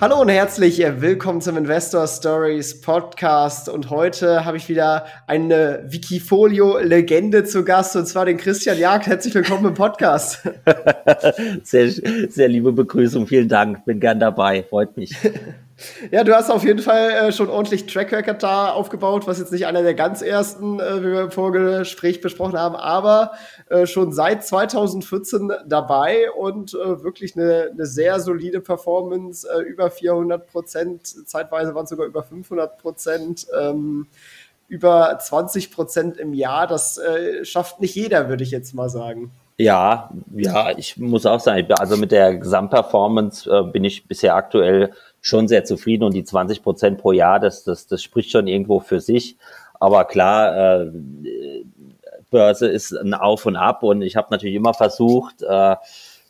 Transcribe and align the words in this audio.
Hallo 0.00 0.20
und 0.20 0.28
herzlich 0.28 0.78
willkommen 0.78 1.40
zum 1.40 1.56
Investor 1.56 2.06
Stories 2.06 2.80
Podcast. 2.80 3.68
Und 3.68 3.90
heute 3.90 4.44
habe 4.44 4.56
ich 4.56 4.68
wieder 4.68 5.06
eine 5.26 5.86
Wikifolio-Legende 5.88 7.42
zu 7.42 7.64
Gast, 7.64 7.96
und 7.96 8.06
zwar 8.06 8.24
den 8.24 8.36
Christian 8.36 8.78
Jagd. 8.78 9.08
Herzlich 9.08 9.34
willkommen 9.34 9.66
im 9.66 9.74
Podcast. 9.74 10.48
sehr, 11.64 11.90
sehr 11.90 12.46
liebe 12.46 12.70
Begrüßung, 12.70 13.26
vielen 13.26 13.48
Dank. 13.48 13.84
Bin 13.86 13.98
gern 13.98 14.20
dabei, 14.20 14.62
freut 14.62 14.96
mich. 14.96 15.16
Ja, 16.10 16.24
du 16.24 16.34
hast 16.34 16.50
auf 16.50 16.64
jeden 16.64 16.80
Fall 16.80 17.10
äh, 17.10 17.32
schon 17.32 17.48
ordentlich 17.48 17.86
Track 17.86 18.12
Record 18.12 18.42
da 18.42 18.72
aufgebaut, 18.72 19.26
was 19.26 19.38
jetzt 19.38 19.52
nicht 19.52 19.66
einer 19.66 19.82
der 19.82 19.94
ganz 19.94 20.22
ersten, 20.22 20.80
äh, 20.80 21.00
wie 21.00 21.12
wir 21.12 21.20
im 21.22 21.30
Vorgespräch 21.30 22.20
besprochen 22.20 22.58
haben, 22.58 22.74
aber 22.74 23.32
äh, 23.68 23.86
schon 23.86 24.12
seit 24.12 24.44
2014 24.44 25.52
dabei 25.66 26.30
und 26.32 26.74
äh, 26.74 27.02
wirklich 27.04 27.36
eine, 27.36 27.70
eine 27.72 27.86
sehr 27.86 28.18
solide 28.20 28.60
Performance, 28.60 29.48
äh, 29.48 29.62
über 29.62 29.90
400 29.90 30.46
Prozent, 30.50 31.06
zeitweise 31.28 31.74
waren 31.74 31.84
es 31.84 31.90
sogar 31.90 32.06
über 32.06 32.22
500 32.22 32.78
Prozent. 32.78 33.46
Ähm, 33.58 34.06
über 34.70 35.18
20 35.18 35.70
Prozent 35.70 36.18
im 36.18 36.34
Jahr, 36.34 36.66
das 36.66 36.98
äh, 36.98 37.42
schafft 37.42 37.80
nicht 37.80 37.94
jeder, 37.94 38.28
würde 38.28 38.44
ich 38.44 38.50
jetzt 38.50 38.74
mal 38.74 38.90
sagen. 38.90 39.30
Ja, 39.56 40.10
ja, 40.36 40.76
ich 40.76 40.98
muss 40.98 41.24
auch 41.24 41.40
sagen, 41.40 41.72
also 41.72 41.96
mit 41.96 42.12
der 42.12 42.36
Gesamtperformance 42.36 43.70
bin 43.72 43.82
ich 43.82 44.06
bisher 44.06 44.34
aktuell 44.34 44.92
schon 45.20 45.48
sehr 45.48 45.64
zufrieden 45.64 46.04
und 46.04 46.14
die 46.14 46.24
20 46.24 46.62
Prozent 46.62 46.98
pro 46.98 47.12
Jahr, 47.12 47.40
das, 47.40 47.64
das, 47.64 47.86
das 47.86 48.02
spricht 48.02 48.30
schon 48.30 48.46
irgendwo 48.46 48.80
für 48.80 49.00
sich. 49.00 49.36
Aber 49.80 50.04
klar, 50.04 50.82
äh, 50.82 50.92
Börse 52.30 52.68
ist 52.68 52.92
ein 52.92 53.14
Auf 53.14 53.46
und 53.46 53.56
Ab 53.56 53.82
und 53.82 54.02
ich 54.02 54.16
habe 54.16 54.28
natürlich 54.30 54.56
immer 54.56 54.74
versucht, 54.74 55.42
äh, 55.42 55.76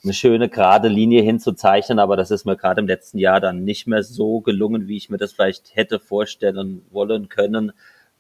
eine 0.05 0.13
schöne 0.13 0.49
gerade 0.49 0.89
Linie 0.89 1.23
hinzuzeichnen, 1.23 1.99
aber 1.99 2.17
das 2.17 2.31
ist 2.31 2.45
mir 2.45 2.57
gerade 2.57 2.81
im 2.81 2.87
letzten 2.87 3.19
Jahr 3.19 3.41
dann 3.41 3.65
nicht 3.65 3.87
mehr 3.87 4.03
so 4.03 4.41
gelungen, 4.41 4.87
wie 4.87 4.97
ich 4.97 5.11
mir 5.11 5.19
das 5.19 5.33
vielleicht 5.33 5.75
hätte 5.75 5.99
vorstellen 5.99 6.83
wollen 6.91 7.29
können. 7.29 7.73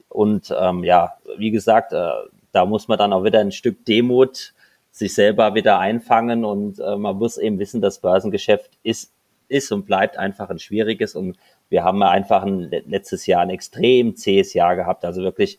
Und 0.08 0.52
ähm, 0.58 0.83
ja, 0.83 1.14
wie 1.36 1.50
gesagt, 1.50 1.92
äh, 1.92 2.11
da 2.52 2.66
muss 2.66 2.89
man 2.89 2.98
dann 2.98 3.12
auch 3.12 3.24
wieder 3.24 3.41
ein 3.41 3.52
Stück 3.52 3.84
Demut 3.84 4.55
sich 4.91 5.14
selber 5.14 5.55
wieder 5.55 5.78
einfangen 5.78 6.44
und 6.44 6.80
äh, 6.80 6.96
man 6.96 7.16
muss 7.16 7.39
eben 7.39 7.58
wissen, 7.58 7.80
das 7.80 8.00
Börsengeschäft 8.00 8.70
ist 8.83 9.12
ist 9.48 9.72
und 9.72 9.86
bleibt 9.86 10.16
einfach 10.16 10.50
ein 10.50 10.58
schwieriges. 10.58 11.14
Und 11.14 11.36
wir 11.68 11.84
haben 11.84 12.02
einfach 12.02 12.42
ein, 12.42 12.70
letztes 12.86 13.27
Jahr 13.27 13.42
ein 13.42 13.50
extrem 13.50 14.16
zähes 14.16 14.55
Jahr 14.55 14.77
gehabt. 14.77 15.05
Also 15.05 15.22
wirklich 15.22 15.58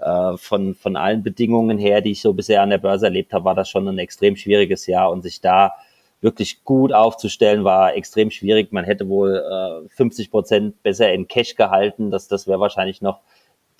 äh, 0.00 0.36
von, 0.36 0.74
von 0.74 0.96
allen 0.96 1.22
Bedingungen 1.22 1.78
her, 1.78 2.00
die 2.00 2.12
ich 2.12 2.20
so 2.20 2.32
bisher 2.32 2.62
an 2.62 2.70
der 2.70 2.78
Börse 2.78 3.06
erlebt 3.06 3.32
habe, 3.32 3.44
war 3.44 3.54
das 3.54 3.68
schon 3.68 3.88
ein 3.88 3.98
extrem 3.98 4.36
schwieriges 4.36 4.86
Jahr. 4.86 5.10
Und 5.10 5.22
sich 5.22 5.40
da 5.40 5.74
wirklich 6.20 6.64
gut 6.64 6.92
aufzustellen, 6.92 7.64
war 7.64 7.94
extrem 7.94 8.30
schwierig. 8.30 8.72
Man 8.72 8.84
hätte 8.84 9.08
wohl 9.08 9.36
äh, 9.36 9.88
50 9.90 10.30
Prozent 10.30 10.82
besser 10.82 11.12
in 11.12 11.28
Cash 11.28 11.54
gehalten. 11.54 12.10
Das, 12.10 12.28
das 12.28 12.46
wäre 12.46 12.60
wahrscheinlich 12.60 13.02
noch 13.02 13.20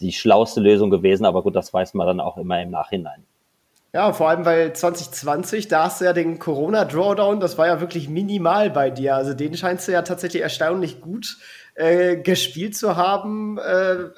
die 0.01 0.13
schlauste 0.13 0.61
Lösung 0.61 0.91
gewesen. 0.91 1.25
Aber 1.25 1.43
gut, 1.43 1.57
das 1.57 1.73
weiß 1.73 1.95
man 1.95 2.07
dann 2.07 2.21
auch 2.21 2.37
immer 2.37 2.61
im 2.61 2.71
Nachhinein. 2.71 3.25
Ja, 3.95 4.13
vor 4.13 4.29
allem, 4.29 4.45
weil 4.45 4.73
2020, 4.73 5.69
da 5.69 5.85
hast 5.85 6.01
du 6.01 6.05
ja 6.05 6.13
den 6.13 6.41
Corona-Drawdown, 6.41 7.39
das 7.39 7.57
war 7.59 7.69
ja 7.69 7.81
wirklich 7.81 8.09
minimal 8.09 8.69
bei 8.69 8.91
dir. 8.91 9.15
Also 9.15 9.35
den 9.35 9.57
scheinst 9.57 9.87
du 9.87 9.93
ja 9.93 10.03
tatsächlich 10.03 10.43
erstaunlich 10.43 11.01
gut 11.01 11.37
äh, 11.77 12.17
gespielt 12.17 12.77
zu 12.77 12.97
haben, 12.97 13.57
äh, 13.57 14.11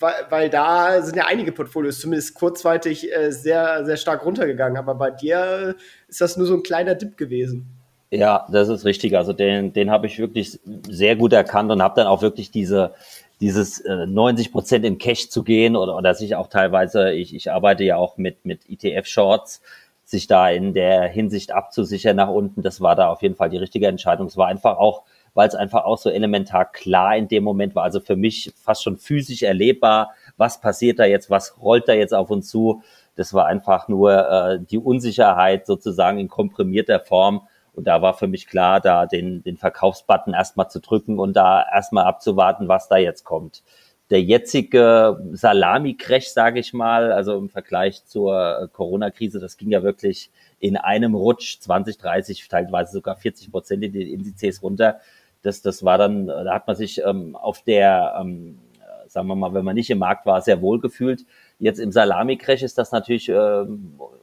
weil, 0.00 0.14
weil 0.30 0.50
da 0.50 1.02
sind 1.02 1.14
ja 1.14 1.26
einige 1.26 1.52
Portfolios 1.52 2.00
zumindest 2.00 2.34
kurzzeitig 2.34 3.14
äh, 3.14 3.30
sehr, 3.30 3.84
sehr 3.84 3.96
stark 3.96 4.26
runtergegangen. 4.26 4.76
Aber 4.76 4.96
bei 4.96 5.12
dir 5.12 5.76
ist 6.08 6.20
das 6.20 6.36
nur 6.36 6.48
so 6.48 6.54
ein 6.54 6.64
kleiner 6.64 6.96
Dip 6.96 7.16
gewesen. 7.16 7.68
Ja, 8.10 8.44
das 8.50 8.68
ist 8.68 8.84
richtig. 8.84 9.16
Also 9.16 9.32
den, 9.32 9.72
den 9.72 9.88
habe 9.88 10.08
ich 10.08 10.18
wirklich 10.18 10.58
sehr 10.88 11.14
gut 11.14 11.32
erkannt 11.32 11.70
und 11.70 11.80
habe 11.80 11.94
dann 11.94 12.08
auch 12.08 12.22
wirklich 12.22 12.50
diese 12.50 12.92
dieses 13.40 13.80
äh, 13.80 14.06
90 14.06 14.52
Prozent 14.52 14.84
in 14.84 14.98
Cash 14.98 15.30
zu 15.30 15.42
gehen 15.42 15.76
oder, 15.76 15.96
oder 15.96 16.14
sich 16.14 16.36
auch 16.36 16.48
teilweise, 16.48 17.12
ich, 17.12 17.34
ich 17.34 17.50
arbeite 17.50 17.84
ja 17.84 17.96
auch 17.96 18.16
mit, 18.18 18.44
mit 18.44 18.68
ETF-Shorts, 18.68 19.62
sich 20.04 20.26
da 20.26 20.50
in 20.50 20.74
der 20.74 21.04
Hinsicht 21.04 21.52
abzusichern 21.52 22.16
nach 22.16 22.28
unten, 22.28 22.62
das 22.62 22.80
war 22.80 22.96
da 22.96 23.08
auf 23.08 23.22
jeden 23.22 23.36
Fall 23.36 23.48
die 23.48 23.56
richtige 23.56 23.86
Entscheidung. 23.86 24.26
Es 24.26 24.36
war 24.36 24.48
einfach 24.48 24.76
auch, 24.76 25.04
weil 25.34 25.48
es 25.48 25.54
einfach 25.54 25.84
auch 25.84 25.98
so 25.98 26.10
elementar 26.10 26.64
klar 26.70 27.16
in 27.16 27.28
dem 27.28 27.44
Moment 27.44 27.74
war, 27.76 27.84
also 27.84 28.00
für 28.00 28.16
mich 28.16 28.52
fast 28.56 28.82
schon 28.82 28.98
physisch 28.98 29.42
erlebbar, 29.42 30.10
was 30.36 30.60
passiert 30.60 30.98
da 30.98 31.04
jetzt, 31.04 31.30
was 31.30 31.60
rollt 31.62 31.88
da 31.88 31.92
jetzt 31.92 32.12
auf 32.12 32.30
uns 32.30 32.48
zu. 32.48 32.82
Das 33.14 33.32
war 33.34 33.46
einfach 33.46 33.86
nur 33.86 34.12
äh, 34.12 34.58
die 34.60 34.78
Unsicherheit 34.78 35.66
sozusagen 35.66 36.18
in 36.18 36.28
komprimierter 36.28 36.98
Form 37.00 37.42
und 37.72 37.86
da 37.86 38.02
war 38.02 38.14
für 38.14 38.26
mich 38.26 38.46
klar, 38.46 38.80
da 38.80 39.06
den, 39.06 39.42
den 39.42 39.56
Verkaufsbutton 39.56 40.34
erstmal 40.34 40.70
zu 40.70 40.80
drücken 40.80 41.18
und 41.18 41.34
da 41.34 41.64
erstmal 41.72 42.04
abzuwarten, 42.04 42.68
was 42.68 42.88
da 42.88 42.96
jetzt 42.96 43.24
kommt. 43.24 43.62
Der 44.10 44.20
jetzige 44.22 45.20
Salami-Crash, 45.32 46.26
sage 46.26 46.58
ich 46.58 46.72
mal, 46.72 47.12
also 47.12 47.38
im 47.38 47.48
Vergleich 47.48 48.04
zur 48.04 48.68
Corona-Krise, 48.72 49.38
das 49.38 49.56
ging 49.56 49.70
ja 49.70 49.84
wirklich 49.84 50.30
in 50.58 50.76
einem 50.76 51.14
Rutsch 51.14 51.60
20, 51.60 51.96
30, 51.96 52.48
teilweise 52.48 52.92
sogar 52.92 53.16
40 53.16 53.52
Prozent 53.52 53.84
in 53.84 53.92
den 53.92 54.08
Indizes 54.08 54.62
runter. 54.62 54.98
Das, 55.42 55.62
das 55.62 55.84
war 55.84 55.96
dann, 55.96 56.26
da 56.26 56.52
hat 56.52 56.66
man 56.66 56.74
sich 56.74 57.00
ähm, 57.04 57.36
auf 57.36 57.62
der, 57.62 58.16
ähm, 58.20 58.58
sagen 59.06 59.28
wir 59.28 59.36
mal, 59.36 59.54
wenn 59.54 59.64
man 59.64 59.76
nicht 59.76 59.90
im 59.90 59.98
Markt 59.98 60.26
war, 60.26 60.42
sehr 60.42 60.60
wohl 60.60 60.80
gefühlt. 60.80 61.24
Jetzt 61.60 61.78
im 61.78 61.92
Salami-Crash 61.92 62.62
ist 62.62 62.78
das 62.78 62.90
natürlich 62.90 63.28
äh, 63.28 63.66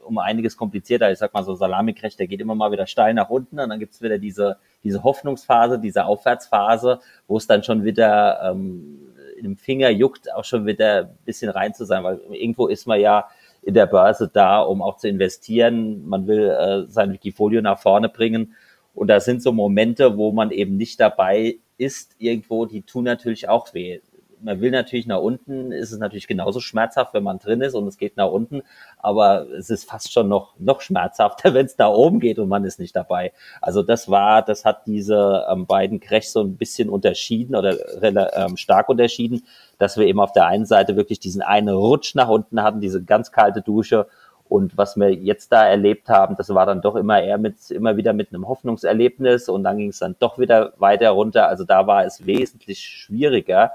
um 0.04 0.18
einiges 0.18 0.56
komplizierter. 0.56 1.12
Ich 1.12 1.18
sag 1.18 1.32
mal 1.32 1.44
so, 1.44 1.54
Salami-Crash, 1.54 2.16
der 2.16 2.26
geht 2.26 2.40
immer 2.40 2.56
mal 2.56 2.72
wieder 2.72 2.88
steil 2.88 3.14
nach 3.14 3.30
unten 3.30 3.60
und 3.60 3.68
dann 3.68 3.78
gibt's 3.78 4.02
wieder 4.02 4.18
diese, 4.18 4.56
diese 4.82 5.04
Hoffnungsphase, 5.04 5.78
diese 5.78 6.04
Aufwärtsphase, 6.04 6.98
wo 7.28 7.36
es 7.36 7.46
dann 7.46 7.62
schon 7.62 7.84
wieder 7.84 8.40
ähm, 8.42 8.98
im 9.36 9.56
Finger 9.56 9.88
juckt, 9.88 10.34
auch 10.34 10.44
schon 10.44 10.66
wieder 10.66 11.04
ein 11.04 11.18
bisschen 11.24 11.48
rein 11.48 11.74
zu 11.74 11.84
sein, 11.84 12.02
weil 12.02 12.20
irgendwo 12.32 12.66
ist 12.66 12.88
man 12.88 13.00
ja 13.00 13.28
in 13.62 13.74
der 13.74 13.86
Börse 13.86 14.28
da, 14.32 14.60
um 14.60 14.82
auch 14.82 14.96
zu 14.96 15.06
investieren. 15.08 16.08
Man 16.08 16.26
will 16.26 16.48
äh, 16.48 16.90
sein 16.90 17.12
Wikifolio 17.12 17.62
nach 17.62 17.78
vorne 17.78 18.08
bringen. 18.08 18.56
Und 18.94 19.06
da 19.06 19.20
sind 19.20 19.44
so 19.44 19.52
Momente, 19.52 20.16
wo 20.16 20.32
man 20.32 20.50
eben 20.50 20.76
nicht 20.76 20.98
dabei 20.98 21.58
ist, 21.76 22.16
irgendwo, 22.18 22.66
die 22.66 22.82
tun 22.82 23.04
natürlich 23.04 23.48
auch 23.48 23.72
weh 23.74 24.00
man 24.42 24.60
will 24.60 24.70
natürlich 24.70 25.06
nach 25.06 25.20
unten, 25.20 25.72
ist 25.72 25.92
es 25.92 25.98
natürlich 25.98 26.26
genauso 26.26 26.60
schmerzhaft, 26.60 27.14
wenn 27.14 27.22
man 27.22 27.38
drin 27.38 27.60
ist 27.60 27.74
und 27.74 27.86
es 27.86 27.98
geht 27.98 28.16
nach 28.16 28.30
unten, 28.30 28.62
aber 28.98 29.46
es 29.50 29.70
ist 29.70 29.88
fast 29.88 30.12
schon 30.12 30.28
noch, 30.28 30.54
noch 30.58 30.80
schmerzhafter, 30.80 31.54
wenn 31.54 31.66
es 31.66 31.76
da 31.76 31.88
oben 31.88 32.20
geht 32.20 32.38
und 32.38 32.48
man 32.48 32.64
ist 32.64 32.78
nicht 32.78 32.94
dabei. 32.96 33.32
Also 33.60 33.82
das 33.82 34.10
war, 34.10 34.42
das 34.42 34.64
hat 34.64 34.86
diese 34.86 35.46
ähm, 35.50 35.66
beiden 35.66 36.00
Crashs 36.00 36.32
so 36.32 36.42
ein 36.42 36.56
bisschen 36.56 36.88
unterschieden 36.88 37.54
oder 37.54 37.76
ähm, 38.02 38.56
stark 38.56 38.88
unterschieden, 38.88 39.44
dass 39.78 39.96
wir 39.96 40.06
eben 40.06 40.20
auf 40.20 40.32
der 40.32 40.46
einen 40.46 40.66
Seite 40.66 40.96
wirklich 40.96 41.20
diesen 41.20 41.42
einen 41.42 41.68
Rutsch 41.68 42.14
nach 42.14 42.28
unten 42.28 42.62
hatten, 42.62 42.80
diese 42.80 43.02
ganz 43.02 43.32
kalte 43.32 43.62
Dusche 43.62 44.06
und 44.48 44.78
was 44.78 44.96
wir 44.96 45.12
jetzt 45.12 45.52
da 45.52 45.66
erlebt 45.66 46.08
haben, 46.08 46.34
das 46.36 46.48
war 46.48 46.64
dann 46.64 46.80
doch 46.80 46.96
immer 46.96 47.22
eher 47.22 47.38
mit, 47.38 47.70
immer 47.70 47.96
wieder 47.96 48.14
mit 48.14 48.32
einem 48.32 48.48
Hoffnungserlebnis 48.48 49.48
und 49.48 49.62
dann 49.62 49.76
ging 49.76 49.90
es 49.90 49.98
dann 49.98 50.16
doch 50.18 50.38
wieder 50.38 50.72
weiter 50.78 51.10
runter. 51.10 51.48
Also 51.48 51.64
da 51.64 51.86
war 51.86 52.04
es 52.06 52.24
wesentlich 52.24 52.80
schwieriger, 52.80 53.72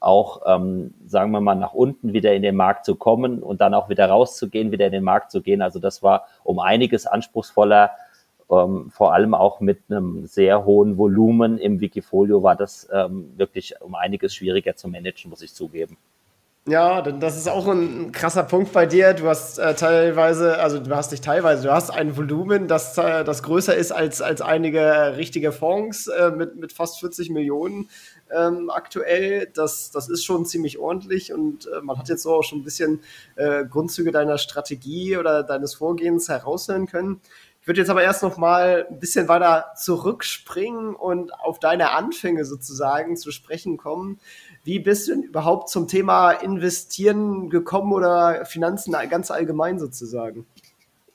auch, 0.00 0.42
ähm, 0.46 0.94
sagen 1.06 1.30
wir 1.30 1.40
mal, 1.40 1.54
nach 1.54 1.72
unten 1.72 2.12
wieder 2.12 2.34
in 2.34 2.42
den 2.42 2.56
Markt 2.56 2.84
zu 2.84 2.94
kommen 2.94 3.42
und 3.42 3.60
dann 3.60 3.74
auch 3.74 3.88
wieder 3.88 4.06
rauszugehen, 4.06 4.72
wieder 4.72 4.86
in 4.86 4.92
den 4.92 5.04
Markt 5.04 5.30
zu 5.30 5.42
gehen. 5.42 5.62
Also 5.62 5.78
das 5.78 6.02
war 6.02 6.26
um 6.44 6.58
einiges 6.58 7.06
anspruchsvoller, 7.06 7.90
ähm, 8.50 8.90
vor 8.90 9.12
allem 9.12 9.34
auch 9.34 9.60
mit 9.60 9.80
einem 9.88 10.26
sehr 10.26 10.64
hohen 10.64 10.98
Volumen 10.98 11.58
im 11.58 11.80
Wikifolio 11.80 12.42
war 12.42 12.56
das 12.56 12.88
ähm, 12.92 13.32
wirklich 13.36 13.80
um 13.80 13.94
einiges 13.94 14.34
schwieriger 14.34 14.76
zu 14.76 14.88
managen, 14.88 15.30
muss 15.30 15.42
ich 15.42 15.52
zugeben. 15.54 15.96
Ja, 16.68 17.00
das 17.00 17.36
ist 17.36 17.48
auch 17.48 17.68
ein 17.68 18.10
krasser 18.10 18.42
Punkt 18.42 18.72
bei 18.72 18.86
dir. 18.86 19.14
Du 19.14 19.28
hast 19.28 19.58
äh, 19.58 19.76
teilweise, 19.76 20.58
also 20.58 20.80
du 20.80 20.96
hast 20.96 21.12
nicht 21.12 21.22
teilweise, 21.22 21.62
du 21.62 21.72
hast 21.72 21.90
ein 21.90 22.16
Volumen, 22.16 22.66
das, 22.66 22.98
äh, 22.98 23.22
das 23.22 23.44
größer 23.44 23.76
ist 23.76 23.92
als, 23.92 24.20
als 24.20 24.42
einige 24.42 25.16
richtige 25.16 25.52
Fonds 25.52 26.08
äh, 26.08 26.32
mit, 26.32 26.56
mit 26.56 26.72
fast 26.72 26.98
40 26.98 27.30
Millionen 27.30 27.88
ähm, 28.36 28.68
aktuell. 28.68 29.48
Das, 29.54 29.92
das 29.92 30.08
ist 30.08 30.24
schon 30.24 30.44
ziemlich 30.44 30.80
ordentlich 30.80 31.32
und 31.32 31.68
äh, 31.68 31.82
man 31.82 31.98
hat 31.98 32.08
jetzt 32.08 32.24
so 32.24 32.34
auch 32.34 32.42
schon 32.42 32.58
ein 32.58 32.64
bisschen 32.64 33.00
äh, 33.36 33.64
Grundzüge 33.64 34.10
deiner 34.10 34.36
Strategie 34.36 35.16
oder 35.16 35.44
deines 35.44 35.76
Vorgehens 35.76 36.28
heraushören 36.28 36.88
können. 36.88 37.20
Ich 37.66 37.68
würde 37.68 37.80
jetzt 37.80 37.90
aber 37.90 38.04
erst 38.04 38.22
noch 38.22 38.36
mal 38.36 38.86
ein 38.88 39.00
bisschen 39.00 39.26
weiter 39.26 39.72
zurückspringen 39.76 40.94
und 40.94 41.34
auf 41.34 41.58
deine 41.58 41.90
Anfänge 41.90 42.44
sozusagen 42.44 43.16
zu 43.16 43.32
sprechen 43.32 43.76
kommen. 43.76 44.20
Wie 44.66 44.80
bist 44.80 45.06
du 45.06 45.12
denn 45.12 45.22
überhaupt 45.22 45.68
zum 45.68 45.86
Thema 45.86 46.32
Investieren 46.32 47.50
gekommen 47.50 47.92
oder 47.92 48.44
Finanzen 48.46 48.96
ganz 49.08 49.30
allgemein 49.30 49.78
sozusagen? 49.78 50.44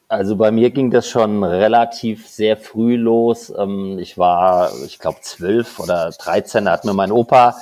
Also 0.07 0.37
bei 0.37 0.51
mir 0.51 0.69
ging 0.69 0.89
das 0.89 1.09
schon 1.09 1.43
relativ 1.43 2.29
sehr 2.29 2.55
früh 2.55 2.95
los. 2.95 3.51
Ähm, 3.57 3.99
ich 3.99 4.17
war, 4.17 4.71
ich 4.85 4.99
glaube, 4.99 5.17
zwölf 5.21 5.81
oder 5.81 6.11
dreizehn, 6.17 6.63
da 6.63 6.71
hat 6.71 6.85
mir 6.85 6.93
mein 6.93 7.11
Opa 7.11 7.57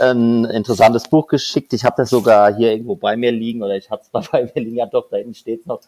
ein 0.00 0.46
interessantes 0.46 1.08
Buch 1.08 1.26
geschickt. 1.26 1.74
Ich 1.74 1.84
habe 1.84 1.96
das 1.98 2.08
sogar 2.08 2.56
hier 2.56 2.72
irgendwo 2.72 2.96
bei 2.96 3.14
mir 3.18 3.30
liegen 3.30 3.62
oder 3.62 3.76
ich 3.76 3.90
hatte 3.90 4.04
es 4.10 4.30
bei 4.32 4.44
mir 4.44 4.62
liegen. 4.62 4.76
Ja 4.76 4.86
doch, 4.86 5.10
da 5.10 5.18
hinten 5.18 5.34
steht 5.34 5.66
noch. 5.66 5.80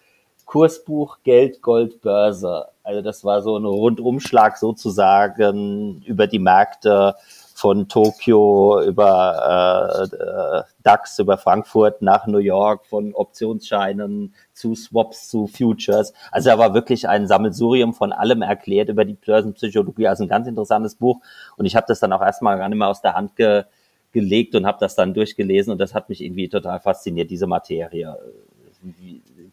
Kursbuch 0.44 1.18
Geld, 1.22 1.62
Gold, 1.62 2.02
Börse. 2.02 2.66
Also 2.82 3.00
das 3.00 3.24
war 3.24 3.40
so 3.40 3.56
ein 3.56 3.64
Rundumschlag 3.64 4.58
sozusagen 4.58 6.02
über 6.04 6.26
die 6.26 6.40
Märkte 6.40 7.14
von 7.60 7.88
Tokio 7.88 8.82
über 8.86 10.08
äh, 10.10 10.16
äh, 10.16 10.62
DAX, 10.82 11.18
über 11.18 11.36
Frankfurt 11.36 12.00
nach 12.00 12.26
New 12.26 12.38
York, 12.38 12.86
von 12.86 13.14
Optionsscheinen 13.14 14.34
zu 14.54 14.74
Swaps 14.74 15.28
zu 15.28 15.46
Futures. 15.46 16.14
Also 16.32 16.48
er 16.48 16.58
war 16.58 16.72
wirklich 16.72 17.06
ein 17.06 17.26
Sammelsurium 17.26 17.92
von 17.92 18.14
allem 18.14 18.40
erklärt 18.40 18.88
über 18.88 19.04
die 19.04 19.12
Börsenpsychologie. 19.12 20.08
Also 20.08 20.24
ein 20.24 20.28
ganz 20.30 20.46
interessantes 20.46 20.94
Buch. 20.94 21.20
Und 21.58 21.66
ich 21.66 21.76
habe 21.76 21.84
das 21.86 22.00
dann 22.00 22.14
auch 22.14 22.22
erstmal 22.22 22.56
gar 22.56 22.70
nicht 22.70 22.78
mehr 22.78 22.88
aus 22.88 23.02
der 23.02 23.14
Hand 23.14 23.36
ge 23.36 23.64
gelegt 24.12 24.56
und 24.56 24.66
habe 24.66 24.78
das 24.80 24.96
dann 24.96 25.14
durchgelesen 25.14 25.70
und 25.70 25.78
das 25.78 25.94
hat 25.94 26.08
mich 26.08 26.20
irgendwie 26.20 26.48
total 26.48 26.80
fasziniert, 26.80 27.30
diese 27.30 27.46
Materie. 27.46 28.18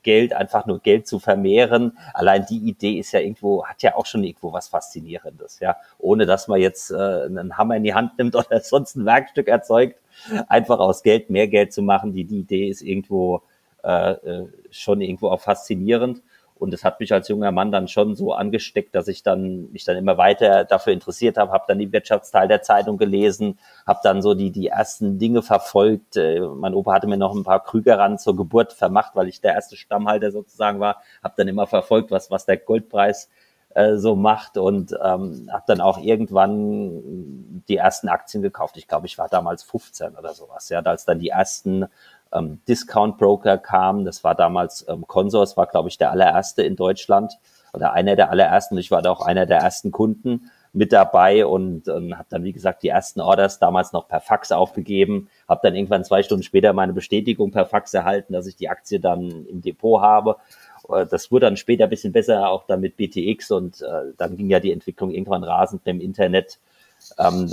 Geld, 0.07 0.31
einfach 0.31 0.65
nur 0.65 0.79
Geld 0.79 1.05
zu 1.05 1.19
vermehren. 1.19 1.97
Allein 2.13 2.45
die 2.49 2.59
Idee 2.59 2.97
ist 2.97 3.11
ja 3.11 3.19
irgendwo, 3.19 3.65
hat 3.65 3.83
ja 3.83 3.93
auch 3.95 4.05
schon 4.05 4.23
irgendwo 4.23 4.53
was 4.53 4.69
Faszinierendes, 4.69 5.59
ja. 5.59 5.75
Ohne 5.99 6.25
dass 6.25 6.47
man 6.47 6.61
jetzt 6.61 6.91
äh, 6.91 6.95
einen 6.95 7.57
Hammer 7.57 7.75
in 7.75 7.83
die 7.83 7.93
Hand 7.93 8.17
nimmt 8.17 8.33
oder 8.37 8.61
sonst 8.61 8.95
ein 8.95 9.05
Werkstück 9.05 9.49
erzeugt, 9.49 9.99
einfach 10.47 10.79
aus 10.79 11.03
Geld 11.03 11.29
mehr 11.29 11.49
Geld 11.49 11.73
zu 11.73 11.81
machen. 11.81 12.13
Die, 12.13 12.23
die 12.23 12.39
Idee 12.39 12.69
ist 12.69 12.81
irgendwo 12.81 13.41
äh, 13.83 14.11
äh 14.11 14.47
schon 14.71 15.01
irgendwo 15.01 15.27
auch 15.27 15.41
faszinierend. 15.41 16.21
Und 16.59 16.73
es 16.73 16.83
hat 16.83 16.99
mich 16.99 17.13
als 17.13 17.27
junger 17.27 17.51
Mann 17.51 17.71
dann 17.71 17.87
schon 17.87 18.15
so 18.15 18.33
angesteckt, 18.33 18.95
dass 18.95 19.07
ich 19.07 19.23
dann 19.23 19.71
mich 19.71 19.85
dann 19.85 19.97
immer 19.97 20.17
weiter 20.17 20.65
dafür 20.65 20.93
interessiert 20.93 21.37
habe, 21.37 21.51
habe 21.51 21.65
dann 21.67 21.79
die 21.79 21.91
Wirtschaftsteil 21.91 22.47
der 22.47 22.61
Zeitung 22.61 22.97
gelesen, 22.97 23.59
habe 23.85 23.99
dann 24.03 24.21
so 24.21 24.33
die 24.33 24.51
die 24.51 24.67
ersten 24.67 25.19
Dinge 25.19 25.41
verfolgt. 25.41 26.17
Äh, 26.17 26.41
mein 26.41 26.73
Opa 26.73 26.93
hatte 26.93 27.07
mir 27.07 27.17
noch 27.17 27.35
ein 27.35 27.43
paar 27.43 27.63
Krüger 27.63 27.97
ran 27.99 28.17
zur 28.17 28.35
Geburt 28.35 28.73
vermacht, 28.73 29.15
weil 29.15 29.27
ich 29.27 29.41
der 29.41 29.53
erste 29.53 29.77
Stammhalter 29.77 30.31
sozusagen 30.31 30.79
war. 30.79 31.01
Habe 31.23 31.35
dann 31.37 31.47
immer 31.47 31.67
verfolgt, 31.67 32.11
was 32.11 32.31
was 32.31 32.45
der 32.45 32.57
Goldpreis 32.57 33.29
äh, 33.77 33.97
so 33.97 34.15
macht 34.15 34.57
und 34.57 34.93
ähm, 34.93 35.49
habe 35.51 35.63
dann 35.67 35.81
auch 35.81 35.99
irgendwann 35.99 37.61
die 37.67 37.77
ersten 37.77 38.09
Aktien 38.09 38.41
gekauft. 38.41 38.75
Ich 38.77 38.87
glaube, 38.87 39.05
ich 39.05 39.17
war 39.19 39.29
damals 39.29 39.61
15 39.63 40.15
oder 40.15 40.33
sowas. 40.33 40.69
Ja, 40.69 40.81
als 40.81 41.05
dann 41.05 41.19
die 41.19 41.29
ersten 41.29 41.85
ähm, 42.33 42.61
Discount 42.67 43.17
Broker 43.17 43.57
kam. 43.57 44.05
Das 44.05 44.23
war 44.23 44.35
damals 44.35 44.85
ähm, 44.87 45.05
Consors, 45.07 45.57
war 45.57 45.67
glaube 45.67 45.89
ich 45.89 45.97
der 45.97 46.11
allererste 46.11 46.63
in 46.63 46.75
Deutschland 46.75 47.33
oder 47.73 47.93
einer 47.93 48.15
der 48.15 48.31
allerersten. 48.31 48.77
Ich 48.77 48.91
war 48.91 49.01
da 49.01 49.11
auch 49.11 49.21
einer 49.21 49.45
der 49.45 49.59
ersten 49.59 49.91
Kunden 49.91 50.51
mit 50.73 50.93
dabei 50.93 51.45
und, 51.45 51.87
und 51.87 52.17
habe 52.17 52.27
dann 52.29 52.43
wie 52.43 52.53
gesagt 52.53 52.83
die 52.83 52.89
ersten 52.89 53.19
Orders 53.19 53.59
damals 53.59 53.93
noch 53.93 54.07
per 54.07 54.19
Fax 54.21 54.51
aufgegeben. 54.51 55.29
Habe 55.47 55.61
dann 55.63 55.75
irgendwann 55.75 56.03
zwei 56.03 56.23
Stunden 56.23 56.43
später 56.43 56.73
meine 56.73 56.93
Bestätigung 56.93 57.51
per 57.51 57.65
Fax 57.65 57.93
erhalten, 57.93 58.33
dass 58.33 58.47
ich 58.47 58.55
die 58.55 58.69
Aktie 58.69 58.99
dann 58.99 59.45
im 59.47 59.61
Depot 59.61 60.01
habe. 60.01 60.37
Äh, 60.89 61.05
das 61.05 61.31
wurde 61.31 61.47
dann 61.47 61.57
später 61.57 61.85
ein 61.85 61.89
bisschen 61.89 62.13
besser, 62.13 62.49
auch 62.49 62.65
dann 62.67 62.81
mit 62.81 62.97
BTX 62.97 63.51
und 63.51 63.81
äh, 63.81 64.13
dann 64.17 64.37
ging 64.37 64.49
ja 64.49 64.59
die 64.59 64.71
Entwicklung 64.71 65.11
irgendwann 65.11 65.43
rasend 65.43 65.81
im 65.85 65.99
Internet. 65.99 66.59
Ähm, 67.17 67.51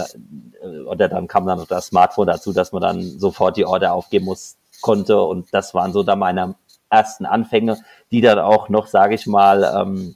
äh, 0.62 0.80
oder 0.80 1.08
dann 1.08 1.28
kam 1.28 1.46
dann 1.46 1.58
noch 1.58 1.66
das 1.66 1.86
Smartphone 1.86 2.26
dazu, 2.26 2.52
dass 2.52 2.72
man 2.72 2.82
dann 2.82 3.02
sofort 3.02 3.56
die 3.56 3.66
Order 3.66 3.92
aufgeben 3.92 4.24
muss, 4.24 4.56
konnte. 4.84 5.22
Und 5.22 5.52
das 5.52 5.72
waren 5.72 5.94
so 5.94 6.02
da 6.02 6.14
meine 6.14 6.56
ersten 6.90 7.24
Anfänge, 7.24 7.78
die 8.12 8.20
dann 8.20 8.38
auch 8.38 8.68
noch, 8.68 8.86
sage 8.86 9.14
ich 9.14 9.26
mal, 9.26 9.64
ähm, 9.64 10.14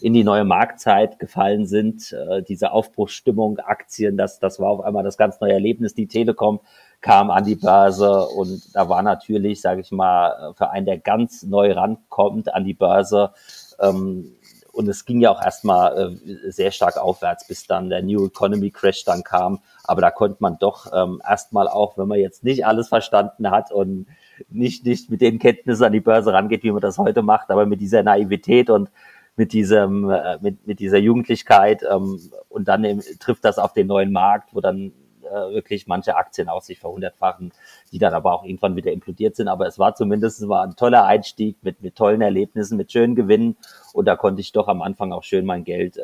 in 0.00 0.12
die 0.12 0.24
neue 0.24 0.44
Marktzeit 0.44 1.20
gefallen 1.20 1.66
sind. 1.66 2.12
Äh, 2.12 2.42
diese 2.42 2.72
Aufbruchsstimmung, 2.72 3.60
Aktien, 3.60 4.16
das, 4.16 4.40
das 4.40 4.58
war 4.58 4.70
auf 4.70 4.80
einmal 4.80 5.04
das 5.04 5.16
ganz 5.16 5.40
neue 5.40 5.52
Erlebnis. 5.52 5.94
Die 5.94 6.08
Telekom 6.08 6.58
kam 7.00 7.30
an 7.30 7.44
die 7.44 7.54
Börse 7.54 8.26
und 8.26 8.74
da 8.74 8.88
war 8.88 9.02
natürlich, 9.02 9.60
sage 9.60 9.82
ich 9.82 9.92
mal, 9.92 10.52
für 10.56 10.70
einen, 10.70 10.86
der 10.86 10.98
ganz 10.98 11.44
neu 11.44 11.72
rankommt 11.72 12.52
an 12.52 12.64
die 12.64 12.74
Börse, 12.74 13.30
ähm, 13.78 14.34
und 14.76 14.88
es 14.88 15.06
ging 15.06 15.20
ja 15.20 15.30
auch 15.30 15.42
erstmal 15.42 16.18
äh, 16.26 16.50
sehr 16.50 16.70
stark 16.70 16.98
aufwärts, 16.98 17.46
bis 17.48 17.66
dann 17.66 17.88
der 17.88 18.02
New 18.02 18.26
Economy 18.26 18.70
Crash 18.70 19.04
dann 19.04 19.24
kam. 19.24 19.60
Aber 19.84 20.02
da 20.02 20.10
konnte 20.10 20.36
man 20.40 20.58
doch 20.58 20.92
ähm, 20.94 21.22
erstmal 21.26 21.66
auch, 21.66 21.96
wenn 21.96 22.06
man 22.06 22.18
jetzt 22.18 22.44
nicht 22.44 22.66
alles 22.66 22.88
verstanden 22.88 23.50
hat 23.50 23.72
und 23.72 24.06
nicht, 24.50 24.84
nicht 24.84 25.10
mit 25.10 25.22
den 25.22 25.38
Kenntnissen 25.38 25.84
an 25.84 25.92
die 25.92 26.00
Börse 26.00 26.32
rangeht, 26.32 26.62
wie 26.62 26.70
man 26.70 26.82
das 26.82 26.98
heute 26.98 27.22
macht, 27.22 27.50
aber 27.50 27.64
mit 27.64 27.80
dieser 27.80 28.02
Naivität 28.02 28.68
und 28.68 28.90
mit 29.34 29.54
diesem, 29.54 30.10
äh, 30.10 30.38
mit, 30.42 30.66
mit 30.66 30.78
dieser 30.78 30.98
Jugendlichkeit 30.98 31.82
ähm, 31.90 32.20
und 32.50 32.68
dann 32.68 32.84
eben, 32.84 33.00
trifft 33.18 33.46
das 33.46 33.58
auf 33.58 33.72
den 33.72 33.86
neuen 33.86 34.12
Markt, 34.12 34.54
wo 34.54 34.60
dann 34.60 34.92
äh, 35.26 35.54
wirklich 35.54 35.86
manche 35.86 36.16
Aktien 36.16 36.48
auch 36.48 36.62
sich 36.62 36.78
verhundertfachen, 36.78 37.52
die 37.92 37.98
dann 37.98 38.14
aber 38.14 38.32
auch 38.32 38.44
irgendwann 38.44 38.76
wieder 38.76 38.92
implodiert 38.92 39.36
sind. 39.36 39.48
Aber 39.48 39.66
es 39.66 39.78
war 39.78 39.94
zumindest 39.94 40.40
es 40.40 40.48
war 40.48 40.62
ein 40.62 40.76
toller 40.76 41.04
Einstieg 41.04 41.56
mit, 41.62 41.82
mit 41.82 41.96
tollen 41.96 42.20
Erlebnissen, 42.20 42.76
mit 42.76 42.92
schönen 42.92 43.14
Gewinnen 43.14 43.56
und 43.92 44.06
da 44.06 44.16
konnte 44.16 44.40
ich 44.40 44.52
doch 44.52 44.68
am 44.68 44.82
Anfang 44.82 45.12
auch 45.12 45.24
schön 45.24 45.44
mein 45.44 45.64
Geld 45.64 45.96
äh, 45.96 46.02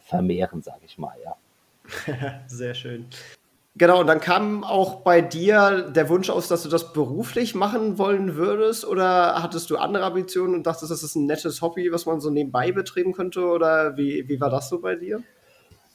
vermehren, 0.00 0.62
sage 0.62 0.82
ich 0.84 0.98
mal, 0.98 1.16
ja. 1.24 1.36
Sehr 2.46 2.74
schön. 2.74 3.06
Genau, 3.74 4.00
und 4.00 4.06
dann 4.06 4.20
kam 4.20 4.64
auch 4.64 4.96
bei 4.96 5.22
dir 5.22 5.90
der 5.90 6.10
Wunsch 6.10 6.28
aus, 6.28 6.46
dass 6.46 6.62
du 6.62 6.68
das 6.68 6.92
beruflich 6.92 7.54
machen 7.54 7.96
wollen 7.96 8.36
würdest 8.36 8.84
oder 8.84 9.42
hattest 9.42 9.70
du 9.70 9.78
andere 9.78 10.04
Ambitionen 10.04 10.54
und 10.54 10.66
dachtest, 10.66 10.90
das 10.90 11.02
ist 11.02 11.14
ein 11.14 11.24
nettes 11.24 11.62
Hobby, 11.62 11.90
was 11.90 12.04
man 12.04 12.20
so 12.20 12.28
nebenbei 12.28 12.70
betrieben 12.70 13.14
könnte 13.14 13.46
oder 13.46 13.96
wie, 13.96 14.28
wie 14.28 14.38
war 14.40 14.50
das 14.50 14.68
so 14.68 14.78
bei 14.80 14.96
dir? 14.96 15.22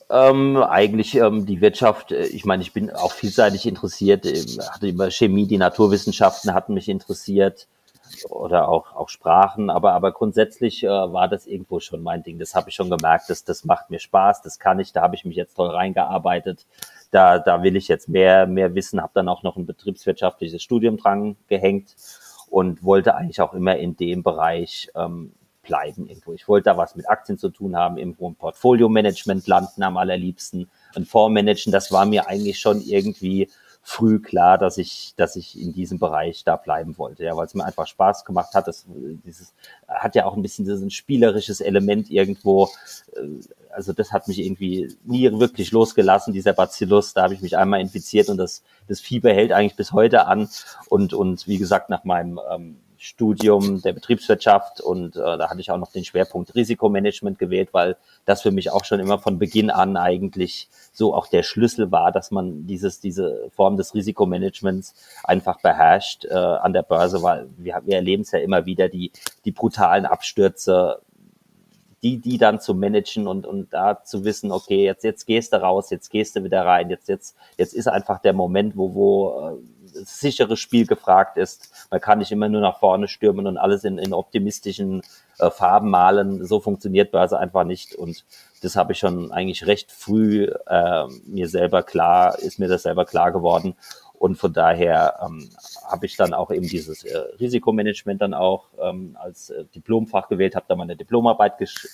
Ähm, 0.09 0.57
eigentlich 0.57 1.15
ähm, 1.15 1.45
die 1.45 1.59
Wirtschaft, 1.59 2.13
äh, 2.13 2.27
ich 2.27 2.45
meine, 2.45 2.63
ich 2.63 2.71
bin 2.71 2.89
auch 2.91 3.11
vielseitig 3.11 3.65
interessiert, 3.65 4.25
äh, 4.25 4.41
hatte 4.69 4.87
über 4.87 5.11
Chemie, 5.11 5.47
die 5.47 5.57
Naturwissenschaften 5.57 6.53
hatten 6.53 6.73
mich 6.73 6.87
interessiert 6.87 7.67
oder 8.29 8.69
auch, 8.69 8.95
auch 8.95 9.09
Sprachen, 9.09 9.69
aber, 9.69 9.91
aber 9.93 10.13
grundsätzlich 10.13 10.83
äh, 10.83 10.87
war 10.87 11.27
das 11.27 11.45
irgendwo 11.45 11.81
schon 11.81 12.03
mein 12.03 12.23
Ding. 12.23 12.39
Das 12.39 12.55
habe 12.55 12.69
ich 12.69 12.75
schon 12.75 12.89
gemerkt, 12.89 13.29
das, 13.29 13.43
das 13.43 13.65
macht 13.65 13.89
mir 13.89 13.99
Spaß, 13.99 14.41
das 14.43 14.59
kann 14.59 14.79
ich, 14.79 14.93
da 14.93 15.01
habe 15.01 15.15
ich 15.15 15.25
mich 15.25 15.35
jetzt 15.35 15.55
toll 15.55 15.69
reingearbeitet. 15.69 16.65
Da, 17.11 17.39
da 17.39 17.63
will 17.63 17.75
ich 17.75 17.89
jetzt 17.89 18.07
mehr, 18.07 18.47
mehr 18.47 18.75
wissen, 18.75 19.01
habe 19.01 19.11
dann 19.13 19.29
auch 19.29 19.43
noch 19.43 19.57
ein 19.57 19.65
betriebswirtschaftliches 19.65 20.61
Studium 20.61 20.97
dran 20.97 21.35
gehängt 21.47 21.95
und 22.49 22.83
wollte 22.83 23.15
eigentlich 23.15 23.41
auch 23.41 23.53
immer 23.53 23.75
in 23.77 23.97
dem 23.97 24.23
Bereich 24.23 24.89
ähm, 24.95 25.33
bleiben 25.67 26.07
irgendwo. 26.07 26.33
Ich 26.33 26.47
wollte 26.47 26.71
da 26.71 26.77
was 26.77 26.95
mit 26.95 27.07
Aktien 27.07 27.37
zu 27.37 27.49
tun 27.49 27.75
haben, 27.75 27.97
irgendwo 27.97 28.27
im 28.27 28.35
Portfolio-Management 28.35 29.45
landen 29.45 29.83
am 29.83 29.97
allerliebsten, 29.97 30.69
ein 30.95 31.05
Fonds 31.05 31.33
managen. 31.33 31.71
Das 31.71 31.91
war 31.91 32.05
mir 32.05 32.27
eigentlich 32.27 32.59
schon 32.59 32.81
irgendwie 32.81 33.49
früh 33.83 34.19
klar, 34.19 34.57
dass 34.57 34.77
ich, 34.77 35.13
dass 35.15 35.37
ich 35.37 35.57
in 35.57 35.71
diesem 35.71 35.97
Bereich 35.97 36.43
da 36.43 36.57
bleiben 36.57 36.97
wollte, 36.97 37.23
ja, 37.23 37.37
weil 37.37 37.45
es 37.45 37.53
mir 37.53 37.63
einfach 37.63 37.87
Spaß 37.87 38.25
gemacht 38.25 38.53
hat. 38.53 38.67
Das, 38.67 38.85
dieses 39.23 39.53
hat 39.87 40.13
ja 40.13 40.25
auch 40.25 40.35
ein 40.35 40.41
bisschen 40.41 40.67
ein 40.67 40.89
spielerisches 40.89 41.61
Element 41.61 42.09
irgendwo. 42.11 42.69
Äh, 43.15 43.21
also 43.71 43.93
das 43.93 44.11
hat 44.11 44.27
mich 44.27 44.39
irgendwie 44.39 44.93
nie 45.05 45.31
wirklich 45.39 45.71
losgelassen, 45.71 46.33
dieser 46.33 46.51
Bacillus. 46.51 47.13
Da 47.13 47.23
habe 47.23 47.33
ich 47.33 47.41
mich 47.41 47.55
einmal 47.55 47.79
infiziert 47.79 48.27
und 48.27 48.35
das, 48.35 48.61
das 48.89 48.99
Fieber 48.99 49.31
hält 49.31 49.53
eigentlich 49.53 49.77
bis 49.77 49.93
heute 49.93 50.25
an. 50.25 50.49
Und, 50.89 51.13
und 51.13 51.47
wie 51.47 51.57
gesagt, 51.57 51.89
nach 51.89 52.03
meinem 52.03 52.41
ähm, 52.51 52.77
Studium 52.97 53.81
der 53.81 53.93
Betriebswirtschaft 53.93 54.81
und 54.81 55.15
äh, 55.15 55.19
da 55.19 55.49
hatte 55.49 55.61
ich 55.61 55.71
auch 55.71 55.77
noch 55.77 55.91
den 55.91 56.03
Schwerpunkt 56.03 56.55
Risikomanagement 56.55 57.37
gewählt, 57.37 57.69
weil 57.71 57.95
das 58.25 58.41
für 58.41 58.51
mich 58.51 58.71
auch 58.71 58.85
schon 58.85 58.99
immer 58.99 59.19
von 59.19 59.39
Beginn 59.39 59.69
an 59.69 59.97
eigentlich 59.97 60.67
so 60.93 61.13
auch 61.13 61.27
der 61.27 61.43
Schlüssel 61.43 61.91
war, 61.91 62.11
dass 62.11 62.31
man 62.31 62.65
dieses 62.65 62.99
diese 62.99 63.49
Form 63.55 63.77
des 63.77 63.93
Risikomanagements 63.93 64.95
einfach 65.23 65.61
beherrscht 65.61 66.25
äh, 66.25 66.33
an 66.33 66.73
der 66.73 66.83
Börse, 66.83 67.21
weil 67.21 67.47
wir, 67.57 67.81
wir 67.85 67.95
erleben 67.95 68.23
es 68.23 68.31
ja 68.31 68.39
immer 68.39 68.65
wieder 68.65 68.89
die 68.89 69.11
die 69.45 69.51
brutalen 69.51 70.05
Abstürze 70.05 71.01
die, 72.03 72.17
die 72.19 72.37
dann 72.37 72.59
zu 72.59 72.75
managen 72.75 73.27
und, 73.27 73.47
und 73.47 73.73
da 73.73 74.03
zu 74.03 74.23
wissen, 74.23 74.51
okay, 74.51 74.85
jetzt, 74.85 75.03
jetzt 75.03 75.25
gehst 75.25 75.53
du 75.53 75.61
raus, 75.61 75.89
jetzt 75.89 76.09
gehst 76.09 76.35
du 76.35 76.43
wieder 76.43 76.65
rein, 76.65 76.89
jetzt, 76.89 77.09
jetzt, 77.09 77.35
jetzt 77.57 77.73
ist 77.73 77.87
einfach 77.87 78.19
der 78.19 78.33
Moment, 78.33 78.77
wo, 78.77 78.93
wo 78.93 79.49
äh, 79.49 79.76
sichere 80.05 80.57
Spiel 80.57 80.85
gefragt 80.85 81.37
ist. 81.37 81.71
Man 81.91 82.01
kann 82.01 82.19
nicht 82.19 82.31
immer 82.31 82.49
nur 82.49 82.61
nach 82.61 82.79
vorne 82.79 83.07
stürmen 83.07 83.47
und 83.47 83.57
alles 83.57 83.83
in, 83.83 83.97
in 83.97 84.13
optimistischen 84.13 85.01
äh, 85.39 85.49
Farben 85.49 85.89
malen. 85.89 86.45
So 86.45 86.59
funktioniert 86.59 87.11
Börse 87.11 87.39
einfach 87.39 87.63
nicht. 87.63 87.95
Und 87.95 88.25
das 88.61 88.75
habe 88.75 88.93
ich 88.93 88.99
schon 88.99 89.31
eigentlich 89.31 89.67
recht 89.67 89.91
früh 89.91 90.49
äh, 90.67 91.07
mir 91.25 91.47
selber 91.47 91.83
klar, 91.83 92.37
ist 92.39 92.59
mir 92.59 92.67
das 92.67 92.83
selber 92.83 93.05
klar 93.05 93.31
geworden. 93.31 93.75
Und 94.13 94.37
von 94.37 94.51
daher 94.51 95.19
ähm, 95.23 95.49
habe 95.87 96.07
ich 96.07 96.17
dann 96.17 96.33
auch 96.33 96.49
eben 96.49 96.67
dieses 96.67 97.03
äh, 97.03 97.17
Risikomanagement 97.39 98.21
dann 98.21 98.33
auch 98.33 98.65
ähm, 98.81 99.15
als 99.19 99.51
äh, 99.51 99.65
Diplomfach 99.75 100.27
gewählt, 100.27 100.55
habe 100.55 100.65
da 100.67 100.75
meine 100.75 100.95
Diplomarbeit 100.95 101.59
gesch 101.59 101.87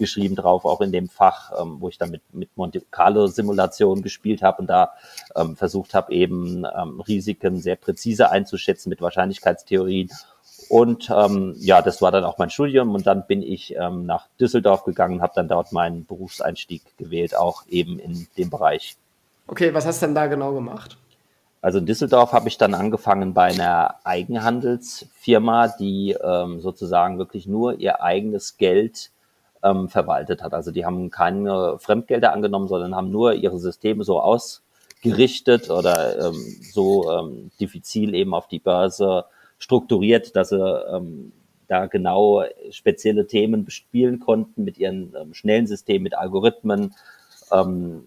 geschrieben 0.00 0.34
drauf, 0.34 0.64
auch 0.64 0.80
in 0.80 0.90
dem 0.90 1.08
Fach, 1.08 1.52
ähm, 1.60 1.76
wo 1.78 1.88
ich 1.88 1.98
dann 1.98 2.10
mit, 2.10 2.22
mit 2.34 2.56
Monte 2.56 2.82
Carlo 2.90 3.28
Simulationen 3.28 4.02
gespielt 4.02 4.42
habe 4.42 4.62
und 4.62 4.66
da 4.66 4.94
ähm, 5.36 5.54
versucht 5.54 5.94
habe, 5.94 6.12
eben 6.12 6.64
ähm, 6.64 7.00
Risiken 7.00 7.60
sehr 7.60 7.76
präzise 7.76 8.30
einzuschätzen 8.30 8.90
mit 8.90 9.00
Wahrscheinlichkeitstheorien. 9.00 10.10
Und 10.68 11.10
ähm, 11.10 11.54
ja, 11.58 11.82
das 11.82 12.02
war 12.02 12.10
dann 12.10 12.24
auch 12.24 12.38
mein 12.38 12.50
Studium 12.50 12.94
und 12.94 13.06
dann 13.06 13.26
bin 13.26 13.42
ich 13.42 13.76
ähm, 13.76 14.06
nach 14.06 14.26
Düsseldorf 14.40 14.84
gegangen, 14.84 15.22
habe 15.22 15.32
dann 15.36 15.48
dort 15.48 15.72
meinen 15.72 16.04
Berufseinstieg 16.04 16.82
gewählt, 16.96 17.36
auch 17.36 17.62
eben 17.68 17.98
in 17.98 18.26
dem 18.36 18.50
Bereich. 18.50 18.96
Okay, 19.46 19.74
was 19.74 19.86
hast 19.86 20.02
du 20.02 20.06
denn 20.06 20.14
da 20.14 20.26
genau 20.26 20.52
gemacht? 20.52 20.96
Also 21.62 21.78
in 21.78 21.86
Düsseldorf 21.86 22.32
habe 22.32 22.48
ich 22.48 22.56
dann 22.56 22.72
angefangen 22.72 23.34
bei 23.34 23.44
einer 23.44 23.96
Eigenhandelsfirma, 24.04 25.68
die 25.68 26.16
ähm, 26.22 26.60
sozusagen 26.60 27.18
wirklich 27.18 27.46
nur 27.46 27.78
ihr 27.78 28.02
eigenes 28.02 28.56
Geld 28.56 29.10
ähm, 29.62 29.88
verwaltet 29.88 30.42
hat. 30.42 30.54
Also 30.54 30.70
die 30.70 30.84
haben 30.84 31.10
keine 31.10 31.78
Fremdgelder 31.78 32.32
angenommen, 32.32 32.68
sondern 32.68 32.94
haben 32.94 33.10
nur 33.10 33.34
ihre 33.34 33.58
Systeme 33.58 34.04
so 34.04 34.20
ausgerichtet 34.20 35.70
oder 35.70 36.28
ähm, 36.28 36.44
so 36.72 37.10
ähm, 37.10 37.50
diffizil 37.60 38.14
eben 38.14 38.34
auf 38.34 38.48
die 38.48 38.58
Börse 38.58 39.24
strukturiert, 39.58 40.34
dass 40.36 40.50
sie 40.50 40.56
ähm, 40.58 41.32
da 41.66 41.86
genau 41.86 42.44
spezielle 42.70 43.26
Themen 43.26 43.64
bespielen 43.64 44.18
konnten 44.18 44.64
mit 44.64 44.78
ihren 44.78 45.14
ähm, 45.14 45.34
schnellen 45.34 45.66
Systemen, 45.66 46.02
mit 46.02 46.16
Algorithmen, 46.16 46.94
ähm, 47.52 48.04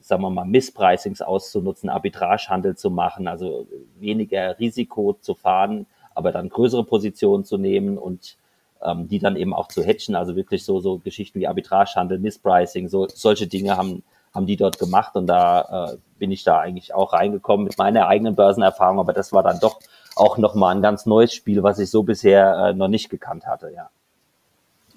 sagen 0.00 0.22
wir 0.22 0.30
mal, 0.30 0.44
Misspricings 0.44 1.22
auszunutzen, 1.22 1.88
Arbitragehandel 1.88 2.76
zu 2.76 2.90
machen, 2.90 3.26
also 3.26 3.66
weniger 3.98 4.58
Risiko 4.58 5.14
zu 5.14 5.34
fahren, 5.34 5.86
aber 6.14 6.30
dann 6.30 6.50
größere 6.50 6.84
Positionen 6.84 7.44
zu 7.44 7.56
nehmen 7.56 7.96
und 7.96 8.36
ähm, 8.82 9.08
die 9.08 9.18
dann 9.18 9.36
eben 9.36 9.54
auch 9.54 9.68
zu 9.68 9.82
hatchen, 9.84 10.14
also 10.14 10.36
wirklich 10.36 10.64
so, 10.64 10.80
so 10.80 10.98
Geschichten 10.98 11.40
wie 11.40 11.46
Arbitragehandel, 11.46 12.18
Misspricing, 12.18 12.88
so, 12.88 13.06
solche 13.08 13.46
Dinge 13.46 13.76
haben, 13.76 14.02
haben 14.34 14.46
die 14.46 14.56
dort 14.56 14.78
gemacht 14.78 15.16
und 15.16 15.26
da 15.26 15.92
äh, 15.92 15.96
bin 16.18 16.30
ich 16.30 16.44
da 16.44 16.58
eigentlich 16.58 16.94
auch 16.94 17.12
reingekommen 17.12 17.64
mit 17.64 17.78
meiner 17.78 18.08
eigenen 18.08 18.34
Börsenerfahrung, 18.34 18.98
aber 18.98 19.12
das 19.12 19.32
war 19.32 19.42
dann 19.42 19.60
doch 19.60 19.80
auch 20.16 20.38
nochmal 20.38 20.74
ein 20.74 20.82
ganz 20.82 21.06
neues 21.06 21.34
Spiel, 21.34 21.62
was 21.62 21.78
ich 21.78 21.90
so 21.90 22.02
bisher 22.02 22.56
äh, 22.56 22.72
noch 22.74 22.88
nicht 22.88 23.10
gekannt 23.10 23.46
hatte, 23.46 23.70
ja. 23.74 23.90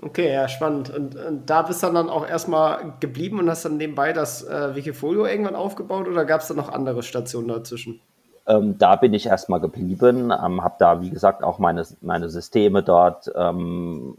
Okay, 0.01 0.31
ja, 0.31 0.47
spannend. 0.47 0.91
Und, 0.91 1.15
und, 1.15 1.49
da 1.49 1.63
bist 1.63 1.81
du 1.81 1.87
dann 1.87 2.09
auch 2.09 2.27
erstmal 2.27 2.93
geblieben 2.99 3.39
und 3.39 3.49
hast 3.49 3.65
dann 3.65 3.77
nebenbei 3.77 4.13
das 4.13 4.43
äh, 4.43 4.75
Wikifolio 4.75 5.25
irgendwann 5.25 5.55
aufgebaut 5.55 6.07
oder 6.07 6.23
gab 6.23 6.41
es 6.41 6.47
da 6.47 6.53
noch 6.53 6.69
andere 6.69 7.01
Stationen 7.01 7.47
dazwischen? 7.47 7.99
Ähm, 8.47 8.77
da 8.77 8.95
bin 8.95 9.13
ich 9.13 9.25
erstmal 9.25 9.59
geblieben, 9.59 10.31
ähm, 10.31 10.63
habe 10.63 10.75
da, 10.79 11.01
wie 11.01 11.09
gesagt, 11.09 11.43
auch 11.43 11.59
meine, 11.59 11.85
meine 12.01 12.29
Systeme 12.29 12.81
dort 12.81 13.29
ähm, 13.35 14.17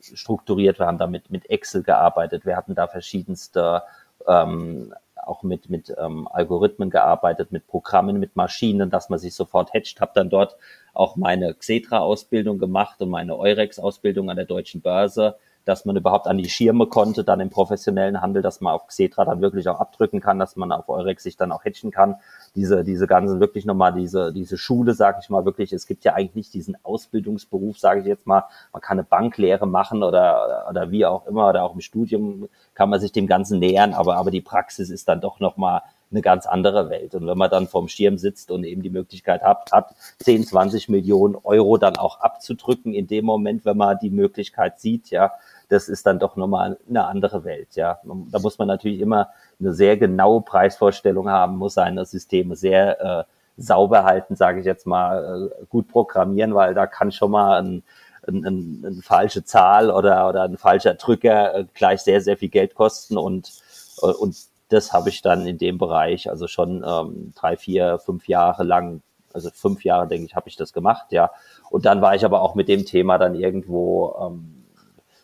strukturiert. 0.00 0.78
Wir 0.78 0.86
haben 0.86 0.98
da 0.98 1.06
mit, 1.06 1.30
mit 1.30 1.48
Excel 1.48 1.82
gearbeitet. 1.82 2.44
Wir 2.44 2.56
hatten 2.56 2.74
da 2.74 2.86
verschiedenste, 2.86 3.82
ähm, 4.28 4.92
auch 5.16 5.42
mit, 5.42 5.70
mit 5.70 5.94
ähm, 5.98 6.28
Algorithmen 6.30 6.90
gearbeitet, 6.90 7.52
mit 7.52 7.66
Programmen, 7.66 8.20
mit 8.20 8.36
Maschinen, 8.36 8.90
dass 8.90 9.08
man 9.08 9.18
sich 9.18 9.34
sofort 9.34 9.72
hatcht. 9.72 10.00
Habe 10.02 10.12
dann 10.14 10.28
dort 10.28 10.56
auch 10.92 11.16
meine 11.16 11.54
Xetra-Ausbildung 11.54 12.58
gemacht 12.58 13.00
und 13.00 13.08
meine 13.08 13.38
Eurex-Ausbildung 13.38 14.28
an 14.28 14.36
der 14.36 14.44
Deutschen 14.44 14.82
Börse, 14.82 15.36
dass 15.64 15.84
man 15.84 15.96
überhaupt 15.96 16.26
an 16.26 16.38
die 16.38 16.48
Schirme 16.48 16.86
konnte, 16.86 17.24
dann 17.24 17.40
im 17.40 17.50
professionellen 17.50 18.20
Handel, 18.20 18.42
dass 18.42 18.60
man 18.60 18.74
auf 18.74 18.86
Xetra 18.86 19.24
dann 19.24 19.40
wirklich 19.40 19.68
auch 19.68 19.80
abdrücken 19.80 20.20
kann, 20.20 20.38
dass 20.38 20.56
man 20.56 20.72
auf 20.72 20.88
Eurex 20.88 21.22
sich 21.22 21.36
dann 21.36 21.52
auch 21.52 21.64
hatchen 21.64 21.90
kann. 21.90 22.16
Diese, 22.54 22.84
diese 22.84 23.06
ganzen 23.06 23.40
wirklich 23.40 23.64
nochmal, 23.64 23.92
diese, 23.92 24.32
diese 24.32 24.58
Schule, 24.58 24.94
sage 24.94 25.18
ich 25.22 25.30
mal 25.30 25.44
wirklich, 25.44 25.72
es 25.72 25.86
gibt 25.86 26.04
ja 26.04 26.14
eigentlich 26.14 26.34
nicht 26.34 26.54
diesen 26.54 26.76
Ausbildungsberuf, 26.84 27.78
sage 27.78 28.00
ich 28.00 28.06
jetzt 28.06 28.26
mal, 28.26 28.44
man 28.72 28.82
kann 28.82 28.98
eine 28.98 29.04
Banklehre 29.04 29.66
machen 29.66 30.02
oder, 30.02 30.66
oder 30.68 30.90
wie 30.90 31.06
auch 31.06 31.26
immer, 31.26 31.48
oder 31.48 31.64
auch 31.64 31.74
im 31.74 31.80
Studium 31.80 32.48
kann 32.74 32.90
man 32.90 33.00
sich 33.00 33.12
dem 33.12 33.26
Ganzen 33.26 33.58
nähern, 33.58 33.94
aber, 33.94 34.16
aber 34.16 34.30
die 34.30 34.40
Praxis 34.40 34.90
ist 34.90 35.08
dann 35.08 35.20
doch 35.20 35.40
nochmal 35.40 35.82
eine 36.14 36.22
ganz 36.22 36.46
andere 36.46 36.88
Welt. 36.90 37.14
Und 37.14 37.26
wenn 37.26 37.36
man 37.36 37.50
dann 37.50 37.66
vorm 37.66 37.88
Schirm 37.88 38.16
sitzt 38.18 38.50
und 38.50 38.64
eben 38.64 38.82
die 38.82 38.90
Möglichkeit 38.90 39.42
hat, 39.42 39.70
hat 39.72 39.94
10, 40.20 40.44
20 40.44 40.88
Millionen 40.88 41.36
Euro 41.36 41.76
dann 41.76 41.96
auch 41.96 42.20
abzudrücken 42.20 42.94
in 42.94 43.06
dem 43.06 43.24
Moment, 43.24 43.64
wenn 43.64 43.76
man 43.76 43.98
die 43.98 44.10
Möglichkeit 44.10 44.80
sieht, 44.80 45.10
ja, 45.10 45.32
das 45.68 45.88
ist 45.88 46.06
dann 46.06 46.18
doch 46.18 46.36
nochmal 46.36 46.78
eine 46.88 47.06
andere 47.06 47.44
Welt, 47.44 47.74
ja. 47.74 47.98
Da 48.04 48.38
muss 48.38 48.58
man 48.58 48.68
natürlich 48.68 49.00
immer 49.00 49.30
eine 49.58 49.72
sehr 49.72 49.96
genaue 49.96 50.42
Preisvorstellung 50.42 51.28
haben, 51.28 51.56
muss 51.56 51.74
seine 51.74 52.04
Systeme 52.04 52.54
sehr 52.56 53.00
äh, 53.00 53.24
sauber 53.56 54.04
halten, 54.04 54.36
sage 54.36 54.60
ich 54.60 54.66
jetzt 54.66 54.86
mal, 54.86 55.50
äh, 55.50 55.64
gut 55.66 55.88
programmieren, 55.88 56.54
weil 56.54 56.74
da 56.74 56.86
kann 56.86 57.12
schon 57.12 57.30
mal 57.30 57.60
ein, 57.60 57.82
ein, 58.26 58.84
ein, 58.84 59.00
falsche 59.02 59.44
Zahl 59.44 59.90
oder, 59.90 60.28
oder 60.28 60.42
ein 60.44 60.56
falscher 60.56 60.94
Drücker 60.94 61.54
äh, 61.54 61.64
gleich 61.74 62.02
sehr, 62.02 62.20
sehr 62.20 62.36
viel 62.36 62.48
Geld 62.48 62.74
kosten 62.74 63.16
und, 63.16 63.52
äh, 64.02 64.06
und 64.06 64.36
das 64.74 64.92
habe 64.92 65.08
ich 65.08 65.22
dann 65.22 65.46
in 65.46 65.58
dem 65.58 65.78
Bereich, 65.78 66.28
also 66.28 66.46
schon 66.46 66.84
ähm, 66.86 67.32
drei, 67.34 67.56
vier, 67.56 67.98
fünf 67.98 68.28
Jahre 68.28 68.64
lang, 68.64 69.02
also 69.32 69.50
fünf 69.50 69.84
Jahre, 69.84 70.06
denke 70.06 70.26
ich, 70.26 70.36
habe 70.36 70.48
ich 70.48 70.56
das 70.56 70.72
gemacht, 70.72 71.06
ja. 71.10 71.30
Und 71.70 71.86
dann 71.86 72.02
war 72.02 72.14
ich 72.14 72.24
aber 72.24 72.42
auch 72.42 72.54
mit 72.54 72.68
dem 72.68 72.84
Thema 72.84 73.18
dann 73.18 73.34
irgendwo, 73.34 74.14
ähm, 74.20 74.64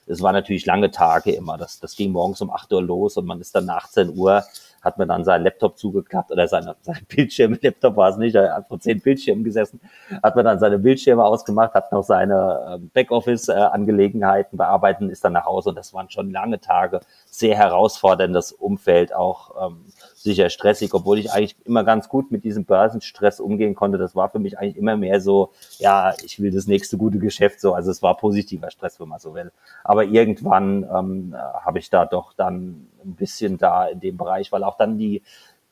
es 0.07 0.23
war 0.23 0.33
natürlich 0.33 0.67
lange 0.67 0.91
Tage 0.91 1.33
immer. 1.33 1.57
Das, 1.57 1.79
das 1.79 1.95
ging 1.95 2.11
morgens 2.13 2.41
um 2.41 2.51
acht 2.51 2.73
Uhr 2.73 2.83
los 2.83 3.17
und 3.17 3.27
man 3.27 3.41
ist 3.41 3.55
dann 3.55 3.67
nach 3.67 3.89
10 3.89 4.17
Uhr 4.17 4.43
hat 4.83 4.99
man 4.99 5.09
dann 5.09 5.25
seinen 5.25 5.45
Laptop 5.45 5.79
zugeklappt 5.79 6.31
oder 6.31 6.49
seine, 6.49 6.77
sein 6.83 7.01
Bildschirm, 7.09 7.59
Laptop 7.63 7.97
war 7.97 8.11
es 8.11 8.17
nicht, 8.17 8.35
er 8.35 8.55
hat 8.55 8.69
vor 8.69 8.81
zehn 8.81 9.01
Bildschirmen 9.01 9.45
gesessen, 9.45 9.81
hat 10.23 10.37
man 10.37 10.45
dann 10.45 10.59
seine 10.59 10.79
Bildschirme 10.79 11.25
ausgemacht, 11.25 11.75
hat 11.75 11.93
noch 11.93 12.03
seine 12.03 12.61
ähm, 12.75 12.91
Backoffice-Angelegenheiten 12.93 14.57
bearbeitet 14.57 15.03
und 15.03 15.11
ist 15.11 15.25
dann 15.25 15.33
nach 15.33 15.47
Hause 15.47 15.71
und 15.71 15.77
das 15.77 15.93
waren 15.93 16.11
schon 16.11 16.31
lange 16.31 16.61
Tage, 16.61 17.01
sehr 17.27 17.57
herausforderndes 17.57 18.53
Umfeld, 18.53 19.15
auch 19.15 19.69
ähm, 19.69 19.85
sicher 20.15 20.51
stressig, 20.51 20.93
obwohl 20.95 21.19
ich 21.19 21.33
eigentlich 21.33 21.57
immer 21.65 21.85
ganz 21.85 22.09
gut 22.09 22.31
mit 22.31 22.45
diesem 22.45 22.65
Börsenstress 22.65 23.41
umgehen 23.41 23.75
konnte. 23.75 23.99
Das 23.99 24.15
war 24.15 24.29
für 24.29 24.39
mich 24.39 24.59
eigentlich 24.59 24.77
immer 24.77 24.97
mehr 24.97 25.21
so, 25.21 25.53
ja, 25.79 26.15
ich 26.25 26.41
will 26.41 26.51
das 26.51 26.67
nächste 26.67 26.99
gute 26.99 27.19
Geschäft 27.19 27.61
so. 27.61 27.75
Also 27.75 27.91
es 27.91 28.03
war 28.03 28.17
positiver 28.17 28.71
Stress, 28.71 29.01
wenn 29.01 29.09
man 29.09 29.19
so 29.19 29.35
will. 29.35 29.51
Aber 29.85 30.05
irgendwann 30.05 30.85
ähm, 30.85 31.35
habe 31.35 31.79
ich 31.79 31.91
da 31.91 32.05
doch 32.05 32.33
dann 32.35 32.87
ein 33.05 33.15
bisschen 33.15 33.59
da 33.59 33.87
in 33.87 34.01
dem 34.01 34.17
Bereich, 34.17 34.53
weil 34.53 34.65
auch 34.65 34.77
dann 34.77 34.99
die 34.99 35.23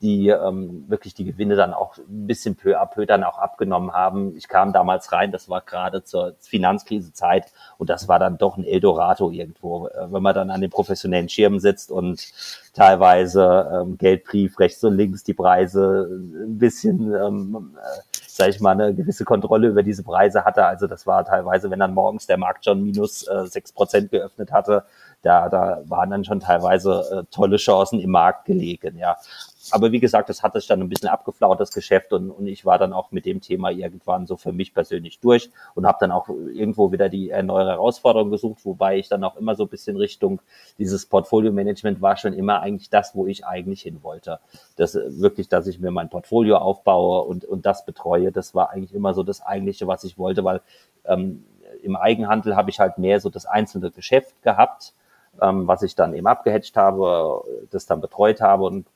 die 0.01 0.29
ähm, 0.29 0.85
wirklich 0.87 1.13
die 1.13 1.25
Gewinne 1.25 1.55
dann 1.55 1.73
auch 1.73 1.97
ein 1.97 2.25
bisschen 2.27 2.55
peu 2.55 2.79
à 2.79 2.85
peu 2.85 3.05
dann 3.05 3.23
auch 3.23 3.37
abgenommen 3.37 3.91
haben. 3.91 4.35
Ich 4.37 4.47
kam 4.47 4.71
damals 4.71 5.11
rein, 5.11 5.31
das 5.31 5.49
war 5.49 5.61
gerade 5.61 6.03
zur 6.03 6.35
Finanzkrisezeit 6.39 7.51
und 7.77 7.89
das 7.89 8.07
war 8.07 8.17
dann 8.17 8.37
doch 8.37 8.55
ein 8.55 8.63
Eldorado 8.63 9.29
irgendwo, 9.29 9.87
äh, 9.87 10.07
wenn 10.09 10.23
man 10.23 10.33
dann 10.33 10.51
an 10.51 10.61
den 10.61 10.69
professionellen 10.69 11.27
Schirmen 11.27 11.59
sitzt 11.59 11.91
und 11.91 12.31
teilweise 12.73 13.69
ähm, 13.73 13.97
Geldbrief 13.97 14.57
rechts 14.59 14.83
und 14.85 14.95
links 14.95 15.23
die 15.23 15.33
Preise 15.33 16.07
ein 16.09 16.57
bisschen, 16.57 17.13
ähm, 17.13 17.75
äh, 17.75 17.99
sag 18.25 18.49
ich 18.49 18.61
mal, 18.61 18.71
eine 18.71 18.93
gewisse 18.93 19.25
Kontrolle 19.25 19.67
über 19.67 19.83
diese 19.83 20.03
Preise 20.03 20.45
hatte. 20.45 20.65
Also 20.65 20.87
das 20.87 21.05
war 21.07 21.25
teilweise, 21.25 21.69
wenn 21.71 21.79
dann 21.79 21.93
morgens 21.93 22.25
der 22.25 22.37
Markt 22.37 22.63
schon 22.63 22.81
minus 22.83 23.27
äh, 23.27 23.45
sechs 23.47 23.71
äh, 23.71 23.73
Prozent 23.73 24.11
geöffnet 24.11 24.53
hatte, 24.53 24.85
da, 25.21 25.49
da 25.49 25.81
waren 25.85 26.09
dann 26.09 26.23
schon 26.23 26.39
teilweise 26.39 27.03
äh, 27.11 27.23
tolle 27.31 27.57
Chancen 27.57 27.99
im 27.99 28.11
Markt 28.11 28.45
gelegen, 28.45 28.97
ja 28.97 29.17
aber 29.71 29.91
wie 29.91 29.99
gesagt, 29.99 30.29
das 30.29 30.41
hat 30.43 30.53
sich 30.53 30.67
dann 30.67 30.81
ein 30.81 30.89
bisschen 30.89 31.09
abgeflaut, 31.09 31.59
das 31.59 31.71
Geschäft, 31.71 32.13
und, 32.13 32.31
und 32.31 32.47
ich 32.47 32.65
war 32.65 32.77
dann 32.77 32.93
auch 32.93 33.11
mit 33.11 33.25
dem 33.25 33.41
Thema 33.41 33.69
irgendwann 33.69 34.25
so 34.25 34.37
für 34.37 34.51
mich 34.51 34.73
persönlich 34.73 35.19
durch 35.19 35.49
und 35.75 35.85
habe 35.85 35.97
dann 35.99 36.11
auch 36.11 36.29
irgendwo 36.29 36.91
wieder 36.91 37.09
die 37.09 37.29
äh, 37.29 37.43
neue 37.43 37.67
Herausforderung 37.67 38.31
gesucht, 38.31 38.65
wobei 38.65 38.97
ich 38.97 39.09
dann 39.09 39.23
auch 39.23 39.35
immer 39.35 39.55
so 39.55 39.63
ein 39.63 39.69
bisschen 39.69 39.97
Richtung 39.97 40.41
dieses 40.77 41.05
Portfolio-Management 41.05 42.01
war 42.01 42.17
schon 42.17 42.33
immer 42.33 42.61
eigentlich 42.61 42.89
das, 42.89 43.15
wo 43.15 43.27
ich 43.27 43.45
eigentlich 43.45 43.81
hin 43.81 43.99
wollte. 44.01 44.39
Das 44.75 44.95
äh, 44.95 45.01
wirklich, 45.19 45.49
dass 45.49 45.67
ich 45.67 45.79
mir 45.79 45.91
mein 45.91 46.09
Portfolio 46.09 46.57
aufbaue 46.57 47.23
und, 47.23 47.45
und 47.45 47.65
das 47.65 47.85
betreue, 47.85 48.31
das 48.31 48.55
war 48.55 48.71
eigentlich 48.71 48.93
immer 48.93 49.13
so 49.13 49.23
das 49.23 49.41
Eigentliche, 49.41 49.87
was 49.87 50.03
ich 50.03 50.17
wollte, 50.17 50.43
weil 50.43 50.61
ähm, 51.05 51.43
im 51.83 51.95
Eigenhandel 51.95 52.55
habe 52.55 52.69
ich 52.69 52.79
halt 52.79 52.97
mehr 52.97 53.19
so 53.19 53.29
das 53.29 53.45
einzelne 53.45 53.91
Geschäft 53.91 54.41
gehabt 54.41 54.93
ähm, 55.41 55.67
was 55.67 55.83
ich 55.83 55.95
dann 55.95 56.13
eben 56.13 56.27
abgehatcht 56.27 56.75
habe, 56.77 57.43
das 57.71 57.85
dann 57.85 58.01
betreut 58.01 58.41
habe 58.41 58.63
und 58.65 58.87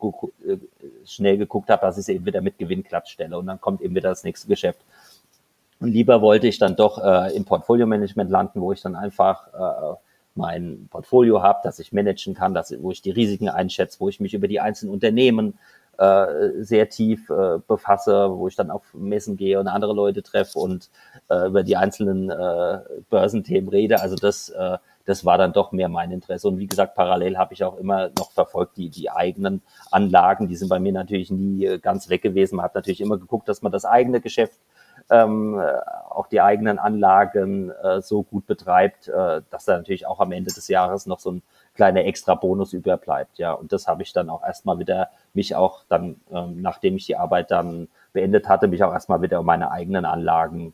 äh, 0.47 0.57
schnell 1.05 1.37
geguckt 1.37 1.69
habe, 1.69 1.81
dass 1.81 1.97
ich 1.97 2.03
es 2.03 2.09
eben 2.09 2.25
wieder 2.25 2.41
mit 2.41 2.57
Gewinn 2.57 2.83
glatt 2.83 3.07
stelle 3.07 3.37
und 3.37 3.47
dann 3.47 3.61
kommt 3.61 3.81
eben 3.81 3.95
wieder 3.95 4.09
das 4.09 4.23
nächste 4.23 4.47
Geschäft. 4.47 4.79
Und 5.79 5.89
lieber 5.89 6.21
wollte 6.21 6.47
ich 6.47 6.59
dann 6.59 6.75
doch 6.75 7.03
äh, 7.03 7.35
im 7.35 7.45
Portfolio-Management 7.45 8.29
landen, 8.29 8.61
wo 8.61 8.71
ich 8.71 8.81
dann 8.81 8.95
einfach 8.95 9.47
äh, 9.47 9.95
mein 10.35 10.87
Portfolio 10.89 11.41
habe, 11.41 11.59
dass 11.63 11.79
ich 11.79 11.91
managen 11.91 12.33
kann, 12.33 12.53
dass, 12.53 12.73
wo 12.81 12.91
ich 12.91 13.01
die 13.01 13.11
Risiken 13.11 13.49
einschätze, 13.49 13.99
wo 13.99 14.09
ich 14.09 14.19
mich 14.19 14.33
über 14.33 14.47
die 14.47 14.59
einzelnen 14.59 14.93
Unternehmen 14.93 15.59
äh, 15.97 16.25
sehr 16.59 16.89
tief 16.89 17.29
äh, 17.29 17.59
befasse, 17.67 18.31
wo 18.31 18.47
ich 18.47 18.55
dann 18.55 18.71
auf 18.71 18.81
Messen 18.93 19.37
gehe 19.37 19.59
und 19.59 19.67
andere 19.67 19.93
Leute 19.93 20.23
treffe 20.23 20.57
und 20.57 20.89
äh, 21.29 21.47
über 21.47 21.63
die 21.63 21.77
einzelnen 21.77 22.29
äh, 22.29 22.79
Börsenthemen 23.09 23.69
rede. 23.69 24.01
Also 24.01 24.15
das 24.15 24.49
äh, 24.49 24.77
das 25.05 25.25
war 25.25 25.37
dann 25.37 25.53
doch 25.53 25.71
mehr 25.71 25.89
mein 25.89 26.11
Interesse. 26.11 26.47
Und 26.47 26.59
wie 26.59 26.67
gesagt, 26.67 26.95
parallel 26.95 27.37
habe 27.37 27.53
ich 27.53 27.63
auch 27.63 27.77
immer 27.77 28.09
noch 28.17 28.31
verfolgt 28.31 28.77
die, 28.77 28.89
die 28.89 29.09
eigenen 29.09 29.61
Anlagen. 29.91 30.47
Die 30.47 30.55
sind 30.55 30.69
bei 30.69 30.79
mir 30.79 30.93
natürlich 30.93 31.31
nie 31.31 31.65
äh, 31.65 31.79
ganz 31.79 32.09
weg 32.09 32.21
gewesen. 32.21 32.57
Man 32.57 32.65
hat 32.65 32.75
natürlich 32.75 33.01
immer 33.01 33.17
geguckt, 33.17 33.49
dass 33.49 33.61
man 33.61 33.71
das 33.71 33.85
eigene 33.85 34.21
Geschäft 34.21 34.59
ähm, 35.09 35.59
auch 36.09 36.27
die 36.27 36.41
eigenen 36.41 36.79
Anlagen 36.79 37.71
äh, 37.71 38.01
so 38.01 38.23
gut 38.23 38.45
betreibt, 38.45 39.07
äh, 39.07 39.41
dass 39.49 39.65
da 39.65 39.77
natürlich 39.77 40.07
auch 40.07 40.19
am 40.19 40.31
Ende 40.31 40.53
des 40.53 40.67
Jahres 40.67 41.05
noch 41.05 41.19
so 41.19 41.31
ein 41.31 41.41
kleiner 41.75 42.05
extra 42.05 42.35
Bonus 42.35 42.73
überbleibt. 42.73 43.37
Ja, 43.37 43.53
und 43.53 43.73
das 43.73 43.87
habe 43.87 44.03
ich 44.03 44.13
dann 44.13 44.29
auch 44.29 44.43
erstmal 44.43 44.79
wieder 44.79 45.09
mich 45.33 45.55
auch 45.55 45.83
dann, 45.89 46.21
ähm, 46.31 46.61
nachdem 46.61 46.95
ich 46.95 47.05
die 47.05 47.17
Arbeit 47.17 47.51
dann 47.51 47.87
beendet 48.13 48.47
hatte, 48.47 48.67
mich 48.67 48.83
auch 48.83 48.93
erstmal 48.93 49.21
wieder 49.21 49.39
um 49.39 49.45
meine 49.45 49.71
eigenen 49.71 50.05
Anlagen 50.05 50.73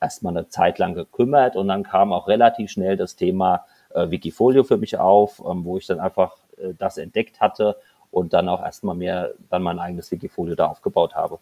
erstmal 0.00 0.36
eine 0.36 0.48
Zeit 0.48 0.78
lang 0.78 0.94
gekümmert 0.94 1.56
und 1.56 1.68
dann 1.68 1.82
kam 1.82 2.12
auch 2.12 2.28
relativ 2.28 2.70
schnell 2.70 2.96
das 2.96 3.16
Thema 3.16 3.64
äh, 3.94 4.10
Wikifolio 4.10 4.64
für 4.64 4.76
mich 4.76 4.98
auf, 4.98 5.40
ähm, 5.40 5.64
wo 5.64 5.78
ich 5.78 5.86
dann 5.86 6.00
einfach 6.00 6.36
äh, 6.56 6.74
das 6.78 6.98
entdeckt 6.98 7.40
hatte 7.40 7.76
und 8.10 8.32
dann 8.32 8.48
auch 8.48 8.62
erstmal 8.62 8.96
mehr 8.96 9.32
dann 9.50 9.62
mein 9.62 9.78
eigenes 9.78 10.10
Wikifolio 10.10 10.54
da 10.54 10.66
aufgebaut 10.66 11.14
habe. 11.14 11.38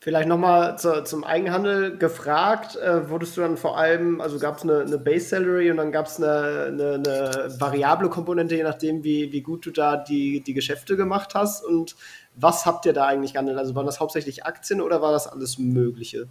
Vielleicht 0.00 0.28
nochmal 0.28 0.78
zu, 0.78 1.02
zum 1.02 1.24
Eigenhandel 1.24 1.98
gefragt, 1.98 2.76
äh, 2.76 3.10
wurdest 3.10 3.36
du 3.36 3.40
dann 3.40 3.56
vor 3.56 3.76
allem, 3.76 4.20
also 4.20 4.38
gab 4.38 4.58
es 4.58 4.62
eine, 4.62 4.82
eine, 4.82 4.96
Base 4.96 5.26
Salary 5.26 5.72
und 5.72 5.76
dann 5.76 5.90
gab 5.90 6.06
es 6.06 6.22
eine, 6.22 6.66
eine, 6.68 6.94
eine, 6.94 7.48
variable 7.58 8.08
Komponente, 8.08 8.54
je 8.54 8.62
nachdem, 8.62 9.02
wie, 9.02 9.32
wie 9.32 9.40
gut 9.40 9.66
du 9.66 9.72
da 9.72 9.96
die, 9.96 10.40
die 10.40 10.54
Geschäfte 10.54 10.96
gemacht 10.96 11.34
hast. 11.34 11.64
Und 11.64 11.96
was 12.36 12.64
habt 12.64 12.86
ihr 12.86 12.92
da 12.92 13.06
eigentlich 13.06 13.32
gehandelt? 13.32 13.58
Also 13.58 13.74
waren 13.74 13.86
das 13.86 13.98
hauptsächlich 13.98 14.46
Aktien 14.46 14.80
oder 14.80 15.02
war 15.02 15.10
das 15.10 15.26
alles 15.26 15.58
Mögliche? 15.58 16.28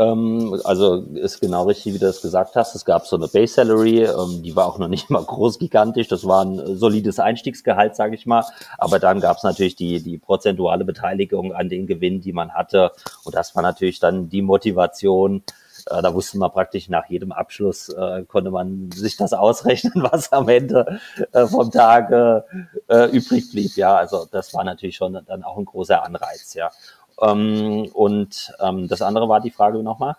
Ähm, 0.00 0.58
also 0.64 1.02
ist 1.14 1.40
genau 1.40 1.64
richtig, 1.64 1.94
wie 1.94 1.98
du 1.98 2.06
das 2.06 2.22
gesagt 2.22 2.56
hast. 2.56 2.74
Es 2.74 2.86
gab 2.86 3.06
so 3.06 3.16
eine 3.16 3.28
Base 3.28 3.52
Salary, 3.52 4.04
ähm, 4.04 4.42
die 4.42 4.56
war 4.56 4.66
auch 4.66 4.78
noch 4.78 4.88
nicht 4.88 5.10
mal 5.10 5.22
groß 5.22 5.58
gigantisch. 5.58 6.08
Das 6.08 6.26
war 6.26 6.42
ein 6.42 6.78
solides 6.78 7.18
Einstiegsgehalt, 7.18 7.96
sage 7.96 8.14
ich 8.14 8.24
mal. 8.24 8.44
Aber 8.78 8.98
dann 8.98 9.20
gab 9.20 9.36
es 9.36 9.42
natürlich 9.42 9.76
die, 9.76 10.02
die 10.02 10.16
prozentuale 10.16 10.86
Beteiligung 10.86 11.52
an 11.52 11.68
den 11.68 11.86
Gewinn, 11.86 12.22
die 12.22 12.32
man 12.32 12.52
hatte. 12.52 12.92
Und 13.24 13.34
das 13.34 13.54
war 13.54 13.62
natürlich 13.62 14.00
dann 14.00 14.30
die 14.30 14.40
Motivation. 14.40 15.42
Äh, 15.90 16.00
da 16.00 16.14
wusste 16.14 16.38
man 16.38 16.50
praktisch 16.50 16.88
nach 16.88 17.06
jedem 17.10 17.32
Abschluss, 17.32 17.90
äh, 17.90 18.24
konnte 18.24 18.50
man 18.50 18.90
sich 18.92 19.18
das 19.18 19.34
ausrechnen, 19.34 19.92
was 20.10 20.32
am 20.32 20.48
Ende 20.48 20.98
äh, 21.32 21.46
vom 21.46 21.70
Tag 21.70 22.10
äh, 22.10 23.06
übrig 23.10 23.50
blieb. 23.50 23.76
Ja, 23.76 23.96
also 23.96 24.26
das 24.30 24.54
war 24.54 24.64
natürlich 24.64 24.96
schon 24.96 25.20
dann 25.26 25.44
auch 25.44 25.58
ein 25.58 25.66
großer 25.66 26.02
Anreiz. 26.02 26.54
Ja. 26.54 26.70
Ähm, 27.20 27.88
und 27.92 28.52
ähm, 28.60 28.88
das 28.88 29.02
andere 29.02 29.28
war 29.28 29.40
die 29.40 29.50
Frage 29.50 29.82
nochmal? 29.82 30.16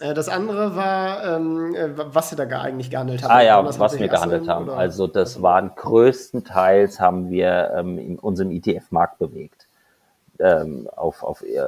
Äh, 0.00 0.14
das 0.14 0.28
andere 0.28 0.76
war, 0.76 1.36
ähm, 1.36 1.74
äh, 1.74 1.90
was 1.94 2.30
Sie 2.30 2.36
da 2.36 2.44
eigentlich 2.44 2.90
gehandelt 2.90 3.22
haben. 3.22 3.30
Ah 3.30 3.42
ja, 3.42 3.64
was, 3.64 3.78
was 3.78 3.98
wir 3.98 4.08
gehandelt 4.08 4.48
haben. 4.48 4.68
Oder? 4.68 4.76
Also 4.76 5.06
das 5.06 5.42
waren 5.42 5.72
größtenteils 5.74 7.00
haben 7.00 7.30
wir 7.30 7.72
in 7.78 8.18
unserem 8.18 8.50
ETF-Markt 8.50 9.18
bewegt 9.18 9.61
ähm, 10.38 10.88
auf, 10.96 11.22
auf 11.22 11.42
äh, 11.42 11.60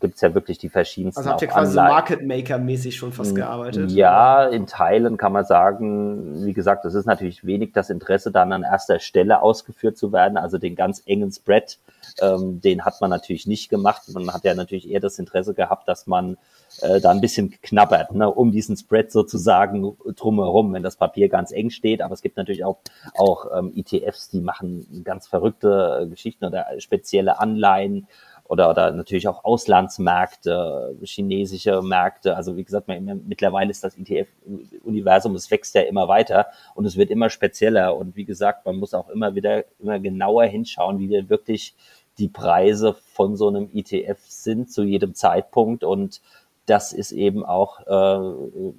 gibt 0.00 0.16
es 0.16 0.20
ja 0.20 0.34
wirklich 0.34 0.58
die 0.58 0.68
verschiedensten. 0.68 1.20
Also 1.20 1.30
habt 1.30 1.42
ihr 1.42 1.48
quasi 1.48 1.76
Market 1.76 2.26
Maker-mäßig 2.26 2.96
schon 2.96 3.12
fast 3.12 3.34
gearbeitet? 3.34 3.90
Ja, 3.90 4.44
in 4.46 4.66
Teilen 4.66 5.16
kann 5.16 5.32
man 5.32 5.44
sagen, 5.44 6.44
wie 6.44 6.52
gesagt, 6.52 6.84
es 6.84 6.94
ist 6.94 7.06
natürlich 7.06 7.46
wenig 7.46 7.72
das 7.72 7.90
Interesse, 7.90 8.30
dann 8.30 8.52
an 8.52 8.62
erster 8.64 8.98
Stelle 8.98 9.40
ausgeführt 9.40 9.96
zu 9.96 10.12
werden. 10.12 10.36
Also 10.36 10.58
den 10.58 10.74
ganz 10.74 11.02
engen 11.06 11.30
Spread, 11.32 11.78
ähm, 12.20 12.60
den 12.60 12.84
hat 12.84 13.00
man 13.00 13.10
natürlich 13.10 13.46
nicht 13.46 13.68
gemacht. 13.68 14.02
Man 14.12 14.32
hat 14.32 14.44
ja 14.44 14.54
natürlich 14.54 14.90
eher 14.90 15.00
das 15.00 15.18
Interesse 15.18 15.54
gehabt, 15.54 15.88
dass 15.88 16.06
man 16.06 16.36
äh, 16.80 17.00
da 17.00 17.10
ein 17.10 17.20
bisschen 17.20 17.54
knabbert, 17.62 18.12
ne, 18.12 18.30
um 18.30 18.50
diesen 18.52 18.76
Spread 18.76 19.12
sozusagen 19.12 19.96
drumherum, 20.16 20.72
wenn 20.72 20.82
das 20.82 20.96
Papier 20.96 21.28
ganz 21.28 21.52
eng 21.52 21.70
steht. 21.70 22.02
Aber 22.02 22.14
es 22.14 22.22
gibt 22.22 22.36
natürlich 22.36 22.64
auch, 22.64 22.78
auch 23.16 23.46
ähm, 23.56 23.72
ETFs, 23.76 24.30
die 24.30 24.40
machen 24.40 25.02
ganz 25.04 25.26
verrückte 25.26 26.00
äh, 26.02 26.06
Geschichten 26.06 26.44
oder 26.44 26.66
spezielle 26.78 27.40
Anleihen 27.40 28.08
oder, 28.44 28.68
oder 28.68 28.90
natürlich 28.90 29.28
auch 29.28 29.44
Auslandsmärkte, 29.44 30.96
chinesische 31.04 31.80
Märkte. 31.80 32.36
Also 32.36 32.56
wie 32.56 32.64
gesagt, 32.64 32.88
man, 32.88 33.22
mittlerweile 33.26 33.70
ist 33.70 33.82
das 33.82 33.96
ETF-Universum, 33.96 35.34
es 35.34 35.50
wächst 35.50 35.74
ja 35.74 35.82
immer 35.82 36.08
weiter 36.08 36.48
und 36.74 36.84
es 36.84 36.96
wird 36.96 37.10
immer 37.10 37.30
spezieller. 37.30 37.96
Und 37.96 38.14
wie 38.14 38.26
gesagt, 38.26 38.66
man 38.66 38.76
muss 38.76 38.92
auch 38.92 39.08
immer 39.08 39.34
wieder 39.34 39.64
immer 39.78 39.98
genauer 40.00 40.44
hinschauen, 40.44 40.98
wie 40.98 41.08
denn 41.08 41.30
wirklich 41.30 41.74
die 42.18 42.28
Preise 42.28 42.94
von 43.14 43.36
so 43.36 43.48
einem 43.48 43.70
ETF 43.72 44.18
sind 44.28 44.70
zu 44.70 44.82
jedem 44.82 45.14
Zeitpunkt 45.14 45.82
und 45.82 46.20
das 46.66 46.92
ist 46.92 47.12
eben 47.12 47.44
auch 47.44 47.80
äh, 47.86 48.72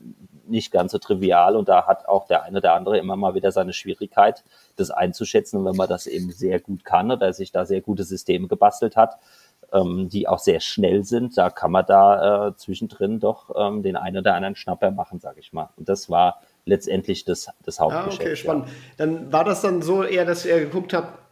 nicht 0.47 0.71
ganz 0.71 0.91
so 0.91 0.97
trivial 0.97 1.55
und 1.55 1.69
da 1.69 1.85
hat 1.87 2.07
auch 2.07 2.27
der 2.27 2.43
eine 2.43 2.57
oder 2.57 2.73
andere 2.73 2.97
immer 2.97 3.15
mal 3.15 3.33
wieder 3.33 3.51
seine 3.51 3.73
Schwierigkeit, 3.73 4.43
das 4.75 4.91
einzuschätzen. 4.91 5.59
Und 5.59 5.65
wenn 5.65 5.75
man 5.75 5.89
das 5.89 6.07
eben 6.07 6.31
sehr 6.31 6.59
gut 6.59 6.85
kann 6.85 7.11
oder 7.11 7.33
sich 7.33 7.51
da 7.51 7.65
sehr 7.65 7.81
gute 7.81 8.03
Systeme 8.03 8.47
gebastelt 8.47 8.95
hat, 8.95 9.17
ähm, 9.71 10.09
die 10.09 10.27
auch 10.27 10.39
sehr 10.39 10.59
schnell 10.59 11.03
sind, 11.03 11.37
da 11.37 11.49
kann 11.49 11.71
man 11.71 11.85
da 11.85 12.47
äh, 12.47 12.55
zwischendrin 12.55 13.19
doch 13.19 13.51
ähm, 13.55 13.83
den 13.83 13.95
einen 13.95 14.17
oder 14.17 14.35
anderen 14.35 14.55
Schnapper 14.55 14.91
machen, 14.91 15.19
sage 15.19 15.39
ich 15.39 15.53
mal. 15.53 15.69
Und 15.77 15.89
das 15.89 16.09
war 16.09 16.41
letztendlich 16.65 17.25
das, 17.25 17.49
das 17.63 17.79
Hauptgeschäft. 17.79 18.21
Ah, 18.21 18.23
okay, 18.23 18.35
spannend. 18.35 18.67
Ja. 18.67 18.73
Dann 18.97 19.31
war 19.33 19.43
das 19.43 19.61
dann 19.61 19.81
so 19.81 20.03
eher, 20.03 20.25
dass 20.25 20.45
ihr 20.45 20.59
geguckt 20.59 20.93
habt, 20.93 21.22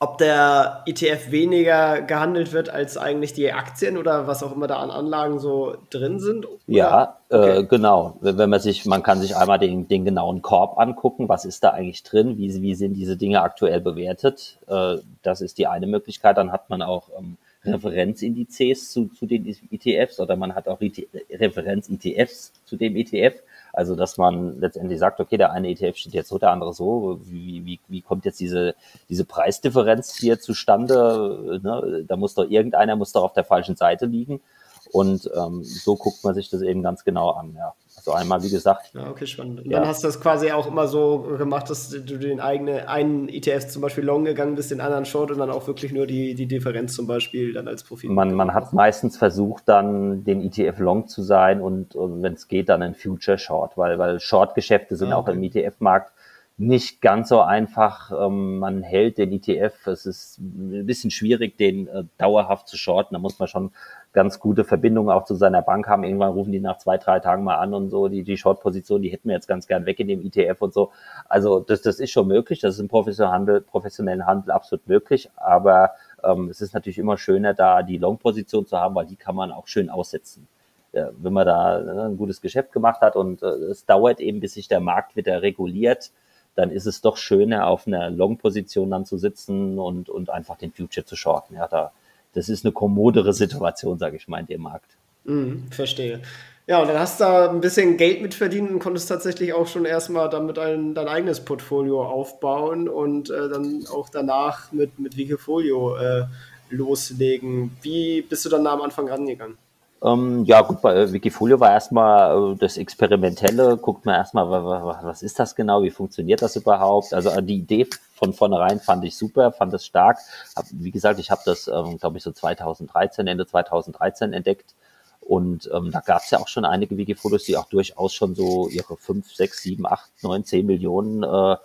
ob 0.00 0.18
der 0.18 0.82
ETF 0.86 1.32
weniger 1.32 2.02
gehandelt 2.02 2.52
wird 2.52 2.70
als 2.70 2.96
eigentlich 2.96 3.32
die 3.32 3.52
Aktien 3.52 3.96
oder 3.96 4.28
was 4.28 4.44
auch 4.44 4.54
immer 4.54 4.68
da 4.68 4.76
an 4.76 4.90
Anlagen 4.90 5.40
so 5.40 5.76
drin 5.90 6.20
sind? 6.20 6.46
Oder? 6.46 6.58
Ja, 6.68 7.16
äh, 7.30 7.36
okay. 7.36 7.58
äh, 7.58 7.64
genau. 7.64 8.16
Wenn 8.20 8.48
man 8.48 8.60
sich, 8.60 8.86
man 8.86 9.02
kann 9.02 9.20
sich 9.20 9.36
einmal 9.36 9.58
den, 9.58 9.88
den 9.88 10.04
genauen 10.04 10.40
Korb 10.40 10.78
angucken, 10.78 11.28
was 11.28 11.44
ist 11.44 11.64
da 11.64 11.70
eigentlich 11.70 12.04
drin, 12.04 12.38
wie, 12.38 12.62
wie 12.62 12.74
sind 12.76 12.94
diese 12.94 13.16
Dinge 13.16 13.42
aktuell 13.42 13.80
bewertet. 13.80 14.58
Äh, 14.68 14.98
das 15.22 15.40
ist 15.40 15.58
die 15.58 15.66
eine 15.66 15.88
Möglichkeit. 15.88 16.36
Dann 16.36 16.52
hat 16.52 16.70
man 16.70 16.80
auch 16.82 17.08
ähm, 17.18 17.36
Referenzindizes 17.64 18.92
zu, 18.92 19.06
zu 19.08 19.26
den 19.26 19.52
ETFs 19.72 20.20
oder 20.20 20.36
man 20.36 20.54
hat 20.54 20.68
auch 20.68 20.80
Referenz-ETFs 20.80 22.52
zu 22.64 22.76
dem 22.76 22.94
ETF. 22.94 23.34
Also, 23.78 23.94
dass 23.94 24.18
man 24.18 24.58
letztendlich 24.58 24.98
sagt, 24.98 25.20
okay, 25.20 25.36
der 25.36 25.52
eine 25.52 25.68
ETF 25.68 25.96
steht 25.96 26.12
jetzt 26.12 26.30
so, 26.30 26.38
der 26.38 26.50
andere 26.50 26.74
so. 26.74 27.20
Wie, 27.22 27.64
wie, 27.64 27.78
wie 27.86 28.02
kommt 28.02 28.24
jetzt 28.24 28.40
diese, 28.40 28.74
diese 29.08 29.24
Preisdifferenz 29.24 30.16
hier 30.16 30.40
zustande? 30.40 31.60
Ne? 31.62 32.04
Da 32.08 32.16
muss 32.16 32.34
doch 32.34 32.50
irgendeiner 32.50 32.96
muss 32.96 33.12
doch 33.12 33.22
auf 33.22 33.34
der 33.34 33.44
falschen 33.44 33.76
Seite 33.76 34.06
liegen. 34.06 34.40
Und 34.90 35.30
ähm, 35.36 35.62
so 35.64 35.96
guckt 35.96 36.24
man 36.24 36.34
sich 36.34 36.50
das 36.50 36.62
eben 36.62 36.82
ganz 36.82 37.04
genau 37.04 37.30
an, 37.30 37.54
ja. 37.56 37.74
Also 37.96 38.12
einmal, 38.12 38.42
wie 38.44 38.50
gesagt. 38.50 38.92
Ja, 38.94 39.10
okay, 39.10 39.26
spannend. 39.26 39.60
Und 39.60 39.70
ja. 39.70 39.80
dann 39.80 39.88
hast 39.88 40.04
du 40.04 40.06
das 40.06 40.20
quasi 40.20 40.52
auch 40.52 40.68
immer 40.68 40.86
so 40.86 41.34
gemacht, 41.36 41.68
dass 41.68 41.90
du 41.90 42.00
den 42.00 42.38
eigenen 42.38 42.86
einen 42.86 43.28
ETF 43.28 43.66
zum 43.66 43.82
Beispiel 43.82 44.04
long 44.04 44.24
gegangen 44.24 44.54
bist, 44.54 44.70
den 44.70 44.80
anderen 44.80 45.04
short 45.04 45.32
und 45.32 45.38
dann 45.38 45.50
auch 45.50 45.66
wirklich 45.66 45.92
nur 45.92 46.06
die, 46.06 46.34
die 46.34 46.46
Differenz 46.46 46.94
zum 46.94 47.08
Beispiel 47.08 47.52
dann 47.52 47.66
als 47.66 47.82
Profil. 47.82 48.10
Man, 48.10 48.34
man 48.34 48.54
hat 48.54 48.72
meistens 48.72 49.16
versucht, 49.16 49.64
dann 49.66 50.22
den 50.22 50.40
ETF 50.40 50.78
long 50.78 51.08
zu 51.08 51.22
sein 51.22 51.60
und, 51.60 51.96
und 51.96 52.22
wenn 52.22 52.34
es 52.34 52.46
geht, 52.46 52.68
dann 52.68 52.82
ein 52.82 52.94
Future 52.94 53.36
Short, 53.36 53.76
weil, 53.76 53.98
weil 53.98 54.20
Short-Geschäfte 54.20 54.94
sind 54.94 55.12
ah, 55.12 55.18
okay. 55.18 55.32
auch 55.32 55.34
im 55.34 55.42
ETF-Markt 55.42 56.12
nicht 56.58 57.00
ganz 57.00 57.28
so 57.28 57.40
einfach. 57.40 58.10
Ähm, 58.10 58.58
man 58.58 58.82
hält 58.82 59.16
den 59.18 59.32
ETF. 59.32 59.86
Es 59.86 60.06
ist 60.06 60.38
ein 60.38 60.86
bisschen 60.86 61.10
schwierig, 61.10 61.56
den 61.56 61.86
äh, 61.86 62.04
dauerhaft 62.18 62.68
zu 62.68 62.76
shorten. 62.76 63.14
Da 63.14 63.20
muss 63.20 63.38
man 63.38 63.48
schon 63.48 63.70
ganz 64.18 64.40
gute 64.40 64.64
Verbindungen 64.64 65.14
auch 65.14 65.26
zu 65.26 65.36
seiner 65.36 65.62
Bank 65.62 65.86
haben. 65.86 66.02
Irgendwann 66.02 66.32
rufen 66.32 66.50
die 66.50 66.58
nach 66.58 66.78
zwei, 66.78 66.98
drei 66.98 67.20
Tagen 67.20 67.44
mal 67.44 67.58
an 67.58 67.72
und 67.72 67.88
so, 67.88 68.08
die, 68.08 68.24
die 68.24 68.36
Short-Position, 68.36 69.00
die 69.00 69.10
hätten 69.10 69.28
wir 69.28 69.36
jetzt 69.36 69.46
ganz 69.46 69.68
gern 69.68 69.86
weg 69.86 70.00
in 70.00 70.08
dem 70.08 70.26
ETF 70.26 70.60
und 70.60 70.74
so. 70.74 70.90
Also 71.28 71.60
das, 71.60 71.82
das 71.82 72.00
ist 72.00 72.10
schon 72.10 72.26
möglich, 72.26 72.58
das 72.58 72.74
ist 72.74 72.80
im 72.80 72.88
professionellen 72.88 74.26
Handel, 74.26 74.50
absolut 74.50 74.88
möglich, 74.88 75.30
aber 75.36 75.92
ähm, 76.24 76.48
es 76.48 76.60
ist 76.60 76.74
natürlich 76.74 76.98
immer 76.98 77.16
schöner, 77.16 77.54
da 77.54 77.84
die 77.84 77.96
Long-Position 77.96 78.66
zu 78.66 78.76
haben, 78.76 78.96
weil 78.96 79.06
die 79.06 79.14
kann 79.14 79.36
man 79.36 79.52
auch 79.52 79.68
schön 79.68 79.88
aussetzen. 79.88 80.48
Ja, 80.92 81.10
wenn 81.16 81.32
man 81.32 81.46
da 81.46 81.78
ne, 81.78 82.02
ein 82.06 82.16
gutes 82.16 82.40
Geschäft 82.40 82.72
gemacht 82.72 83.00
hat 83.02 83.14
und 83.14 83.44
äh, 83.44 83.46
es 83.46 83.86
dauert 83.86 84.18
eben, 84.18 84.40
bis 84.40 84.54
sich 84.54 84.66
der 84.66 84.80
Markt 84.80 85.14
wieder 85.14 85.42
reguliert, 85.42 86.10
dann 86.56 86.72
ist 86.72 86.86
es 86.86 87.02
doch 87.02 87.18
schöner, 87.18 87.68
auf 87.68 87.86
einer 87.86 88.10
Long-Position 88.10 88.90
dann 88.90 89.04
zu 89.04 89.16
sitzen 89.16 89.78
und, 89.78 90.10
und 90.10 90.28
einfach 90.28 90.56
den 90.56 90.72
Future 90.72 91.06
zu 91.06 91.14
shorten. 91.14 91.54
Ja, 91.54 91.68
da, 91.68 91.92
das 92.34 92.48
ist 92.48 92.64
eine 92.64 92.72
kommodere 92.72 93.32
Situation, 93.32 93.98
sage 93.98 94.16
ich 94.16 94.28
mal, 94.28 94.40
in 94.40 94.46
dem 94.46 94.62
Markt. 94.62 94.96
Mhm, 95.24 95.64
verstehe. 95.70 96.22
Ja, 96.66 96.82
und 96.82 96.88
dann 96.88 96.98
hast 96.98 97.18
du 97.18 97.24
da 97.24 97.50
ein 97.50 97.62
bisschen 97.62 97.96
Geld 97.96 98.20
mitverdient 98.20 98.70
und 98.70 98.78
konntest 98.78 99.08
tatsächlich 99.08 99.54
auch 99.54 99.66
schon 99.66 99.86
erstmal 99.86 100.28
damit 100.28 100.58
ein, 100.58 100.94
dein 100.94 101.08
eigenes 101.08 101.40
Portfolio 101.40 102.04
aufbauen 102.04 102.90
und 102.90 103.30
äh, 103.30 103.48
dann 103.48 103.86
auch 103.90 104.10
danach 104.10 104.70
mit, 104.70 104.98
mit 104.98 105.16
Wikifolio 105.16 105.96
äh, 105.96 106.24
loslegen. 106.68 107.76
Wie 107.80 108.20
bist 108.20 108.44
du 108.44 108.50
dann 108.50 108.64
da 108.64 108.74
am 108.74 108.82
Anfang 108.82 109.08
rangegangen? 109.08 109.56
Ähm, 110.02 110.44
ja, 110.44 110.60
gut, 110.60 110.80
bei 110.82 111.10
Wikifolio 111.10 111.58
war 111.58 111.72
erstmal 111.72 112.52
äh, 112.52 112.56
das 112.56 112.76
Experimentelle. 112.76 113.78
Guckt 113.78 114.04
man 114.04 114.16
erstmal, 114.16 114.48
was 114.48 115.22
ist 115.22 115.38
das 115.38 115.56
genau, 115.56 115.82
wie 115.82 115.90
funktioniert 115.90 116.42
das 116.42 116.54
überhaupt? 116.56 117.14
Also 117.14 117.30
äh, 117.30 117.42
die 117.42 117.56
Idee 117.56 117.86
von 118.18 118.32
vornherein 118.34 118.80
fand 118.80 119.04
ich 119.04 119.16
super, 119.16 119.52
fand 119.52 119.72
es 119.74 119.86
stark. 119.86 120.18
Hab, 120.56 120.66
wie 120.72 120.90
gesagt, 120.90 121.20
ich 121.20 121.30
habe 121.30 121.42
das, 121.44 121.68
ähm, 121.68 121.98
glaube 121.98 122.18
ich, 122.18 122.24
so 122.24 122.32
2013, 122.32 123.26
Ende 123.26 123.46
2013 123.46 124.32
entdeckt. 124.32 124.74
Und 125.20 125.70
ähm, 125.72 125.90
da 125.92 126.00
gab 126.00 126.22
es 126.22 126.30
ja 126.30 126.38
auch 126.38 126.48
schon 126.48 126.64
einige 126.64 126.96
Wikifolios, 126.96 127.44
die 127.44 127.56
auch 127.56 127.66
durchaus 127.66 128.14
schon 128.14 128.34
so 128.34 128.68
ihre 128.68 128.96
5, 128.96 129.34
6, 129.34 129.62
7, 129.62 129.86
8, 129.86 130.10
9, 130.22 130.44
10 130.44 130.66
Millionen 130.66 131.22
äh, 131.22 131.56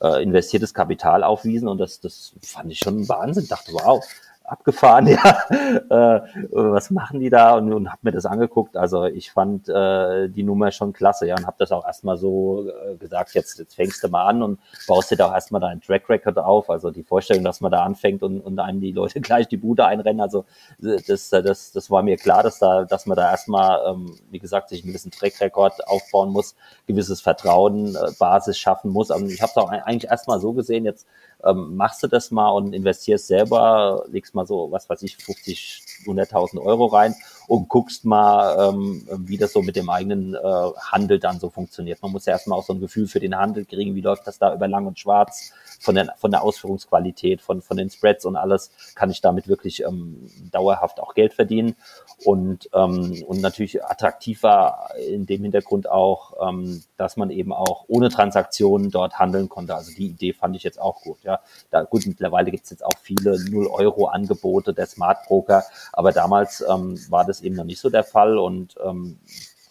äh, 0.00 0.22
investiertes 0.22 0.74
Kapital 0.74 1.24
aufwiesen. 1.24 1.66
Und 1.66 1.78
das, 1.78 2.00
das 2.00 2.34
fand 2.42 2.70
ich 2.70 2.78
schon 2.78 3.08
Wahnsinn. 3.08 3.48
Dachte, 3.48 3.72
wow, 3.72 4.04
abgefahren, 4.46 5.06
ja, 5.08 5.44
äh, 5.50 6.20
was 6.50 6.90
machen 6.90 7.20
die 7.20 7.30
da 7.30 7.54
und, 7.56 7.72
und 7.72 7.88
habe 7.88 8.00
mir 8.02 8.12
das 8.12 8.26
angeguckt. 8.26 8.76
Also 8.76 9.04
ich 9.04 9.30
fand 9.30 9.68
äh, 9.68 10.28
die 10.28 10.42
Nummer 10.42 10.70
schon 10.70 10.92
klasse, 10.92 11.26
ja, 11.26 11.36
und 11.36 11.46
habe 11.46 11.56
das 11.58 11.72
auch 11.72 11.86
erstmal 11.86 12.16
so 12.16 12.68
äh, 12.68 12.96
gesagt, 12.96 13.34
jetzt, 13.34 13.58
jetzt 13.58 13.74
fängst 13.74 14.02
du 14.02 14.08
mal 14.08 14.26
an 14.26 14.42
und 14.42 14.60
baust 14.86 15.10
dir 15.10 15.16
da 15.16 15.28
auch 15.28 15.34
erstmal 15.34 15.60
deinen 15.60 15.80
Track 15.80 16.08
Record 16.08 16.38
auf. 16.38 16.70
Also 16.70 16.90
die 16.90 17.02
Vorstellung, 17.02 17.44
dass 17.44 17.60
man 17.60 17.72
da 17.72 17.82
anfängt 17.82 18.22
und, 18.22 18.40
und 18.40 18.58
einem 18.58 18.80
die 18.80 18.92
Leute 18.92 19.20
gleich 19.26 19.48
die 19.48 19.56
Bude 19.56 19.86
einrennen, 19.86 20.20
also 20.20 20.44
das, 20.78 21.30
das, 21.30 21.72
das 21.72 21.90
war 21.90 22.02
mir 22.02 22.16
klar, 22.16 22.42
dass 22.42 22.58
da, 22.58 22.84
dass 22.84 23.06
man 23.06 23.16
da 23.16 23.30
erstmal, 23.30 23.80
ähm, 23.90 24.16
wie 24.30 24.38
gesagt, 24.38 24.68
sich 24.68 24.84
ein 24.84 24.92
bisschen 24.92 25.10
Track 25.10 25.40
Record 25.40 25.86
aufbauen 25.88 26.30
muss, 26.30 26.54
gewisses 26.86 27.20
Vertrauen, 27.20 27.94
äh, 27.94 28.12
Basis 28.18 28.58
schaffen 28.58 28.90
muss. 28.90 29.10
Aber 29.10 29.24
ich 29.24 29.42
habe 29.42 29.50
es 29.50 29.56
auch 29.56 29.70
eigentlich 29.70 30.10
erstmal 30.10 30.40
so 30.40 30.52
gesehen, 30.52 30.84
jetzt 30.84 31.06
ähm, 31.44 31.76
machst 31.76 32.02
du 32.02 32.06
das 32.06 32.30
mal 32.30 32.50
und 32.50 32.72
investierst 32.72 33.26
selber, 33.26 34.04
legst 34.08 34.34
mal 34.34 34.46
so, 34.46 34.70
was 34.70 34.88
weiß 34.88 35.02
ich, 35.02 35.16
50, 35.16 35.82
100.000 36.06 36.60
Euro 36.60 36.86
rein 36.86 37.14
und 37.48 37.68
guckst 37.68 38.04
mal, 38.04 38.70
ähm, 38.70 39.06
wie 39.26 39.36
das 39.36 39.52
so 39.52 39.62
mit 39.62 39.76
dem 39.76 39.88
eigenen 39.90 40.34
äh, 40.34 40.38
Handel 40.38 41.18
dann 41.18 41.38
so 41.38 41.50
funktioniert. 41.50 42.02
Man 42.02 42.12
muss 42.12 42.26
ja 42.26 42.32
erstmal 42.32 42.58
auch 42.58 42.64
so 42.64 42.72
ein 42.72 42.80
Gefühl 42.80 43.06
für 43.06 43.20
den 43.20 43.36
Handel 43.36 43.64
kriegen, 43.64 43.94
wie 43.94 44.00
läuft 44.00 44.26
das 44.26 44.38
da 44.38 44.54
über 44.54 44.68
lang 44.68 44.86
und 44.86 44.98
schwarz, 44.98 45.52
von 45.78 45.94
der, 45.94 46.14
von 46.16 46.30
der 46.30 46.42
Ausführungsqualität, 46.42 47.40
von, 47.40 47.62
von 47.62 47.76
den 47.76 47.90
Spreads 47.90 48.24
und 48.24 48.36
alles, 48.36 48.70
kann 48.94 49.10
ich 49.10 49.20
damit 49.20 49.48
wirklich 49.48 49.82
ähm, 49.82 50.30
dauerhaft 50.50 51.00
auch 51.00 51.14
Geld 51.14 51.34
verdienen. 51.34 51.76
Und, 52.24 52.70
ähm, 52.72 53.22
und 53.26 53.42
natürlich 53.42 53.84
attraktiv 53.84 54.42
war 54.42 54.94
in 54.96 55.26
dem 55.26 55.42
Hintergrund 55.42 55.88
auch, 55.88 56.48
ähm, 56.48 56.82
dass 56.96 57.16
man 57.16 57.30
eben 57.30 57.52
auch 57.52 57.84
ohne 57.88 58.08
Transaktionen 58.08 58.90
dort 58.90 59.18
handeln 59.18 59.48
konnte. 59.48 59.74
Also 59.74 59.92
die 59.92 60.08
Idee 60.08 60.32
fand 60.32 60.56
ich 60.56 60.62
jetzt 60.62 60.80
auch 60.80 61.02
gut. 61.02 61.18
Ja, 61.24 61.40
da, 61.70 61.82
gut, 61.82 62.06
mittlerweile 62.06 62.50
gibt 62.50 62.64
es 62.64 62.70
jetzt 62.70 62.84
auch 62.84 62.98
viele 63.02 63.32
0-Euro-Angebote 63.34 64.72
der 64.72 64.86
Smart 64.86 65.24
Broker, 65.26 65.64
aber 65.92 66.12
damals 66.12 66.64
ähm, 66.66 66.98
war 67.10 67.26
das 67.26 67.35
eben 67.42 67.56
noch 67.56 67.64
nicht 67.64 67.80
so 67.80 67.90
der 67.90 68.04
Fall. 68.04 68.38
Und 68.38 68.74
ähm, 68.84 69.18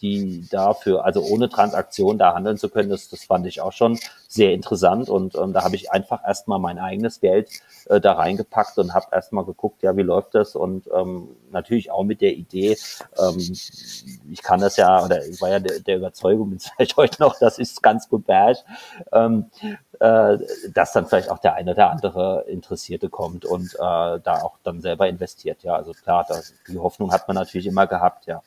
die 0.02 0.48
dafür, 0.50 1.06
also 1.06 1.22
ohne 1.22 1.50
Transaktion 1.50 2.18
da 2.18 2.34
handeln 2.34 2.58
zu 2.58 2.70
können, 2.70 2.90
das, 2.90 3.10
das 3.10 3.26
fand 3.26 3.46
ich 3.48 3.62
auch 3.62 3.74
schon 3.74 4.00
sehr 4.28 4.54
interessant. 4.54 5.10
Und 5.10 5.36
ähm, 5.36 5.54
da 5.54 5.64
habe 5.64 5.76
ich 5.76 5.92
einfach 5.92 6.24
erstmal 6.26 6.60
mein 6.60 6.78
eigenes 6.78 7.20
Geld 7.20 7.50
äh, 7.86 8.02
da 8.02 8.14
reingepackt 8.14 8.78
und 8.78 8.94
habe 8.94 9.08
erstmal 9.12 9.46
geguckt, 9.46 9.82
ja, 9.84 9.96
wie 9.96 10.02
läuft 10.02 10.36
das? 10.36 10.56
Und 10.56 10.90
ähm, 10.94 11.30
natürlich 11.52 11.92
auch 11.92 12.04
mit 12.04 12.22
der 12.22 12.34
Idee, 12.34 12.78
ähm, 13.18 13.38
ich 14.32 14.42
kann 14.44 14.60
das 14.60 14.78
ja, 14.78 15.04
oder 15.04 15.26
ich 15.26 15.42
war 15.42 15.50
ja 15.50 15.60
der, 15.60 15.80
der 15.80 15.98
Überzeugung, 15.98 16.50
bin 16.52 16.60
vielleicht 16.60 16.98
heute 16.98 17.22
noch, 17.22 17.40
dass 17.40 17.60
ich 17.60 17.82
ganz 17.82 18.10
gut 18.10 18.26
beherrsche, 18.26 18.64
ähm, 19.12 19.46
äh, 20.00 20.38
dass 20.74 20.92
dann 20.92 21.08
vielleicht 21.08 21.30
auch 21.30 21.40
der 21.40 21.56
eine 21.56 21.72
oder 21.72 21.90
andere 21.90 22.46
Interessierte 22.48 23.10
kommt 23.10 23.46
und 23.46 23.74
äh, 23.76 23.78
da 23.78 24.42
auch 24.44 24.58
dann 24.64 24.82
selber 24.82 25.08
investiert. 25.08 25.64
Ja, 25.64 25.76
also 25.76 25.94
klar, 25.94 26.26
das, 26.28 26.54
die 26.68 26.78
Hoffnung 26.78 27.12
hat 27.12 27.28
man 27.28 27.36
natürlich 27.36 27.68
immer 27.68 27.88
gehabt, 27.88 28.26
ja 28.26 28.42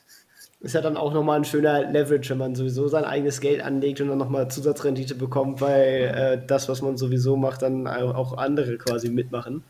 ist 0.61 0.75
ja 0.75 0.81
dann 0.81 0.97
auch 0.97 1.13
nochmal 1.13 1.37
ein 1.37 1.45
schöner 1.45 1.89
Leverage, 1.89 2.31
wenn 2.31 2.37
man 2.37 2.55
sowieso 2.55 2.87
sein 2.87 3.05
eigenes 3.05 3.39
Geld 3.39 3.61
anlegt 3.61 4.01
und 4.01 4.09
dann 4.09 4.17
nochmal 4.17 4.49
Zusatzrendite 4.49 5.15
bekommt, 5.15 5.61
weil 5.61 6.13
äh, 6.13 6.41
das, 6.45 6.67
was 6.67 6.81
man 6.81 6.97
sowieso 6.97 7.37
macht, 7.37 7.61
dann 7.61 7.87
auch 7.87 8.37
andere 8.37 8.77
quasi 8.77 9.09
mitmachen. 9.09 9.63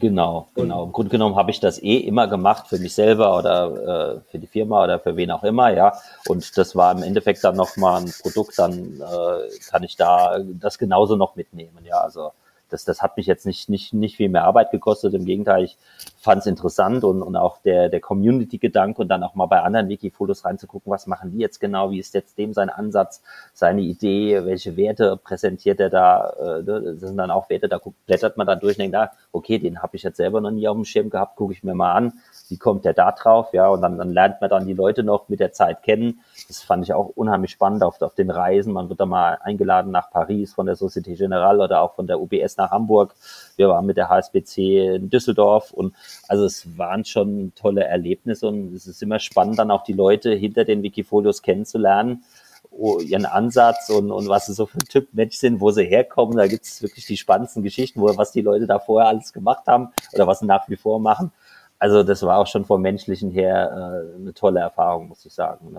Genau, 0.00 0.48
genau. 0.54 0.84
Im 0.84 0.92
Grunde 0.92 1.10
genommen 1.10 1.36
habe 1.36 1.50
ich 1.50 1.60
das 1.60 1.82
eh 1.82 1.96
immer 1.98 2.28
gemacht 2.28 2.66
für 2.68 2.78
mich 2.78 2.94
selber 2.94 3.38
oder 3.38 4.16
äh, 4.16 4.30
für 4.30 4.38
die 4.38 4.46
Firma 4.46 4.84
oder 4.84 4.98
für 4.98 5.16
wen 5.16 5.30
auch 5.30 5.44
immer, 5.44 5.70
ja. 5.70 5.92
Und 6.28 6.56
das 6.58 6.74
war 6.74 6.92
im 6.92 7.02
Endeffekt 7.02 7.44
dann 7.44 7.56
nochmal 7.56 8.02
ein 8.02 8.12
Produkt, 8.20 8.58
dann 8.58 9.00
äh, 9.00 9.58
kann 9.70 9.84
ich 9.84 9.96
da 9.96 10.38
das 10.60 10.78
genauso 10.78 11.16
noch 11.16 11.36
mitnehmen, 11.36 11.78
ja. 11.84 11.98
Also 12.00 12.32
das, 12.68 12.84
das 12.84 13.02
hat 13.02 13.16
mich 13.16 13.26
jetzt 13.26 13.46
nicht, 13.46 13.68
nicht, 13.68 13.94
nicht 13.94 14.16
viel 14.16 14.28
mehr 14.28 14.44
Arbeit 14.44 14.70
gekostet. 14.70 15.14
Im 15.14 15.24
Gegenteil, 15.24 15.64
ich 15.64 15.76
fand 16.18 16.40
es 16.40 16.46
interessant 16.46 17.04
und, 17.04 17.22
und 17.22 17.36
auch 17.36 17.58
der, 17.62 17.88
der 17.88 18.00
Community-Gedanke 18.00 19.02
und 19.02 19.08
dann 19.08 19.22
auch 19.22 19.34
mal 19.34 19.46
bei 19.46 19.60
anderen 19.60 19.88
Wikifotos 19.88 20.44
reinzugucken, 20.44 20.90
was 20.90 21.06
machen 21.06 21.32
die 21.32 21.38
jetzt 21.38 21.60
genau, 21.60 21.90
wie 21.90 21.98
ist 21.98 22.14
jetzt 22.14 22.38
dem 22.38 22.52
sein 22.52 22.70
Ansatz, 22.70 23.22
seine 23.52 23.82
Idee, 23.82 24.44
welche 24.44 24.76
Werte 24.76 25.16
präsentiert 25.16 25.80
er 25.80 25.90
da. 25.90 26.30
Äh, 26.30 26.62
ne, 26.62 26.82
das 26.82 27.00
sind 27.00 27.16
dann 27.16 27.30
auch 27.30 27.48
Werte, 27.50 27.68
da 27.68 27.80
blättert 28.06 28.36
man 28.36 28.46
dann 28.46 28.60
durch 28.60 28.76
und 28.76 28.82
denkt, 28.82 28.96
ah, 28.96 29.12
okay, 29.32 29.58
den 29.58 29.82
habe 29.82 29.96
ich 29.96 30.02
jetzt 30.02 30.16
selber 30.16 30.40
noch 30.40 30.50
nie 30.50 30.66
auf 30.68 30.76
dem 30.76 30.84
Schirm 30.84 31.10
gehabt, 31.10 31.36
gucke 31.36 31.52
ich 31.52 31.62
mir 31.62 31.74
mal 31.74 31.92
an 31.92 32.12
wie 32.48 32.58
kommt 32.58 32.84
der 32.84 32.94
da 32.94 33.12
drauf, 33.12 33.52
ja, 33.52 33.68
und 33.68 33.82
dann, 33.82 33.98
dann 33.98 34.10
lernt 34.10 34.40
man 34.40 34.50
dann 34.50 34.66
die 34.66 34.72
Leute 34.72 35.02
noch 35.02 35.28
mit 35.28 35.40
der 35.40 35.52
Zeit 35.52 35.82
kennen. 35.82 36.20
Das 36.48 36.62
fand 36.62 36.84
ich 36.84 36.92
auch 36.92 37.10
unheimlich 37.14 37.50
spannend 37.50 37.82
auf, 37.82 38.00
auf 38.00 38.14
den 38.14 38.30
Reisen. 38.30 38.72
Man 38.72 38.88
wird 38.88 39.00
da 39.00 39.06
mal 39.06 39.38
eingeladen 39.42 39.90
nach 39.90 40.10
Paris 40.10 40.54
von 40.54 40.66
der 40.66 40.76
Société 40.76 41.16
Générale 41.16 41.64
oder 41.64 41.82
auch 41.82 41.94
von 41.94 42.06
der 42.06 42.20
UBS 42.20 42.55
nach 42.56 42.70
Hamburg. 42.70 43.14
Wir 43.56 43.68
waren 43.68 43.86
mit 43.86 43.96
der 43.96 44.08
HSBC 44.08 44.96
in 44.96 45.10
Düsseldorf 45.10 45.72
und 45.72 45.94
also 46.28 46.44
es 46.44 46.78
waren 46.78 47.04
schon 47.04 47.52
tolle 47.54 47.84
Erlebnisse 47.84 48.48
und 48.48 48.74
es 48.74 48.86
ist 48.86 49.02
immer 49.02 49.18
spannend, 49.18 49.58
dann 49.58 49.70
auch 49.70 49.84
die 49.84 49.92
Leute 49.92 50.32
hinter 50.32 50.64
den 50.64 50.82
Wikifolios 50.82 51.42
kennenzulernen 51.42 52.24
oh, 52.70 52.98
ihren 52.98 53.26
Ansatz 53.26 53.88
und, 53.90 54.10
und 54.10 54.28
was 54.28 54.46
sie 54.46 54.54
so 54.54 54.66
für 54.66 54.78
ein 54.78 54.88
Typ 54.88 55.08
Mensch 55.12 55.36
sind, 55.36 55.60
wo 55.60 55.70
sie 55.70 55.84
herkommen. 55.84 56.36
Da 56.36 56.46
gibt 56.46 56.64
es 56.64 56.82
wirklich 56.82 57.06
die 57.06 57.16
spannendsten 57.16 57.62
Geschichten, 57.62 58.00
wo 58.00 58.16
was 58.16 58.32
die 58.32 58.42
Leute 58.42 58.66
da 58.66 58.78
vorher 58.78 59.08
alles 59.08 59.32
gemacht 59.32 59.66
haben 59.66 59.92
oder 60.12 60.26
was 60.26 60.40
sie 60.40 60.46
nach 60.46 60.68
wie 60.68 60.76
vor 60.76 61.00
machen 61.00 61.32
also 61.78 62.02
das 62.02 62.22
war 62.22 62.38
auch 62.38 62.46
schon 62.46 62.64
vom 62.64 62.82
Menschlichen 62.82 63.30
her 63.30 63.70
äh, 63.70 64.20
eine 64.20 64.34
tolle 64.34 64.60
Erfahrung, 64.60 65.08
muss 65.08 65.24
ich 65.26 65.32
sagen. 65.32 65.76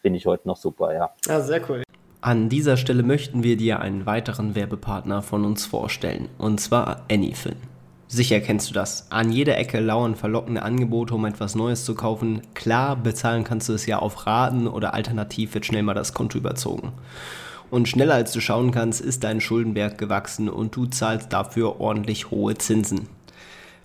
Finde 0.00 0.16
ich 0.16 0.26
heute 0.26 0.48
noch 0.48 0.56
super, 0.56 0.94
ja. 0.94 1.10
Ja, 1.26 1.40
sehr 1.40 1.60
cool. 1.68 1.82
An 2.22 2.50
dieser 2.50 2.76
Stelle 2.76 3.02
möchten 3.02 3.42
wir 3.42 3.56
dir 3.56 3.80
einen 3.80 4.04
weiteren 4.04 4.54
Werbepartner 4.54 5.22
von 5.22 5.46
uns 5.46 5.64
vorstellen, 5.64 6.28
und 6.36 6.60
zwar 6.60 7.06
Anyfin. 7.10 7.56
Sicher 8.08 8.40
kennst 8.40 8.68
du 8.68 8.74
das. 8.74 9.06
An 9.10 9.32
jeder 9.32 9.56
Ecke 9.56 9.80
lauern 9.80 10.16
verlockende 10.16 10.62
Angebote, 10.62 11.14
um 11.14 11.24
etwas 11.24 11.54
Neues 11.54 11.86
zu 11.86 11.94
kaufen. 11.94 12.42
Klar, 12.52 12.96
bezahlen 12.96 13.44
kannst 13.44 13.70
du 13.70 13.72
es 13.72 13.86
ja 13.86 14.00
auf 14.00 14.26
Raten 14.26 14.66
oder 14.66 14.92
alternativ 14.92 15.54
wird 15.54 15.64
schnell 15.64 15.82
mal 15.82 15.94
das 15.94 16.12
Konto 16.12 16.36
überzogen. 16.36 16.92
Und 17.70 17.88
schneller 17.88 18.16
als 18.16 18.32
du 18.32 18.40
schauen 18.40 18.70
kannst, 18.70 19.00
ist 19.00 19.24
dein 19.24 19.40
Schuldenberg 19.40 19.96
gewachsen 19.96 20.50
und 20.50 20.76
du 20.76 20.84
zahlst 20.86 21.32
dafür 21.32 21.80
ordentlich 21.80 22.30
hohe 22.30 22.54
Zinsen. 22.56 23.08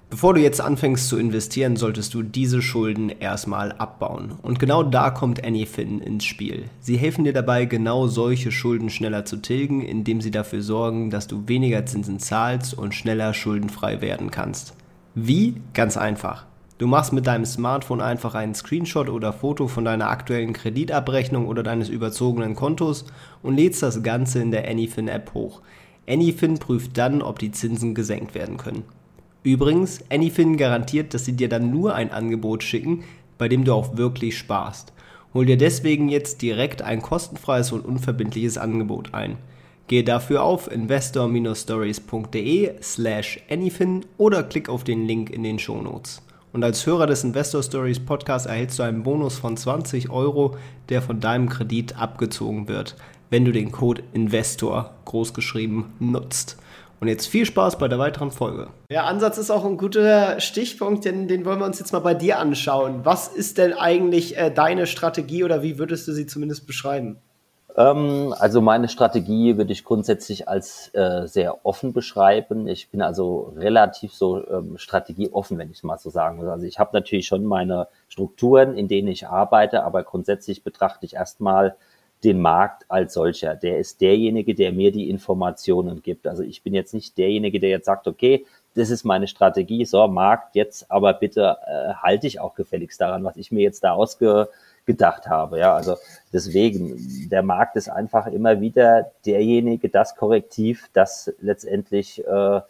Bevor 0.09 0.35
du 0.35 0.41
jetzt 0.41 0.61
anfängst 0.61 1.09
zu 1.09 1.17
investieren, 1.17 1.75
solltest 1.75 2.13
du 2.13 2.21
diese 2.21 2.61
Schulden 2.61 3.09
erstmal 3.09 3.71
abbauen. 3.71 4.33
Und 4.43 4.59
genau 4.59 4.83
da 4.83 5.09
kommt 5.09 5.43
Anyfin 5.43 5.99
ins 5.99 6.25
Spiel. 6.25 6.65
Sie 6.79 6.97
helfen 6.97 7.23
dir 7.23 7.33
dabei, 7.33 7.65
genau 7.65 8.07
solche 8.07 8.51
Schulden 8.51 8.89
schneller 8.91 9.25
zu 9.25 9.37
tilgen, 9.37 9.81
indem 9.81 10.21
sie 10.21 10.31
dafür 10.31 10.61
sorgen, 10.61 11.09
dass 11.09 11.27
du 11.27 11.47
weniger 11.47 11.85
Zinsen 11.87 12.19
zahlst 12.19 12.75
und 12.75 12.93
schneller 12.93 13.33
schuldenfrei 13.33 13.99
werden 14.01 14.29
kannst. 14.29 14.75
Wie? 15.15 15.55
Ganz 15.73 15.97
einfach. 15.97 16.45
Du 16.77 16.87
machst 16.87 17.11
mit 17.11 17.25
deinem 17.25 17.45
Smartphone 17.45 18.01
einfach 18.01 18.35
einen 18.35 18.53
Screenshot 18.53 19.09
oder 19.09 19.33
Foto 19.33 19.67
von 19.67 19.85
deiner 19.85 20.09
aktuellen 20.09 20.53
Kreditabrechnung 20.53 21.47
oder 21.47 21.63
deines 21.63 21.89
überzogenen 21.89 22.53
Kontos 22.53 23.05
und 23.41 23.55
lädst 23.55 23.81
das 23.81 24.03
Ganze 24.03 24.39
in 24.39 24.51
der 24.51 24.67
Anyfin 24.69 25.07
App 25.07 25.33
hoch. 25.33 25.61
Anyfin 26.07 26.59
prüft 26.59 26.97
dann, 26.97 27.21
ob 27.21 27.39
die 27.39 27.51
Zinsen 27.51 27.95
gesenkt 27.95 28.35
werden 28.35 28.57
können. 28.57 28.83
Übrigens, 29.45 30.03
Anyfin 30.11 30.57
garantiert, 30.57 31.13
dass 31.13 31.23
sie 31.25 31.33
dir 31.33 31.47
dann 31.47 31.69
nur 31.69 31.93
ein 31.93 32.11
Angebot 32.11 32.63
schicken, 32.63 33.03
bei 33.37 33.47
dem 33.47 33.63
du 33.63 33.73
auch 33.73 33.95
wirklich 33.95 34.39
sparst. 34.39 34.91
Hol 35.35 35.45
dir 35.45 35.57
deswegen 35.57 36.09
jetzt 36.09 36.41
direkt 36.41 36.81
ein 36.81 37.03
kostenfreies 37.03 37.71
und 37.71 37.85
unverbindliches 37.85 38.57
Angebot 38.57 39.13
ein. 39.13 39.37
Gehe 39.87 40.03
dafür 40.03 40.41
auf 40.41 40.71
investor-stories.de 40.71 42.71
slash 42.81 43.39
anyfin 43.47 44.03
oder 44.17 44.41
klick 44.41 44.67
auf 44.67 44.83
den 44.83 45.05
Link 45.05 45.29
in 45.29 45.43
den 45.43 45.59
Shownotes. 45.59 46.23
Und 46.51 46.63
als 46.63 46.87
Hörer 46.87 47.05
des 47.05 47.23
Investor 47.23 47.61
Stories 47.61 47.99
Podcasts 47.99 48.47
erhältst 48.47 48.79
du 48.79 48.83
einen 48.83 49.03
Bonus 49.03 49.37
von 49.37 49.57
20 49.57 50.09
Euro, 50.09 50.57
der 50.89 51.03
von 51.03 51.19
deinem 51.19 51.49
Kredit 51.49 51.99
abgezogen 51.99 52.67
wird, 52.67 52.95
wenn 53.29 53.45
du 53.45 53.51
den 53.51 53.71
Code 53.71 54.01
INVESTOR 54.13 54.95
großgeschrieben 55.05 55.85
nutzt. 55.99 56.57
Und 56.99 57.07
jetzt 57.07 57.27
viel 57.27 57.45
Spaß 57.45 57.77
bei 57.77 57.87
der 57.87 57.99
weiteren 57.99 58.31
Folge. 58.31 58.67
Ja, 58.89 59.03
Ansatz 59.03 59.37
ist 59.37 59.51
auch 59.51 59.65
ein 59.65 59.77
guter 59.77 60.39
Stichpunkt, 60.39 61.05
denn 61.05 61.27
den 61.27 61.45
wollen 61.45 61.59
wir 61.59 61.65
uns 61.65 61.79
jetzt 61.79 61.91
mal 61.91 61.99
bei 61.99 62.13
dir 62.13 62.39
anschauen. 62.39 63.01
Was 63.03 63.27
ist 63.27 63.57
denn 63.57 63.73
eigentlich 63.73 64.37
äh, 64.37 64.49
deine 64.49 64.87
Strategie 64.87 65.43
oder 65.43 65.61
wie 65.61 65.77
würdest 65.77 66.07
du 66.07 66.13
sie 66.13 66.25
zumindest 66.25 66.67
beschreiben? 66.67 67.17
Ähm, 67.77 68.33
also 68.37 68.61
meine 68.61 68.87
Strategie 68.87 69.57
würde 69.57 69.73
ich 69.73 69.83
grundsätzlich 69.83 70.47
als 70.47 70.93
äh, 70.93 71.27
sehr 71.27 71.65
offen 71.65 71.93
beschreiben. 71.93 72.67
Ich 72.67 72.89
bin 72.89 73.01
also 73.01 73.53
relativ 73.57 74.13
so 74.13 74.47
ähm, 74.47 74.77
strategieoffen, 74.77 75.57
wenn 75.57 75.71
ich 75.71 75.83
mal 75.83 75.97
so 75.97 76.09
sagen 76.09 76.41
will. 76.41 76.49
Also 76.49 76.65
ich 76.65 76.79
habe 76.79 76.91
natürlich 76.93 77.27
schon 77.27 77.43
meine 77.45 77.87
Strukturen, 78.07 78.77
in 78.77 78.87
denen 78.87 79.09
ich 79.09 79.27
arbeite, 79.27 79.83
aber 79.83 80.03
grundsätzlich 80.03 80.63
betrachte 80.63 81.05
ich 81.05 81.15
erstmal 81.15 81.75
den 82.23 82.39
Markt 82.39 82.85
als 82.89 83.13
solcher. 83.13 83.55
Der 83.55 83.79
ist 83.79 84.01
derjenige, 84.01 84.55
der 84.55 84.71
mir 84.71 84.91
die 84.91 85.09
Informationen 85.09 86.01
gibt. 86.01 86.27
Also 86.27 86.43
ich 86.43 86.63
bin 86.63 86.73
jetzt 86.73 86.93
nicht 86.93 87.17
derjenige, 87.17 87.59
der 87.59 87.69
jetzt 87.69 87.85
sagt, 87.85 88.07
okay, 88.07 88.45
das 88.75 88.89
ist 88.89 89.05
meine 89.05 89.27
Strategie, 89.27 89.85
so 89.85 90.07
Markt, 90.07 90.55
jetzt 90.55 90.91
aber 90.91 91.13
bitte 91.13 91.57
äh, 91.65 91.93
halte 91.93 92.27
ich 92.27 92.39
auch 92.39 92.55
gefälligst 92.55 92.99
daran, 92.99 93.23
was 93.23 93.37
ich 93.37 93.51
mir 93.51 93.61
jetzt 93.61 93.83
da 93.83 93.93
ausgedacht 93.93 95.27
habe. 95.27 95.59
Ja, 95.59 95.73
also 95.75 95.95
deswegen, 96.33 97.29
der 97.29 97.41
Markt 97.41 97.77
ist 97.77 97.89
einfach 97.89 98.27
immer 98.27 98.59
wieder 98.59 99.11
derjenige, 99.25 99.89
das 99.89 100.15
Korrektiv, 100.15 100.89
das 100.93 101.33
letztendlich 101.39 102.25
äh, 102.27 102.61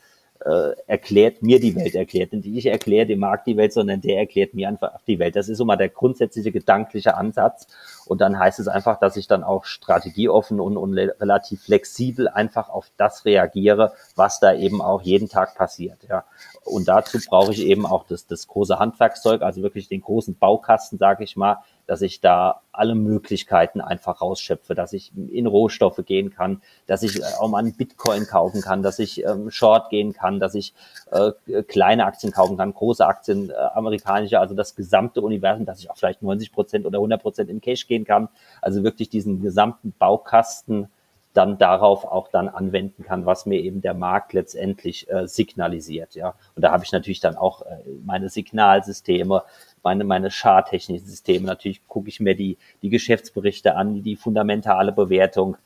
äh, 0.44 0.76
erklärt 0.88 1.42
mir 1.42 1.60
die 1.60 1.76
Welt, 1.76 1.96
erklärt 1.96 2.34
nicht 2.34 2.46
ich 2.46 2.66
erkläre 2.66 3.06
dem 3.06 3.20
Markt 3.20 3.48
die 3.48 3.58
Welt, 3.58 3.74
sondern 3.74 4.02
der 4.02 4.18
erklärt 4.18 4.54
mir 4.54 4.68
einfach 4.68 5.00
die 5.08 5.18
Welt. 5.18 5.36
Das 5.36 5.50
ist 5.50 5.58
so 5.58 5.66
mal 5.66 5.78
der 5.78 5.90
grundsätzliche 5.90 6.52
gedankliche 6.52 7.16
Ansatz. 7.16 7.68
Und 8.06 8.22
dann 8.22 8.38
heißt 8.38 8.60
es 8.60 8.68
einfach, 8.68 9.00
dass 9.00 9.18
ich 9.18 9.28
dann 9.28 9.44
auch 9.44 9.66
strategieoffen 9.66 10.60
und, 10.60 10.78
und 10.78 10.94
relativ 10.94 11.64
flexibel 11.64 12.28
einfach 12.28 12.70
auf 12.70 12.92
das 12.98 13.26
reagiere, 13.26 13.94
was 14.16 14.40
da 14.40 14.54
eben 14.54 14.82
auch 14.82 15.02
jeden 15.02 15.30
Tag 15.30 15.56
passiert. 15.56 16.04
Ja. 16.08 16.26
Und 16.64 16.88
dazu 16.88 17.18
brauche 17.28 17.52
ich 17.52 17.66
eben 17.66 17.86
auch 17.86 18.06
das, 18.06 18.28
das 18.28 18.48
große 18.48 18.78
Handwerkszeug, 18.78 19.42
also 19.42 19.64
wirklich 19.64 19.88
den 19.88 20.02
großen 20.02 20.38
Baukasten, 20.38 21.00
sage 21.00 21.24
ich 21.24 21.36
mal, 21.36 21.58
dass 21.88 22.02
ich 22.02 22.22
da 22.22 22.62
alle 22.72 22.96
Möglichkeiten 22.96 23.82
einfach 23.82 24.22
rausschöpfe, 24.22 24.76
dass 24.76 24.94
ich 24.94 25.12
in 25.16 25.48
Rohstoffe 25.48 26.02
gehen 26.06 26.30
kann, 26.30 26.62
dass 26.88 27.04
ich 27.04 27.24
auch 27.40 27.48
mal 27.48 27.60
einen 27.60 27.76
Bitcoin 27.76 28.26
kaufen 28.28 28.62
kann, 28.62 28.84
dass 28.84 29.00
ich 29.00 29.24
ähm, 29.24 29.52
Short 29.52 29.90
gehen 29.90 30.14
kann, 30.14 30.40
dass 30.40 30.56
ich 30.56 30.74
äh, 31.12 31.32
kleine 31.64 32.06
Aktien 32.06 32.34
kaufen 32.34 32.58
kann, 32.58 32.74
große 32.74 33.06
Aktien, 33.06 33.50
äh, 33.50 33.54
amerikanische, 33.54 34.40
also 34.40 34.56
das 34.56 34.76
gesamte 34.76 35.22
Universum, 35.22 35.66
dass 35.66 35.80
ich 35.80 35.90
auch 35.90 35.98
vielleicht 35.98 36.22
90 36.22 36.52
Prozent 36.52 36.86
oder 36.86 36.98
100 36.98 37.22
Prozent 37.22 37.50
in 37.50 37.62
Cash 37.62 37.88
gehen 37.88 38.06
kann. 38.06 38.30
Also 38.62 38.84
wirklich 38.84 39.10
diesen 39.10 39.42
gesamten 39.42 39.94
Baukasten 39.98 40.90
dann 41.36 41.58
darauf 41.58 42.06
auch 42.06 42.30
dann 42.30 42.48
anwenden 42.48 43.04
kann, 43.04 43.26
was 43.26 43.46
mir 43.46 43.60
eben 43.60 43.82
der 43.82 43.94
Markt 43.94 44.34
letztendlich 44.34 45.10
äh, 45.12 45.28
signalisiert. 45.28 46.16
Ja, 46.16 46.34
und 46.56 46.64
da 46.64 46.72
habe 46.72 46.84
ich 46.84 46.92
natürlich 46.92 47.20
dann 47.20 47.36
auch 47.36 47.62
äh, 47.64 47.78
meine 48.06 48.30
Signalsysteme, 48.30 49.44
meine 49.84 50.06
meine 50.06 50.32
charttechnischen 50.32 51.06
Systeme. 51.06 51.46
Natürlich 51.46 51.86
gucke 51.88 52.08
ich 52.08 52.20
mir 52.20 52.36
die 52.36 52.58
die 52.82 52.90
Geschäftsberichte 52.90 53.76
an, 53.76 54.02
die 54.02 54.16
fundamentale 54.16 54.94
Bewertung, 54.94 55.58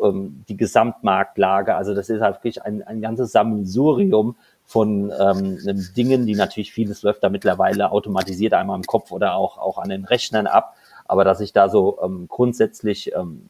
ähm, 0.00 0.44
die 0.48 0.56
Gesamtmarktlage. 0.56 1.74
Also 1.74 1.92
das 1.94 2.08
ist 2.08 2.20
halt 2.20 2.36
wirklich 2.36 2.62
ein, 2.62 2.82
ein 2.84 3.00
ganzes 3.00 3.32
Sammelsurium 3.32 4.36
von 4.64 5.12
ähm, 5.18 5.58
Dingen, 5.96 6.24
die 6.24 6.36
natürlich 6.36 6.72
vieles 6.72 7.02
läuft 7.02 7.24
da 7.24 7.30
mittlerweile 7.30 7.90
automatisiert 7.90 8.54
einmal 8.54 8.76
im 8.76 8.84
Kopf 8.84 9.10
oder 9.10 9.34
auch 9.34 9.58
auch 9.58 9.78
an 9.78 9.88
den 9.88 10.04
Rechnern 10.04 10.46
ab. 10.46 10.76
Aber 11.06 11.24
dass 11.24 11.40
ich 11.40 11.52
da 11.52 11.68
so 11.68 11.98
ähm, 12.00 12.26
grundsätzlich 12.28 13.12
ähm, 13.16 13.48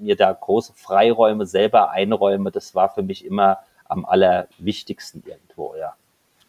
mir 0.00 0.16
da 0.16 0.32
große 0.32 0.72
Freiräume 0.74 1.46
selber 1.46 1.90
einräume, 1.90 2.50
das 2.50 2.74
war 2.74 2.88
für 2.88 3.02
mich 3.02 3.24
immer 3.24 3.58
am 3.86 4.04
allerwichtigsten 4.04 5.22
irgendwo, 5.26 5.74
ja. 5.78 5.94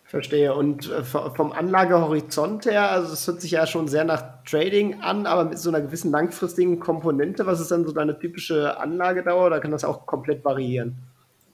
Verstehe. 0.10 0.56
Und 0.56 0.90
äh, 0.90 1.04
vom 1.04 1.52
Anlagehorizont 1.52 2.66
her, 2.66 2.90
also 2.90 3.14
es 3.14 3.28
hört 3.28 3.42
sich 3.42 3.52
ja 3.52 3.68
schon 3.68 3.88
sehr 3.88 4.04
nach 4.04 4.44
Trading 4.44 5.02
an, 5.02 5.28
aber 5.28 5.46
mit 5.46 5.60
so 5.60 5.70
einer 5.70 5.82
gewissen 5.82 6.10
langfristigen 6.10 6.80
Komponente. 6.80 7.46
Was 7.46 7.60
ist 7.60 7.70
dann 7.70 7.86
so 7.86 7.92
deine 7.92 8.18
typische 8.18 8.80
Anlagedauer? 8.80 9.46
Oder 9.46 9.60
kann 9.60 9.70
das 9.70 9.84
auch 9.84 10.08
komplett 10.08 10.44
variieren? 10.44 10.98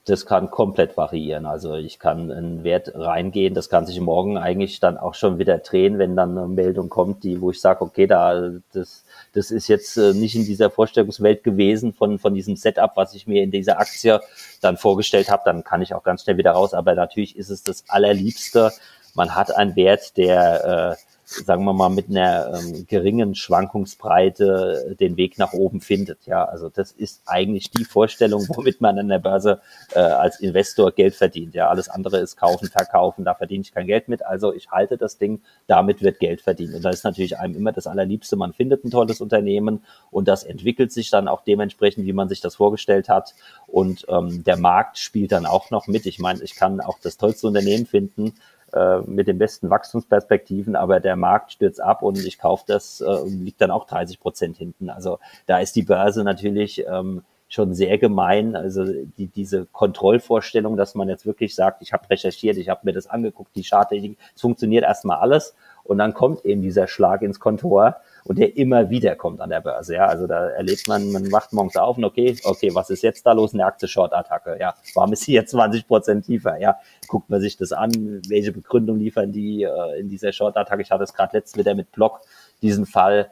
Das 0.06 0.24
kann 0.24 0.52
komplett 0.52 0.96
variieren. 0.96 1.46
Also 1.46 1.74
ich 1.74 1.98
kann 1.98 2.30
einen 2.30 2.62
Wert 2.62 2.92
reingehen, 2.94 3.54
das 3.54 3.68
kann 3.68 3.86
sich 3.86 4.00
morgen 4.00 4.38
eigentlich 4.38 4.78
dann 4.78 4.98
auch 4.98 5.14
schon 5.14 5.38
wieder 5.38 5.58
drehen, 5.58 5.98
wenn 5.98 6.14
dann 6.14 6.38
eine 6.38 6.46
Meldung 6.46 6.88
kommt, 6.88 7.24
die, 7.24 7.40
wo 7.40 7.50
ich 7.50 7.60
sage, 7.60 7.80
okay, 7.82 8.06
da 8.06 8.52
das, 8.72 9.04
das 9.32 9.50
ist 9.50 9.66
jetzt 9.66 9.96
äh, 9.96 10.14
nicht 10.14 10.36
in 10.36 10.44
dieser 10.44 10.70
Vorstellungswelt 10.70 11.42
gewesen 11.42 11.92
von, 11.92 12.20
von 12.20 12.34
diesem 12.34 12.54
Setup, 12.54 12.92
was 12.94 13.14
ich 13.14 13.26
mir 13.26 13.42
in 13.42 13.50
dieser 13.50 13.80
Aktie 13.80 14.20
dann 14.60 14.76
vorgestellt 14.76 15.28
habe, 15.28 15.42
dann 15.44 15.64
kann 15.64 15.82
ich 15.82 15.92
auch 15.92 16.04
ganz 16.04 16.22
schnell 16.22 16.38
wieder 16.38 16.52
raus. 16.52 16.72
Aber 16.72 16.94
natürlich 16.94 17.36
ist 17.36 17.50
es 17.50 17.64
das 17.64 17.82
Allerliebste. 17.88 18.70
Man 19.14 19.34
hat 19.34 19.56
einen 19.56 19.74
Wert, 19.74 20.16
der 20.16 20.96
äh, 20.96 21.15
sagen 21.26 21.64
wir 21.64 21.72
mal, 21.72 21.88
mit 21.88 22.08
einer 22.08 22.54
ähm, 22.54 22.86
geringen 22.86 23.34
Schwankungsbreite 23.34 24.96
den 25.00 25.16
Weg 25.16 25.38
nach 25.38 25.52
oben 25.52 25.80
findet. 25.80 26.24
Ja, 26.24 26.44
also 26.44 26.68
das 26.68 26.92
ist 26.92 27.22
eigentlich 27.26 27.70
die 27.70 27.84
Vorstellung, 27.84 28.46
womit 28.48 28.80
man 28.80 28.96
an 28.96 29.08
der 29.08 29.18
Börse 29.18 29.60
äh, 29.92 29.98
als 29.98 30.38
Investor 30.38 30.92
Geld 30.92 31.16
verdient. 31.16 31.54
Ja, 31.54 31.68
alles 31.68 31.88
andere 31.88 32.18
ist 32.18 32.36
kaufen, 32.36 32.68
verkaufen, 32.68 33.24
da 33.24 33.34
verdiene 33.34 33.62
ich 33.62 33.74
kein 33.74 33.88
Geld 33.88 34.06
mit. 34.06 34.24
Also 34.24 34.54
ich 34.54 34.70
halte 34.70 34.96
das 34.96 35.18
Ding, 35.18 35.40
damit 35.66 36.00
wird 36.00 36.20
Geld 36.20 36.42
verdient. 36.42 36.74
Und 36.74 36.84
da 36.84 36.90
ist 36.90 37.02
natürlich 37.02 37.38
einem 37.38 37.56
immer 37.56 37.72
das 37.72 37.88
Allerliebste, 37.88 38.36
man 38.36 38.52
findet 38.52 38.84
ein 38.84 38.92
tolles 38.92 39.20
Unternehmen 39.20 39.84
und 40.12 40.28
das 40.28 40.44
entwickelt 40.44 40.92
sich 40.92 41.10
dann 41.10 41.26
auch 41.26 41.42
dementsprechend, 41.42 42.06
wie 42.06 42.12
man 42.12 42.28
sich 42.28 42.40
das 42.40 42.54
vorgestellt 42.54 43.08
hat. 43.08 43.34
Und 43.66 44.06
ähm, 44.08 44.44
der 44.44 44.58
Markt 44.58 44.98
spielt 44.98 45.32
dann 45.32 45.44
auch 45.44 45.72
noch 45.72 45.88
mit. 45.88 46.06
Ich 46.06 46.20
meine, 46.20 46.40
ich 46.44 46.54
kann 46.54 46.80
auch 46.80 47.00
das 47.02 47.16
tollste 47.16 47.48
Unternehmen 47.48 47.86
finden, 47.86 48.34
äh, 48.76 49.00
mit 49.06 49.26
den 49.26 49.38
besten 49.38 49.70
Wachstumsperspektiven, 49.70 50.76
aber 50.76 51.00
der 51.00 51.16
Markt 51.16 51.52
stürzt 51.52 51.80
ab 51.80 52.02
und 52.02 52.18
ich 52.24 52.38
kaufe 52.38 52.64
das 52.66 53.00
äh, 53.00 53.04
und 53.04 53.44
liegt 53.44 53.60
dann 53.60 53.70
auch 53.70 53.86
30 53.86 54.20
Prozent 54.20 54.58
hinten. 54.58 54.90
Also 54.90 55.18
da 55.46 55.58
ist 55.58 55.76
die 55.76 55.82
Börse 55.82 56.24
natürlich 56.24 56.84
ähm, 56.86 57.22
schon 57.48 57.74
sehr 57.74 57.96
gemein. 57.96 58.54
Also 58.54 58.84
die, 58.84 59.28
diese 59.28 59.66
Kontrollvorstellung, 59.66 60.76
dass 60.76 60.94
man 60.94 61.08
jetzt 61.08 61.24
wirklich 61.24 61.54
sagt, 61.54 61.80
ich 61.80 61.92
habe 61.92 62.10
recherchiert, 62.10 62.56
ich 62.58 62.68
habe 62.68 62.80
mir 62.82 62.92
das 62.92 63.06
angeguckt, 63.06 63.56
die 63.56 63.64
Charttechnik, 63.64 64.18
es 64.34 64.42
funktioniert 64.42 64.84
erstmal 64.84 65.18
alles 65.18 65.54
und 65.84 65.98
dann 65.98 66.12
kommt 66.12 66.44
eben 66.44 66.60
dieser 66.60 66.86
Schlag 66.86 67.22
ins 67.22 67.40
Kontor 67.40 67.96
und 68.26 68.38
der 68.38 68.56
immer 68.56 68.90
wieder 68.90 69.14
kommt 69.14 69.40
an 69.40 69.50
der 69.50 69.60
Börse. 69.60 69.94
Ja, 69.94 70.06
also 70.06 70.26
da 70.26 70.48
erlebt 70.48 70.88
man, 70.88 71.12
man 71.12 71.30
wacht 71.30 71.52
morgens 71.52 71.76
auf 71.76 71.96
und 71.96 72.04
okay, 72.04 72.36
okay, 72.44 72.74
was 72.74 72.90
ist 72.90 73.02
jetzt 73.02 73.24
da 73.24 73.32
los? 73.32 73.54
Eine 73.54 73.64
Aktie-Short-Attacke. 73.64 74.58
Ja, 74.60 74.74
warum 74.94 75.12
ist 75.12 75.22
sie 75.22 75.32
jetzt 75.32 75.52
20 75.52 75.86
Prozent 75.86 76.26
tiefer? 76.26 76.58
Ja, 76.58 76.76
guckt 77.06 77.30
man 77.30 77.40
sich 77.40 77.56
das 77.56 77.72
an, 77.72 78.20
welche 78.28 78.52
Begründung 78.52 78.98
liefern 78.98 79.32
die 79.32 79.62
äh, 79.62 80.00
in 80.00 80.08
dieser 80.08 80.32
Short-Attacke? 80.32 80.82
Ich 80.82 80.90
hatte 80.90 81.04
es 81.04 81.14
gerade 81.14 81.36
letztens 81.36 81.58
wieder 81.58 81.74
mit 81.74 81.92
Block, 81.92 82.20
diesen 82.62 82.86
Fall 82.86 83.30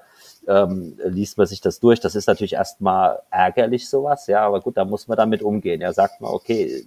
ähm, 0.48 0.98
liest 1.04 1.38
man 1.38 1.46
sich 1.46 1.60
das 1.60 1.80
durch. 1.80 2.00
Das 2.00 2.14
ist 2.14 2.26
natürlich 2.26 2.54
erstmal 2.54 3.20
ärgerlich 3.30 3.88
sowas, 3.88 4.26
ja, 4.26 4.46
aber 4.46 4.60
gut, 4.60 4.76
da 4.76 4.84
muss 4.84 5.08
man 5.08 5.16
damit 5.16 5.42
umgehen. 5.42 5.80
Ja, 5.80 5.92
sagt 5.92 6.20
man, 6.20 6.30
okay, 6.30 6.86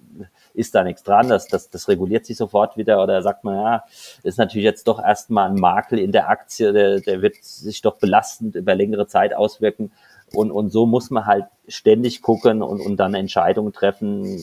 ist 0.54 0.74
da 0.74 0.84
nichts 0.84 1.02
dran, 1.02 1.28
das, 1.28 1.46
das, 1.48 1.70
das 1.70 1.88
reguliert 1.88 2.26
sich 2.26 2.36
sofort 2.36 2.76
wieder 2.76 3.02
oder 3.02 3.22
sagt 3.22 3.44
man, 3.44 3.56
ja, 3.56 3.84
ist 4.22 4.38
natürlich 4.38 4.64
jetzt 4.64 4.88
doch 4.88 5.02
erstmal 5.02 5.50
ein 5.50 5.56
Makel 5.56 5.98
in 5.98 6.12
der 6.12 6.28
Aktie, 6.28 6.72
der, 6.72 7.00
der 7.00 7.22
wird 7.22 7.36
sich 7.42 7.82
doch 7.82 7.96
belastend 7.96 8.54
über 8.54 8.74
längere 8.74 9.06
Zeit 9.06 9.34
auswirken. 9.34 9.92
Und, 10.32 10.50
und 10.50 10.70
so 10.70 10.86
muss 10.86 11.10
man 11.10 11.26
halt 11.26 11.46
ständig 11.68 12.22
gucken 12.22 12.62
und, 12.62 12.80
und 12.80 12.96
dann 12.98 13.14
Entscheidungen 13.14 13.72
treffen. 13.72 14.42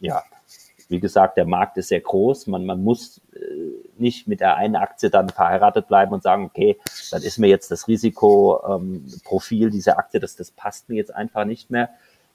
Ja, 0.00 0.22
wie 0.90 1.00
gesagt, 1.00 1.36
der 1.36 1.46
Markt 1.46 1.76
ist 1.78 1.88
sehr 1.88 2.00
groß. 2.00 2.48
Man, 2.48 2.66
man 2.66 2.82
muss 2.82 3.20
äh, 3.32 3.38
nicht 3.96 4.26
mit 4.26 4.40
der 4.40 4.56
einen 4.56 4.76
Aktie 4.76 5.08
dann 5.08 5.28
verheiratet 5.28 5.86
bleiben 5.86 6.12
und 6.12 6.22
sagen, 6.22 6.44
okay, 6.44 6.78
dann 7.10 7.22
ist 7.22 7.38
mir 7.38 7.46
jetzt 7.46 7.70
das 7.70 7.86
Risikoprofil 7.86 9.66
ähm, 9.66 9.70
dieser 9.70 9.98
Aktie, 9.98 10.18
das, 10.18 10.34
das 10.34 10.50
passt 10.50 10.88
mir 10.88 10.96
jetzt 10.96 11.14
einfach 11.14 11.44
nicht 11.44 11.70
mehr 11.70 11.90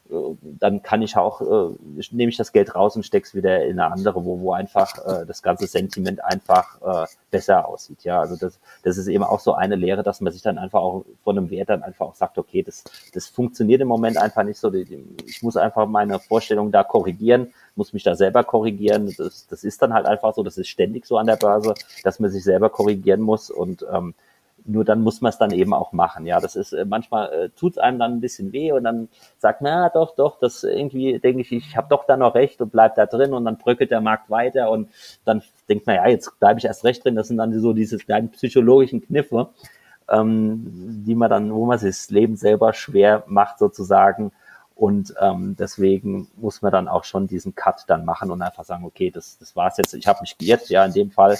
dann 0.08 0.84
kann 0.84 1.02
ich 1.02 1.18
auch, 1.18 1.42
äh, 1.42 1.76
nehme 2.12 2.30
ich 2.30 2.38
das 2.38 2.52
Geld 2.52 2.76
raus 2.76 2.96
und 2.96 3.04
stecke 3.04 3.26
es 3.26 3.34
wieder 3.34 3.66
in 3.66 3.80
eine 3.80 3.92
andere, 3.92 4.24
wo, 4.24 4.40
wo 4.40 4.54
einfach 4.54 4.98
äh, 5.06 5.26
das 5.26 5.42
ganze 5.42 5.66
Sentiment 5.66 6.24
einfach 6.24 6.80
äh, 6.82 7.08
besser 7.32 7.68
aussieht. 7.68 8.04
Ja, 8.04 8.20
also 8.20 8.36
das, 8.36 8.60
das 8.84 8.98
ist 8.98 9.08
eben 9.08 9.24
auch 9.24 9.40
so 9.40 9.54
eine 9.54 9.76
Lehre, 9.76 10.04
dass 10.04 10.22
man 10.22 10.32
sich 10.32 10.44
dann 10.44 10.60
einfach 10.60 10.80
auch 10.80 11.06
von 11.24 11.38
einem 11.38 11.50
Wert 11.50 11.70
dann 11.70 11.82
einfach 11.82 12.06
auch 12.06 12.16
sagt, 12.16 12.38
okay, 12.38 12.62
das, 12.62 12.84
das 13.14 13.28
funktioniert 13.28 13.82
im 13.82 13.88
Moment 13.88 14.18
einfach 14.18 14.44
nicht 14.44 14.60
so. 14.60 14.72
Ich 14.72 15.42
muss 15.42 15.58
einfach 15.58 15.88
meine 15.88 16.20
Vorstellung 16.20 16.72
da 16.72 16.84
korrigieren, 16.84 17.52
muss 17.76 17.94
mich 17.94 18.04
da 18.04 18.16
selber 18.16 18.44
korrigieren. 18.44 19.12
Das, 19.18 19.48
das 19.48 19.64
ist 19.64 19.82
dann 19.82 19.94
halt 19.94 20.06
einfach 20.06 20.36
so, 20.36 20.44
das 20.44 20.60
ist 20.60 20.68
ständig 20.68 21.08
so 21.08 21.18
an 21.18 21.26
der 21.26 21.38
Börse, 21.38 21.74
dass 22.04 22.20
man 22.20 22.30
sich 22.30 22.44
selber 22.44 22.70
korrigieren 22.70 23.22
muss 23.22 23.50
und 23.50 23.84
ähm, 23.92 24.14
nur 24.66 24.84
dann 24.84 25.02
muss 25.02 25.22
man 25.22 25.30
es 25.30 25.38
dann 25.38 25.52
eben 25.52 25.74
auch 25.74 25.92
machen. 25.92 26.26
Ja, 26.26 26.40
das 26.40 26.56
ist 26.56 26.74
äh, 26.74 26.86
manchmal 26.86 27.32
äh, 27.32 27.50
tut 27.50 27.74
es 27.74 27.78
einem 27.78 28.00
dann 28.00 28.14
ein 28.14 28.22
bisschen 28.22 28.52
weh 28.52 28.72
und 28.72 28.84
dann 28.84 29.10
sagt, 29.38 29.62
na 29.62 29.90
doch, 29.90 30.16
doch, 30.16 30.40
das 30.40 30.64
irgendwie 30.64 31.20
denke 31.20 31.42
ich, 31.42 31.52
ich 31.52 31.78
habe 31.78 31.88
doch 31.90 32.06
da 32.06 32.18
noch 32.18 32.36
recht 32.36 32.62
und 32.62 32.72
bleib 32.72 32.96
da 32.96 33.06
drin 33.06 33.34
und 33.34 33.46
dann 33.46 33.58
bröckelt 33.58 33.92
der 33.92 34.02
Markt 34.02 34.30
weiter 34.30 34.72
und 34.72 34.90
dann 35.24 35.44
denkt 35.70 35.86
man, 35.86 35.98
ja, 35.98 36.08
jetzt 36.08 36.40
bleibe 36.40 36.60
ich 36.60 36.66
erst 36.66 36.84
recht 36.84 37.04
drin. 37.04 37.16
Das 37.16 37.28
sind 37.28 37.38
dann 37.38 37.58
so 37.60 37.74
diese 37.74 37.98
kleinen 37.98 38.30
psychologischen 38.32 39.02
Kniffe, 39.02 39.50
ähm, 40.10 41.04
die 41.06 41.16
man 41.16 41.30
dann, 41.30 41.54
wo 41.54 41.66
man 41.66 41.78
sich 41.78 41.96
das 41.96 42.10
Leben 42.10 42.36
selber 42.36 42.74
schwer 42.74 43.24
macht 43.28 43.60
sozusagen 43.60 44.32
und 44.76 45.16
ähm, 45.22 45.56
deswegen 45.58 46.28
muss 46.36 46.62
man 46.62 46.74
dann 46.74 46.90
auch 46.90 47.06
schon 47.06 47.28
diesen 47.28 47.56
Cut 47.56 47.86
dann 47.88 48.04
machen 48.04 48.30
und 48.30 48.42
einfach 48.42 48.66
sagen, 48.66 48.84
okay, 48.84 49.10
das, 49.10 49.38
das 49.38 49.56
war's 49.56 49.78
jetzt. 49.78 49.94
Ich 49.94 50.06
habe 50.06 50.20
mich 50.20 50.38
geirrt, 50.38 50.68
ja, 50.68 50.84
in 50.84 50.92
dem 50.92 51.12
Fall. 51.12 51.38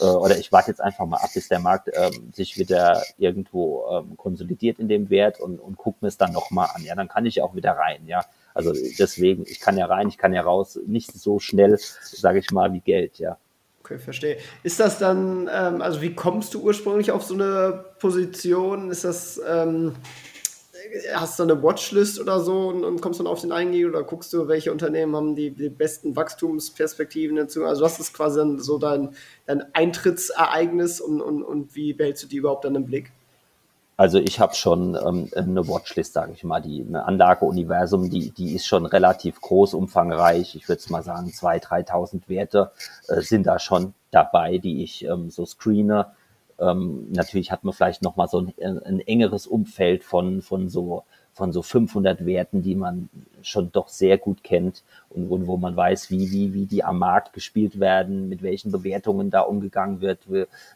Äh, 0.00 0.04
oder 0.04 0.36
ich 0.36 0.50
warte 0.50 0.72
jetzt 0.72 0.80
einfach 0.80 1.06
mal 1.06 1.18
ab, 1.18 1.30
bis 1.32 1.46
der 1.46 1.60
Markt 1.60 1.90
ähm, 1.94 2.32
sich 2.32 2.58
wieder 2.58 3.00
irgendwo 3.18 3.84
ähm, 3.88 4.16
konsolidiert 4.16 4.80
in 4.80 4.88
dem 4.88 5.10
Wert 5.10 5.38
und, 5.38 5.60
und 5.60 5.76
guck 5.76 6.02
mir 6.02 6.08
es 6.08 6.18
dann 6.18 6.32
nochmal 6.32 6.70
an. 6.74 6.82
Ja, 6.82 6.96
dann 6.96 7.06
kann 7.06 7.24
ich 7.24 7.40
auch 7.40 7.54
wieder 7.54 7.72
rein, 7.72 8.04
ja. 8.06 8.24
Also 8.52 8.72
deswegen, 8.98 9.44
ich 9.46 9.60
kann 9.60 9.78
ja 9.78 9.86
rein, 9.86 10.08
ich 10.08 10.18
kann 10.18 10.32
ja 10.32 10.42
raus, 10.42 10.78
nicht 10.84 11.12
so 11.12 11.38
schnell, 11.38 11.78
sage 11.78 12.40
ich 12.40 12.50
mal, 12.50 12.72
wie 12.72 12.80
Geld, 12.80 13.18
ja. 13.18 13.38
Okay, 13.80 13.98
verstehe. 13.98 14.38
Ist 14.64 14.80
das 14.80 14.98
dann, 14.98 15.48
ähm, 15.52 15.82
also 15.82 16.02
wie 16.02 16.14
kommst 16.14 16.52
du 16.54 16.62
ursprünglich 16.62 17.12
auf 17.12 17.22
so 17.22 17.34
eine 17.34 17.84
Position? 18.00 18.90
Ist 18.90 19.04
das, 19.04 19.40
ähm, 19.48 19.94
hast 21.14 21.38
du 21.38 21.42
eine 21.42 21.62
Watchlist 21.62 22.20
oder 22.20 22.40
so 22.40 22.68
und, 22.68 22.84
und, 22.84 23.00
kommst 23.00 23.20
dann 23.20 23.26
auf 23.26 23.40
den 23.40 23.52
Eingang 23.52 23.84
oder 23.86 24.02
guckst 24.02 24.32
du, 24.32 24.48
welche 24.48 24.72
Unternehmen 24.72 25.14
haben 25.16 25.34
die, 25.34 25.50
die 25.50 25.68
besten 25.68 26.16
Wachstumsperspektiven 26.16 27.36
dazu? 27.36 27.64
Also 27.64 27.84
was 27.84 27.98
ist 27.98 28.12
quasi 28.12 28.38
dann 28.38 28.58
so 28.58 28.78
dein, 28.78 29.14
dein 29.46 29.64
Eintrittsereignis 29.74 31.00
und, 31.00 31.20
und, 31.20 31.42
und 31.42 31.74
wie 31.74 31.92
behältst 31.92 32.24
du 32.24 32.28
die 32.28 32.36
überhaupt 32.36 32.64
dann 32.64 32.74
im 32.74 32.86
Blick? 32.86 33.12
Also 33.96 34.18
ich 34.18 34.40
habe 34.40 34.54
schon 34.54 34.96
ähm, 34.96 35.30
eine 35.36 35.68
Watchlist, 35.68 36.14
sage 36.14 36.32
ich 36.32 36.44
mal, 36.44 36.60
die 36.60 36.84
eine 36.86 37.04
Anlage 37.04 37.44
Universum, 37.44 38.10
die 38.10 38.30
die 38.30 38.54
ist 38.54 38.66
schon 38.66 38.86
relativ 38.86 39.40
groß, 39.40 39.74
umfangreich. 39.74 40.56
Ich 40.56 40.68
würde 40.68 40.82
mal 40.88 41.02
sagen, 41.02 41.28
2.000, 41.28 41.86
3.000 41.86 42.28
Werte 42.28 42.72
äh, 43.08 43.20
sind 43.20 43.46
da 43.46 43.58
schon 43.58 43.94
dabei, 44.10 44.58
die 44.58 44.82
ich 44.82 45.04
ähm, 45.04 45.30
so 45.30 45.46
screene. 45.46 46.06
Ähm, 46.58 47.10
natürlich 47.10 47.50
hat 47.50 47.64
man 47.64 47.74
vielleicht 47.74 48.02
noch 48.02 48.16
mal 48.16 48.28
so 48.28 48.40
ein, 48.40 48.78
ein 48.84 49.00
engeres 49.00 49.46
Umfeld 49.46 50.04
von 50.04 50.42
von 50.42 50.68
so 50.68 51.04
von 51.34 51.52
so 51.52 51.62
500 51.62 52.26
Werten, 52.26 52.62
die 52.62 52.74
man 52.74 53.08
schon 53.40 53.72
doch 53.72 53.88
sehr 53.88 54.18
gut 54.18 54.44
kennt 54.44 54.82
und 55.08 55.30
wo, 55.30 55.46
wo 55.46 55.56
man 55.56 55.74
weiß, 55.74 56.10
wie, 56.10 56.30
wie, 56.30 56.52
wie 56.52 56.66
die 56.66 56.84
am 56.84 56.98
Markt 56.98 57.32
gespielt 57.32 57.80
werden, 57.80 58.28
mit 58.28 58.42
welchen 58.42 58.70
Bewertungen 58.70 59.30
da 59.30 59.40
umgegangen 59.40 60.00
wird, 60.00 60.20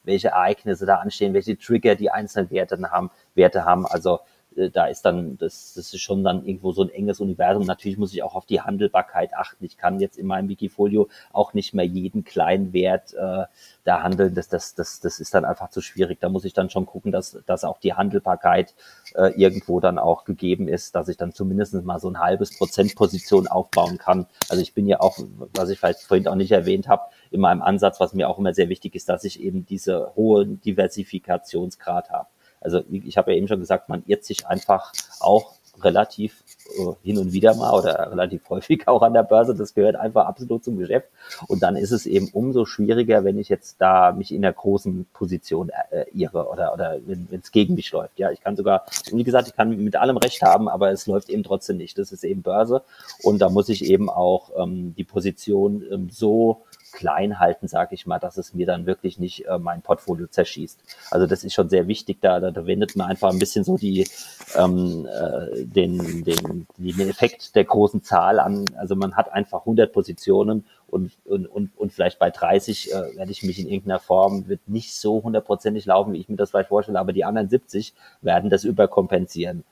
welche 0.05 0.29
Ereignisse 0.29 0.87
da 0.87 0.97
anstehen, 0.97 1.35
welche 1.35 1.59
Trigger 1.59 1.95
die 1.95 2.11
einzelnen 2.11 2.51
Werte 2.51 2.79
haben, 2.91 3.11
Werte 3.35 3.65
haben. 3.65 3.87
Also 3.87 4.21
äh, 4.57 4.71
da 4.71 4.87
ist 4.87 5.03
dann, 5.03 5.39
das, 5.39 5.75
das 5.75 5.93
ist 5.93 6.01
schon 6.01 6.25
dann 6.25 6.45
irgendwo 6.45 6.73
so 6.73 6.83
ein 6.83 6.91
enges 6.91 7.21
Universum. 7.21 7.65
Natürlich 7.65 7.99
muss 7.99 8.13
ich 8.13 8.23
auch 8.23 8.35
auf 8.35 8.47
die 8.47 8.61
Handelbarkeit 8.61 9.35
achten. 9.35 9.65
Ich 9.65 9.77
kann 9.77 10.01
jetzt 10.01 10.19
in 10.19 10.27
meinem 10.27 10.49
Wikifolio 10.49 11.09
auch 11.33 11.55
nicht 11.55 11.75
mehr 11.75 11.85
jeden 11.85 12.25
kleinen 12.25 12.73
Wert 12.73 13.15
äh, 13.15 13.45
da 13.85 14.03
handeln. 14.03 14.35
Das, 14.35 14.49
das, 14.49 14.75
das, 14.75 15.01
das 15.01 15.21
ist 15.21 15.35
dann 15.35 15.45
einfach 15.45 15.71
zu 15.71 15.81
schwierig. 15.81 16.21
Da 16.21 16.29
muss 16.29 16.45
ich 16.45 16.53
dann 16.53 16.71
schon 16.71 16.87
gucken, 16.87 17.13
dass, 17.13 17.39
dass 17.47 17.65
auch 17.65 17.79
die 17.79 17.95
Handelbarkeit 17.95 18.75
äh, 19.15 19.33
irgendwo 19.41 19.81
dann 19.81 19.99
auch 19.99 20.25
gegeben 20.25 20.69
ist, 20.69 20.95
dass 20.95 21.09
ich 21.09 21.17
dann 21.17 21.33
zumindest 21.33 21.75
mal 21.75 22.01
so 22.01 22.09
ein 22.09 22.19
halbes 22.19 22.57
Prozent 22.57 22.95
Position 22.95 23.47
aufbauen 23.47 23.99
kann. 23.99 24.27
Also 24.49 24.63
ich 24.63 24.75
bin 24.75 24.87
ja 24.87 25.01
auch, 25.01 25.19
was 25.55 25.71
ich 25.71 25.79
vielleicht 25.79 26.01
vorhin 26.01 26.29
auch 26.29 26.35
nicht 26.35 26.53
erwähnt 26.53 26.89
habe, 26.89 27.03
in 27.31 27.41
meinem 27.41 27.63
Ansatz, 27.63 28.01
was 28.01 28.15
mir 28.15 28.29
auch 28.29 28.39
immer 28.39 28.55
sehr 28.55 28.69
wichtig 28.69 28.95
ist, 28.95 29.09
dass 29.09 29.25
ich 29.25 29.41
eben 29.41 29.67
diese 29.67 30.15
hohen 30.17 30.61
Diversifikationsgrad 30.61 32.11
habe. 32.11 32.29
Also 32.67 32.83
ich 32.91 33.17
habe 33.17 33.31
ja 33.31 33.39
eben 33.39 33.47
schon 33.47 33.61
gesagt, 33.61 33.89
man 33.89 34.03
irrt 34.07 34.25
sich 34.25 34.45
einfach 34.47 34.93
auch 35.21 35.53
relativ 35.83 36.43
äh, 36.79 36.93
hin 37.03 37.19
und 37.19 37.33
wieder 37.33 37.55
mal 37.55 37.79
oder 37.79 38.11
relativ 38.11 38.43
häufig 38.51 38.89
auch 38.89 39.03
an 39.03 39.13
der 39.13 39.23
Börse. 39.23 39.55
Das 39.55 39.75
gehört 39.75 39.95
einfach 39.95 40.27
absolut 40.27 40.65
zum 40.65 40.79
Geschäft. 40.79 41.09
Und 41.47 41.63
dann 41.63 41.77
ist 41.77 41.93
es 41.93 42.07
eben 42.07 42.29
umso 42.33 42.65
schwieriger, 42.65 43.25
wenn 43.25 43.39
ich 43.39 43.49
jetzt 43.49 43.77
da 43.79 44.13
mich 44.13 44.33
in 44.33 44.43
der 44.43 44.53
großen 44.53 45.07
Position 45.13 45.71
äh, 45.91 46.07
irre 46.13 46.49
oder, 46.49 46.73
oder 46.75 46.99
wenn 47.07 47.29
es 47.41 47.53
gegen 47.53 47.75
mich 47.75 47.93
läuft. 47.93 48.19
Ja, 48.19 48.31
ich 48.31 48.41
kann 48.41 48.57
sogar, 48.57 48.87
wie 49.13 49.25
gesagt, 49.25 49.49
ich 49.49 49.57
kann 49.57 49.77
mit 49.77 49.97
allem 49.97 50.17
Recht 50.17 50.43
haben, 50.43 50.69
aber 50.69 50.91
es 50.91 51.07
läuft 51.07 51.29
eben 51.29 51.45
trotzdem 51.45 51.77
nicht. 51.77 51.99
Das 51.99 52.13
ist 52.13 52.25
eben 52.25 52.43
Börse. 52.43 52.83
Und 53.23 53.41
da 53.41 53.49
muss 53.49 53.69
ich 53.69 53.85
eben 53.85 54.11
auch 54.11 54.51
ähm, 54.57 54.95
die 54.97 55.05
Position 55.05 55.85
ähm, 55.91 56.09
so 56.11 56.65
klein 56.97 57.39
halten, 57.39 57.69
sage 57.69 57.95
ich 57.95 58.07
mal, 58.07 58.19
dass 58.19 58.39
es 58.39 58.55
mir 58.55 58.67
dann 58.67 58.87
wirklich 58.87 59.19
nicht 59.19 59.47
äh, 59.47 59.59
mein 59.59 59.83
Portfolio 59.83 60.27
zerschießt. 60.27 60.81
Also 61.11 61.27
das 61.27 61.45
ist 61.45 61.53
schon 61.53 61.69
sehr 61.69 61.87
wichtig, 61.87 62.19
da, 62.23 62.41
da, 62.41 62.67
wendet 62.67 62.97
man 62.97 63.09
einfach 63.09 63.31
ein 63.31 63.39
bisschen 63.39 63.65
so 63.65 63.77
die, 63.77 64.09
ähm, 64.57 65.07
äh, 65.07 65.65
den, 65.65 66.25
den, 66.25 66.67
den 66.79 67.09
Effekt 67.09 67.55
der 67.55 67.65
großen 67.65 68.03
Zahl 68.03 68.41
an. 68.41 68.65
Also 68.79 68.97
man 68.97 69.15
hat 69.15 69.31
einfach 69.31 69.61
100 69.61 69.93
Positionen 69.93 70.65
und, 70.89 71.13
und, 71.27 71.47
und, 71.47 71.71
und 71.77 71.93
vielleicht 71.93 72.19
bei 72.19 72.31
30 72.31 72.91
äh, 72.91 73.17
werde 73.17 73.31
ich 73.31 73.43
mich 73.43 73.59
in 73.59 73.69
irgendeiner 73.69 74.01
Form, 74.01 74.49
wird 74.49 74.67
nicht 74.67 74.95
so 74.95 75.23
hundertprozentig 75.23 75.85
laufen, 75.85 76.15
wie 76.15 76.21
ich 76.21 76.31
mir 76.31 76.37
das 76.37 76.51
vielleicht 76.51 76.71
vorstelle, 76.71 76.99
aber 76.99 77.13
die 77.13 77.25
anderen 77.25 77.51
70 77.51 77.93
werden 78.23 78.49
das 78.49 78.65
überkompensieren. 78.65 79.65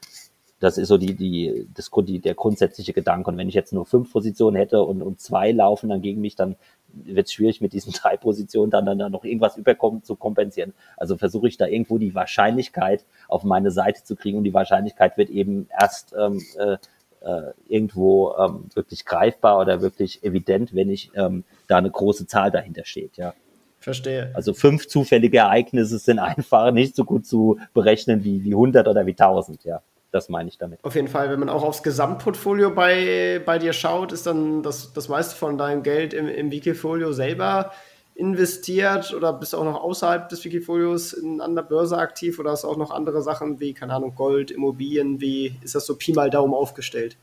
Das 0.60 0.78
ist 0.78 0.88
so 0.88 0.98
die, 0.98 1.14
die, 1.14 1.68
das, 1.74 1.90
die, 2.04 2.20
der 2.20 2.34
grundsätzliche 2.34 2.92
Gedanke. 2.92 3.30
Und 3.30 3.36
wenn 3.36 3.48
ich 3.48 3.54
jetzt 3.54 3.72
nur 3.72 3.86
fünf 3.86 4.12
Positionen 4.12 4.56
hätte 4.56 4.82
und, 4.82 5.02
und 5.02 5.20
zwei 5.20 5.52
laufen 5.52 5.90
dann 5.90 6.00
gegen 6.00 6.20
mich, 6.20 6.36
dann 6.36 6.56
wird 6.88 7.26
es 7.26 7.32
schwierig 7.32 7.60
mit 7.60 7.72
diesen 7.72 7.92
drei 8.02 8.16
Positionen 8.16 8.70
dann, 8.70 8.86
dann, 8.86 8.98
dann 8.98 9.12
noch 9.12 9.24
irgendwas 9.24 9.56
überkommen 9.56 10.02
zu 10.02 10.16
kompensieren. 10.16 10.74
Also 10.96 11.16
versuche 11.16 11.48
ich 11.48 11.56
da 11.56 11.66
irgendwo 11.66 11.98
die 11.98 12.14
Wahrscheinlichkeit 12.14 13.04
auf 13.28 13.44
meine 13.44 13.70
Seite 13.70 14.04
zu 14.04 14.16
kriegen 14.16 14.38
und 14.38 14.44
die 14.44 14.54
Wahrscheinlichkeit 14.54 15.18
wird 15.18 15.30
eben 15.30 15.68
erst 15.80 16.14
ähm, 16.18 16.40
äh, 16.56 16.76
äh, 17.24 17.52
irgendwo 17.68 18.34
ähm, 18.38 18.66
wirklich 18.74 19.04
greifbar 19.04 19.58
oder 19.58 19.80
wirklich 19.80 20.22
evident, 20.22 20.74
wenn 20.74 20.90
ich 20.90 21.10
ähm, 21.14 21.44
da 21.66 21.78
eine 21.78 21.90
große 21.90 22.26
Zahl 22.26 22.50
dahinter 22.50 22.84
steht, 22.84 23.16
ja. 23.16 23.34
Verstehe. 23.78 24.30
Also 24.34 24.54
fünf 24.54 24.88
zufällige 24.88 25.38
Ereignisse 25.38 25.98
sind 25.98 26.18
einfach 26.20 26.70
nicht 26.70 26.96
so 26.96 27.04
gut 27.04 27.26
zu 27.26 27.58
berechnen 27.74 28.24
wie, 28.24 28.42
wie 28.44 28.52
100 28.52 28.88
oder 28.88 29.06
wie 29.06 29.12
1000, 29.12 29.64
ja. 29.64 29.82
Das 30.14 30.28
meine 30.28 30.48
ich 30.48 30.58
damit. 30.58 30.78
Auf 30.84 30.94
jeden 30.94 31.08
Fall, 31.08 31.28
wenn 31.28 31.40
man 31.40 31.48
auch 31.48 31.64
aufs 31.64 31.82
Gesamtportfolio 31.82 32.70
bei, 32.70 33.42
bei 33.44 33.58
dir 33.58 33.72
schaut, 33.72 34.12
ist 34.12 34.28
dann 34.28 34.62
das, 34.62 34.92
das 34.92 35.08
meiste 35.08 35.34
von 35.34 35.58
deinem 35.58 35.82
Geld 35.82 36.14
im, 36.14 36.28
im 36.28 36.52
Wikifolio 36.52 37.12
selber 37.12 37.72
investiert 38.14 39.12
oder 39.12 39.32
bist 39.32 39.54
du 39.54 39.56
auch 39.56 39.64
noch 39.64 39.82
außerhalb 39.82 40.28
des 40.28 40.44
Wikifolios 40.44 41.14
in, 41.14 41.40
an 41.40 41.56
der 41.56 41.64
Börse 41.64 41.98
aktiv 41.98 42.38
oder 42.38 42.52
hast 42.52 42.62
du 42.62 42.68
auch 42.68 42.76
noch 42.76 42.92
andere 42.92 43.22
Sachen 43.22 43.58
wie, 43.58 43.74
keine 43.74 43.92
Ahnung, 43.92 44.14
Gold, 44.14 44.52
Immobilien, 44.52 45.20
wie 45.20 45.56
ist 45.64 45.74
das 45.74 45.84
so 45.84 45.96
Pi 45.96 46.12
mal 46.12 46.30
Daumen 46.30 46.54
aufgestellt? 46.54 47.16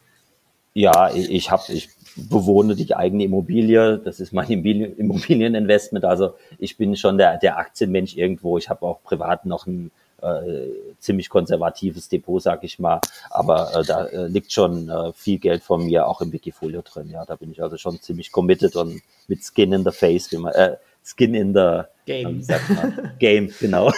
Ja, 0.73 1.13
ich 1.13 1.49
habe, 1.49 1.63
ich 1.69 1.91
bewohne 2.17 2.75
die 2.75 2.93
eigene 2.93 3.23
Immobilie. 3.23 3.99
Das 3.99 4.19
ist 4.19 4.33
mein 4.33 4.49
Immobilieninvestment. 4.49 6.03
Also 6.03 6.33
ich 6.59 6.75
bin 6.75 6.97
schon 6.97 7.17
der, 7.17 7.37
der 7.37 7.57
Aktienmensch 7.57 8.17
irgendwo. 8.17 8.57
Ich 8.57 8.69
habe 8.69 8.85
auch 8.85 9.01
privat 9.01 9.45
noch 9.45 9.65
ein 9.65 9.91
äh, 10.21 10.69
ziemlich 10.99 11.29
konservatives 11.29 12.09
Depot, 12.09 12.41
sag 12.41 12.63
ich 12.63 12.79
mal. 12.79 12.99
Aber 13.29 13.75
äh, 13.75 13.83
da 13.83 14.05
äh, 14.05 14.27
liegt 14.27 14.51
schon 14.51 14.89
äh, 14.89 15.11
viel 15.13 15.39
Geld 15.39 15.63
von 15.63 15.85
mir 15.85 16.07
auch 16.07 16.21
im 16.21 16.31
Wikifolio 16.31 16.81
drin. 16.81 17.09
Ja, 17.09 17.25
da 17.25 17.35
bin 17.35 17.51
ich 17.51 17.61
also 17.61 17.77
schon 17.77 17.99
ziemlich 17.99 18.31
committed 18.31 18.75
und 18.75 19.01
mit 19.27 19.43
Skin 19.43 19.73
in 19.73 19.83
the 19.83 19.91
Face, 19.91 20.31
wie 20.31 20.37
man, 20.37 20.53
äh, 20.53 20.77
Skin 21.03 21.33
in 21.33 21.53
the 21.53 21.81
Game. 22.05 22.43
Ähm, 22.47 23.11
Game, 23.19 23.53
genau. 23.59 23.91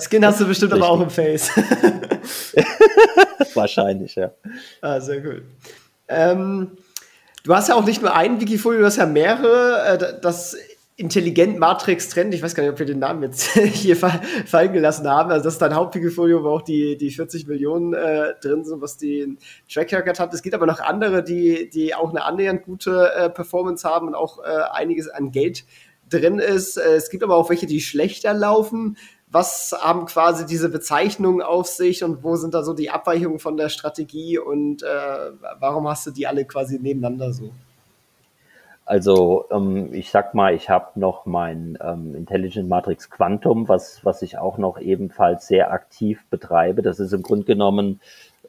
Skin 0.00 0.26
hast 0.26 0.40
du 0.40 0.46
bestimmt 0.46 0.72
aber 0.72 0.88
auch 0.88 1.00
im 1.00 1.10
Face. 1.10 1.50
Wahrscheinlich, 3.54 4.14
ja. 4.14 4.30
Ah, 4.80 5.00
sehr 5.00 5.20
gut. 5.20 5.42
Ähm, 6.08 6.72
du 7.44 7.54
hast 7.54 7.68
ja 7.68 7.76
auch 7.76 7.84
nicht 7.84 8.02
nur 8.02 8.14
ein 8.14 8.40
Wikifolio, 8.40 8.80
du 8.80 8.86
hast 8.86 8.96
ja 8.96 9.06
mehrere. 9.06 9.86
Äh, 9.86 10.20
das 10.20 10.56
Intelligent 10.96 11.58
Matrix 11.58 12.10
Trend, 12.10 12.34
ich 12.34 12.42
weiß 12.42 12.54
gar 12.54 12.62
nicht, 12.62 12.72
ob 12.72 12.78
wir 12.78 12.86
den 12.86 12.98
Namen 12.98 13.22
jetzt 13.22 13.52
hier 13.56 13.96
fallen 13.96 14.72
gelassen 14.72 15.08
haben. 15.08 15.30
Also 15.30 15.44
das 15.44 15.54
ist 15.54 15.62
dein 15.62 15.74
Hauptportfolio, 15.74 16.44
wo 16.44 16.50
auch 16.50 16.62
die, 16.62 16.98
die 16.98 17.10
40 17.10 17.46
Millionen 17.46 17.94
äh, 17.94 18.34
drin 18.42 18.64
sind, 18.64 18.82
was 18.82 18.98
die 18.98 19.38
Track 19.72 19.92
Record 19.92 20.20
hat. 20.20 20.34
Es 20.34 20.42
gibt 20.42 20.54
aber 20.54 20.66
noch 20.66 20.80
andere, 20.80 21.24
die, 21.24 21.70
die 21.70 21.94
auch 21.94 22.10
eine 22.10 22.24
annähernd 22.24 22.62
gute 22.62 23.10
äh, 23.14 23.30
Performance 23.30 23.88
haben 23.88 24.08
und 24.08 24.14
auch 24.14 24.38
äh, 24.44 24.50
einiges 24.70 25.08
an 25.08 25.30
Geld 25.30 25.64
drin 26.10 26.38
ist. 26.38 26.76
Äh, 26.76 26.96
es 26.96 27.08
gibt 27.08 27.22
aber 27.22 27.36
auch 27.36 27.48
welche, 27.48 27.66
die 27.66 27.80
schlechter 27.80 28.34
laufen. 28.34 28.98
Was 29.30 29.74
haben 29.80 30.04
quasi 30.04 30.44
diese 30.44 30.68
Bezeichnungen 30.68 31.40
auf 31.40 31.66
sich 31.66 32.04
und 32.04 32.22
wo 32.22 32.36
sind 32.36 32.52
da 32.52 32.62
so 32.62 32.74
die 32.74 32.90
Abweichungen 32.90 33.38
von 33.38 33.56
der 33.56 33.70
Strategie 33.70 34.38
und 34.38 34.82
äh, 34.82 34.86
warum 35.58 35.88
hast 35.88 36.06
du 36.06 36.10
die 36.10 36.26
alle 36.26 36.44
quasi 36.44 36.78
nebeneinander 36.78 37.32
so? 37.32 37.50
Also 38.84 39.44
ähm, 39.50 39.92
ich 39.92 40.10
sag 40.10 40.34
mal, 40.34 40.54
ich 40.54 40.68
habe 40.68 40.98
noch 40.98 41.24
mein 41.24 41.78
ähm, 41.80 42.14
Intelligent 42.14 42.68
Matrix 42.68 43.10
Quantum, 43.10 43.68
was, 43.68 44.04
was 44.04 44.22
ich 44.22 44.38
auch 44.38 44.58
noch 44.58 44.80
ebenfalls 44.80 45.46
sehr 45.46 45.72
aktiv 45.72 46.24
betreibe. 46.30 46.82
Das 46.82 46.98
ist 46.98 47.12
im 47.12 47.22
Grunde 47.22 47.44
genommen, 47.44 48.00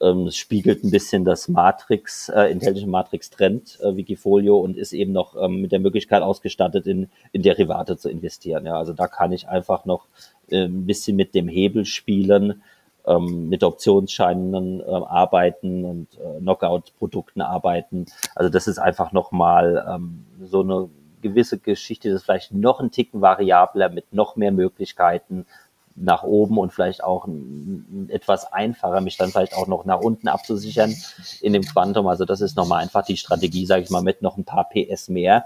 ähm, 0.01 0.27
es 0.27 0.37
spiegelt 0.37 0.83
ein 0.83 0.91
bisschen 0.91 1.23
das 1.23 1.47
Matrix, 1.47 2.29
äh, 2.29 2.45
Intelligent 2.45 2.91
Matrix 2.91 3.29
Trend 3.29 3.79
äh, 3.81 3.95
Wikifolio 3.95 4.57
und 4.57 4.75
ist 4.75 4.93
eben 4.93 5.11
noch 5.11 5.35
ähm, 5.39 5.61
mit 5.61 5.71
der 5.71 5.79
Möglichkeit 5.79 6.23
ausgestattet, 6.23 6.87
in, 6.87 7.09
in 7.31 7.43
Derivate 7.43 7.97
zu 7.97 8.09
investieren. 8.09 8.65
Ja, 8.65 8.77
also 8.77 8.93
da 8.93 9.07
kann 9.07 9.31
ich 9.31 9.47
einfach 9.47 9.85
noch 9.85 10.07
äh, 10.49 10.65
ein 10.65 10.85
bisschen 10.87 11.15
mit 11.15 11.35
dem 11.35 11.47
Hebel 11.47 11.85
spielen 11.85 12.63
ähm, 13.05 13.49
mit 13.49 13.63
Optionsscheinen 13.63 14.81
äh, 14.81 14.83
arbeiten 14.83 15.85
und 15.85 16.07
äh, 16.19 16.39
Knockout-Produkten 16.39 17.41
arbeiten. 17.41 18.05
Also 18.35 18.49
das 18.49 18.67
ist 18.67 18.79
einfach 18.79 19.11
nochmal 19.11 19.85
ähm, 19.89 20.25
so 20.41 20.61
eine 20.61 20.89
gewisse 21.21 21.57
Geschichte, 21.57 22.09
das 22.09 22.21
ist 22.21 22.25
vielleicht 22.25 22.53
noch 22.53 22.79
ein 22.79 22.91
Ticken 22.91 23.21
variabler 23.21 23.89
mit 23.89 24.13
noch 24.13 24.35
mehr 24.35 24.51
Möglichkeiten 24.51 25.45
nach 25.95 26.23
oben 26.23 26.57
und 26.57 26.73
vielleicht 26.73 27.03
auch 27.03 27.27
etwas 28.07 28.51
einfacher, 28.51 28.99
mich 29.01 29.17
dann 29.17 29.29
vielleicht 29.29 29.55
auch 29.55 29.67
noch 29.67 29.85
nach 29.85 29.99
unten 29.99 30.27
abzusichern 30.27 30.93
in 31.41 31.53
dem 31.53 31.63
Quantum. 31.63 32.07
Also 32.07 32.25
das 32.25 32.41
ist 32.41 32.57
nochmal 32.57 32.81
einfach 32.81 33.05
die 33.05 33.17
Strategie, 33.17 33.65
sage 33.65 33.83
ich 33.83 33.89
mal, 33.89 34.01
mit 34.01 34.21
noch 34.21 34.37
ein 34.37 34.43
paar 34.43 34.67
PS 34.69 35.09
mehr 35.09 35.45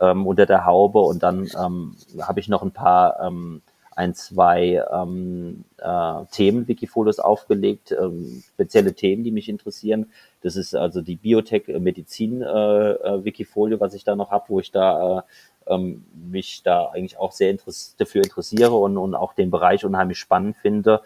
ähm, 0.00 0.26
unter 0.26 0.46
der 0.46 0.64
Haube 0.64 1.00
und 1.00 1.22
dann 1.22 1.48
ähm, 1.58 1.96
habe 2.20 2.40
ich 2.40 2.48
noch 2.48 2.62
ein 2.62 2.72
paar 2.72 3.20
ähm, 3.20 3.62
ein, 3.96 4.14
zwei 4.14 4.84
ähm, 4.92 5.64
äh, 5.78 6.24
Themen 6.30 6.68
Wikifolios 6.68 7.18
aufgelegt, 7.18 7.92
ähm, 7.92 8.42
spezielle 8.54 8.94
Themen, 8.94 9.24
die 9.24 9.30
mich 9.30 9.48
interessieren. 9.48 10.12
Das 10.42 10.56
ist 10.56 10.74
also 10.74 11.00
die 11.02 11.16
Biotech-Medizin-Wikifolio, 11.16 13.76
äh, 13.76 13.78
äh, 13.78 13.80
was 13.80 13.94
ich 13.94 14.04
da 14.04 14.16
noch 14.16 14.30
habe, 14.30 14.44
wo 14.48 14.60
ich 14.60 14.72
da 14.72 15.18
äh, 15.18 15.22
ähm, 15.66 16.04
mich 16.14 16.62
da 16.62 16.86
eigentlich 16.86 17.18
auch 17.18 17.32
sehr 17.32 17.50
interess 17.50 17.94
dafür 17.98 18.22
interessiere 18.22 18.74
und, 18.74 18.96
und 18.96 19.14
auch 19.14 19.34
den 19.34 19.50
Bereich 19.50 19.84
unheimlich 19.84 20.18
spannend 20.18 20.56
finde. 20.56 21.02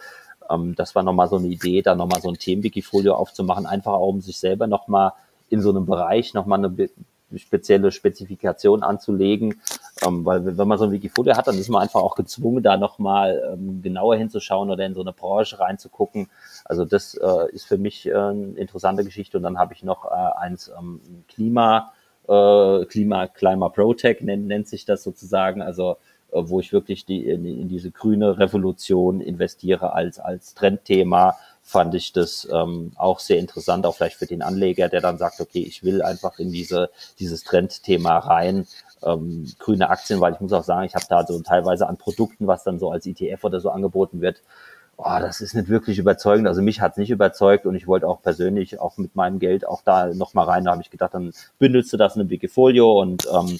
Ähm, 0.48 0.74
das 0.74 0.94
war 0.94 1.02
nochmal 1.02 1.28
so 1.28 1.36
eine 1.36 1.48
Idee, 1.48 1.82
da 1.82 1.94
nochmal 1.94 2.20
so 2.20 2.28
ein 2.28 2.38
Themen-Wikifolio 2.38 3.14
aufzumachen, 3.14 3.66
einfach 3.66 3.92
auch 3.92 4.08
um 4.08 4.20
sich 4.20 4.38
selber 4.38 4.66
nochmal 4.66 5.12
in 5.48 5.60
so 5.60 5.70
einem 5.70 5.86
Bereich 5.86 6.34
nochmal 6.34 6.64
eine 6.64 6.88
spezielle 7.34 7.90
Spezifikationen 7.90 8.82
anzulegen, 8.82 9.60
ähm, 10.06 10.24
weil 10.24 10.56
wenn 10.56 10.68
man 10.68 10.78
so 10.78 10.84
ein 10.84 10.92
Wikifolio 10.92 11.36
hat, 11.36 11.46
dann 11.46 11.58
ist 11.58 11.68
man 11.68 11.82
einfach 11.82 12.00
auch 12.00 12.14
gezwungen, 12.14 12.62
da 12.62 12.76
nochmal 12.76 13.52
ähm, 13.52 13.82
genauer 13.82 14.16
hinzuschauen 14.16 14.70
oder 14.70 14.86
in 14.86 14.94
so 14.94 15.00
eine 15.00 15.12
Branche 15.12 15.58
reinzugucken. 15.58 16.28
Also 16.64 16.84
das 16.84 17.14
äh, 17.14 17.52
ist 17.52 17.66
für 17.66 17.78
mich 17.78 18.06
äh, 18.06 18.14
eine 18.14 18.54
interessante 18.56 19.04
Geschichte. 19.04 19.36
Und 19.36 19.42
dann 19.42 19.58
habe 19.58 19.74
ich 19.74 19.82
noch 19.82 20.04
äh, 20.04 20.38
eins 20.38 20.70
ähm, 20.78 21.00
Klima, 21.28 21.92
äh, 22.28 22.84
Klima, 22.84 23.26
Klima 23.26 23.68
Protec 23.68 24.22
nennt, 24.22 24.46
nennt 24.46 24.68
sich 24.68 24.84
das 24.84 25.02
sozusagen. 25.02 25.62
Also 25.62 25.96
äh, 26.32 26.42
wo 26.44 26.60
ich 26.60 26.72
wirklich 26.72 27.06
die, 27.06 27.28
in, 27.28 27.44
in 27.44 27.68
diese 27.68 27.90
grüne 27.90 28.38
Revolution 28.38 29.20
investiere 29.20 29.92
als, 29.92 30.18
als 30.18 30.54
Trendthema, 30.54 31.36
fand 31.66 31.96
ich 31.96 32.12
das 32.12 32.46
ähm, 32.52 32.92
auch 32.94 33.18
sehr 33.18 33.38
interessant, 33.38 33.86
auch 33.86 33.96
vielleicht 33.96 34.16
für 34.16 34.26
den 34.26 34.40
Anleger, 34.40 34.88
der 34.88 35.00
dann 35.00 35.18
sagt, 35.18 35.40
okay, 35.40 35.58
ich 35.58 35.82
will 35.82 36.00
einfach 36.00 36.38
in 36.38 36.52
diese, 36.52 36.90
dieses 37.18 37.42
Trendthema 37.42 38.18
rein, 38.18 38.68
ähm, 39.02 39.52
grüne 39.58 39.90
Aktien, 39.90 40.20
weil 40.20 40.34
ich 40.34 40.40
muss 40.40 40.52
auch 40.52 40.62
sagen, 40.62 40.86
ich 40.86 40.94
habe 40.94 41.06
da 41.08 41.26
so 41.26 41.40
teilweise 41.40 41.88
an 41.88 41.96
Produkten, 41.96 42.46
was 42.46 42.62
dann 42.62 42.78
so 42.78 42.92
als 42.92 43.04
ETF 43.04 43.42
oder 43.42 43.58
so 43.58 43.70
angeboten 43.70 44.20
wird, 44.20 44.42
oh, 44.96 45.18
das 45.20 45.40
ist 45.40 45.54
nicht 45.54 45.68
wirklich 45.68 45.98
überzeugend. 45.98 46.46
Also 46.46 46.62
mich 46.62 46.80
hat 46.80 46.92
es 46.92 46.98
nicht 46.98 47.10
überzeugt 47.10 47.66
und 47.66 47.74
ich 47.74 47.88
wollte 47.88 48.06
auch 48.06 48.22
persönlich 48.22 48.78
auch 48.78 48.96
mit 48.96 49.16
meinem 49.16 49.40
Geld 49.40 49.66
auch 49.66 49.82
da 49.82 50.06
nochmal 50.14 50.46
rein. 50.46 50.64
Da 50.64 50.70
habe 50.70 50.82
ich 50.82 50.90
gedacht, 50.90 51.14
dann 51.14 51.32
bündelst 51.58 51.92
du 51.92 51.96
das 51.96 52.14
in 52.14 52.22
ein 52.22 52.30
Wikifolio 52.30 53.00
und 53.00 53.26
ähm, 53.26 53.58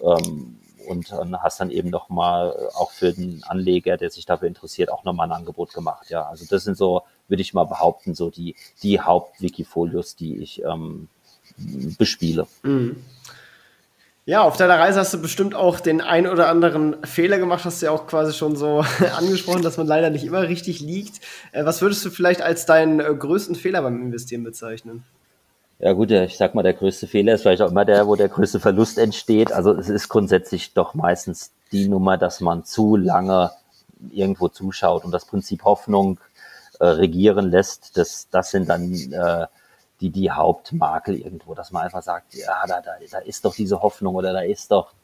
ähm, 0.00 0.58
und 0.86 1.12
dann 1.12 1.36
hast 1.42 1.60
dann 1.60 1.70
eben 1.70 1.90
nochmal 1.90 2.50
äh, 2.50 2.74
auch 2.74 2.90
für 2.90 3.12
den 3.12 3.42
Anleger, 3.44 3.96
der 3.96 4.10
sich 4.10 4.26
dafür 4.26 4.48
interessiert, 4.48 4.90
auch 4.90 5.04
nochmal 5.04 5.28
ein 5.28 5.36
Angebot 5.36 5.72
gemacht. 5.72 6.10
Ja, 6.10 6.26
also 6.26 6.44
das 6.48 6.64
sind 6.64 6.76
so, 6.76 7.02
würde 7.28 7.42
ich 7.42 7.54
mal 7.54 7.64
behaupten, 7.64 8.14
so 8.14 8.30
die, 8.30 8.56
die 8.82 9.00
Haupt-Wikifolios, 9.00 10.16
die 10.16 10.38
ich 10.38 10.62
ähm, 10.62 11.08
bespiele. 11.98 12.46
Mhm. 12.62 13.02
Ja, 14.28 14.42
auf 14.42 14.56
deiner 14.56 14.76
Reise 14.76 14.98
hast 14.98 15.14
du 15.14 15.22
bestimmt 15.22 15.54
auch 15.54 15.78
den 15.78 16.00
ein 16.00 16.26
oder 16.26 16.48
anderen 16.48 16.96
Fehler 17.04 17.38
gemacht, 17.38 17.64
hast 17.64 17.80
du 17.80 17.86
ja 17.86 17.92
auch 17.92 18.08
quasi 18.08 18.32
schon 18.32 18.56
so 18.56 18.84
angesprochen, 19.16 19.62
dass 19.62 19.76
man 19.76 19.86
leider 19.86 20.10
nicht 20.10 20.24
immer 20.24 20.42
richtig 20.42 20.80
liegt. 20.80 21.20
Äh, 21.52 21.64
was 21.64 21.80
würdest 21.80 22.04
du 22.04 22.10
vielleicht 22.10 22.42
als 22.42 22.66
deinen 22.66 22.98
äh, 22.98 23.14
größten 23.14 23.54
Fehler 23.54 23.82
beim 23.82 24.02
Investieren 24.02 24.42
bezeichnen? 24.42 25.04
Ja 25.78 25.92
gut, 25.92 26.10
ich 26.10 26.38
sag 26.38 26.54
mal, 26.54 26.62
der 26.62 26.72
größte 26.72 27.06
Fehler 27.06 27.34
ist 27.34 27.42
vielleicht 27.42 27.60
auch 27.60 27.70
immer 27.70 27.84
der, 27.84 28.06
wo 28.06 28.16
der 28.16 28.30
größte 28.30 28.60
Verlust 28.60 28.96
entsteht. 28.96 29.52
Also 29.52 29.72
es 29.72 29.90
ist 29.90 30.08
grundsätzlich 30.08 30.72
doch 30.72 30.94
meistens 30.94 31.52
die 31.70 31.88
Nummer, 31.88 32.16
dass 32.16 32.40
man 32.40 32.64
zu 32.64 32.96
lange 32.96 33.50
irgendwo 34.10 34.48
zuschaut 34.48 35.04
und 35.04 35.12
das 35.12 35.26
Prinzip 35.26 35.64
Hoffnung 35.64 36.18
äh, 36.80 36.86
regieren 36.86 37.50
lässt. 37.50 37.98
Das, 37.98 38.28
das 38.30 38.52
sind 38.52 38.70
dann 38.70 38.90
äh, 38.90 39.46
die, 40.00 40.10
die 40.10 40.30
Hauptmakel 40.30 41.18
irgendwo, 41.18 41.54
dass 41.54 41.72
man 41.72 41.82
einfach 41.84 42.02
sagt, 42.02 42.34
ja, 42.34 42.64
da, 42.66 42.80
da, 42.80 42.92
da 43.10 43.18
ist 43.18 43.44
doch 43.44 43.54
diese 43.54 43.82
Hoffnung 43.82 44.14
oder 44.14 44.32
da 44.32 44.40
ist 44.40 44.72
doch 44.72 44.94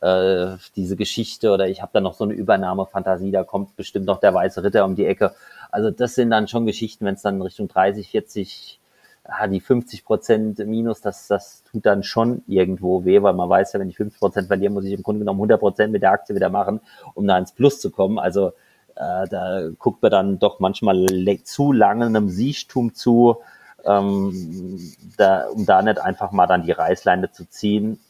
äh, 0.00 0.56
diese 0.74 0.96
Geschichte 0.96 1.52
oder 1.52 1.68
ich 1.68 1.82
habe 1.82 1.92
da 1.92 2.00
noch 2.00 2.14
so 2.14 2.24
eine 2.24 2.34
Übernahmefantasie, 2.34 3.30
da 3.30 3.44
kommt 3.44 3.76
bestimmt 3.76 4.06
noch 4.06 4.18
der 4.18 4.34
weiße 4.34 4.64
Ritter 4.64 4.84
um 4.84 4.96
die 4.96 5.06
Ecke. 5.06 5.34
Also 5.70 5.92
das 5.92 6.16
sind 6.16 6.30
dann 6.30 6.48
schon 6.48 6.66
Geschichten, 6.66 7.04
wenn 7.04 7.14
es 7.14 7.22
dann 7.22 7.40
Richtung 7.42 7.68
30, 7.68 8.08
40 8.08 8.79
ah, 9.24 9.46
die 9.46 9.60
50 9.60 10.04
Prozent 10.04 10.58
Minus, 10.58 11.00
das, 11.00 11.26
das 11.28 11.62
tut 11.64 11.86
dann 11.86 12.02
schon 12.02 12.42
irgendwo 12.46 13.04
weh, 13.04 13.22
weil 13.22 13.34
man 13.34 13.48
weiß 13.48 13.72
ja, 13.72 13.80
wenn 13.80 13.88
ich 13.90 13.96
50 13.96 14.18
Prozent 14.18 14.46
verliere, 14.48 14.72
muss 14.72 14.84
ich 14.84 14.92
im 14.92 15.02
Grunde 15.02 15.20
genommen 15.20 15.38
100 15.38 15.60
Prozent 15.60 15.92
mit 15.92 16.02
der 16.02 16.12
Aktie 16.12 16.34
wieder 16.34 16.48
machen, 16.48 16.80
um 17.14 17.26
da 17.26 17.38
ins 17.38 17.52
Plus 17.52 17.80
zu 17.80 17.90
kommen. 17.90 18.18
Also 18.18 18.48
äh, 18.96 19.28
da 19.28 19.68
guckt 19.78 20.02
man 20.02 20.10
dann 20.10 20.38
doch 20.38 20.60
manchmal 20.60 21.06
zu 21.44 21.72
lange 21.72 22.06
einem 22.06 22.28
Siechtum 22.28 22.94
zu, 22.94 23.38
ähm, 23.84 24.92
da, 25.16 25.48
um 25.48 25.66
da 25.66 25.82
nicht 25.82 26.00
einfach 26.00 26.32
mal 26.32 26.46
dann 26.46 26.64
die 26.64 26.72
Reißleine 26.72 27.30
zu 27.32 27.48
ziehen. 27.48 28.00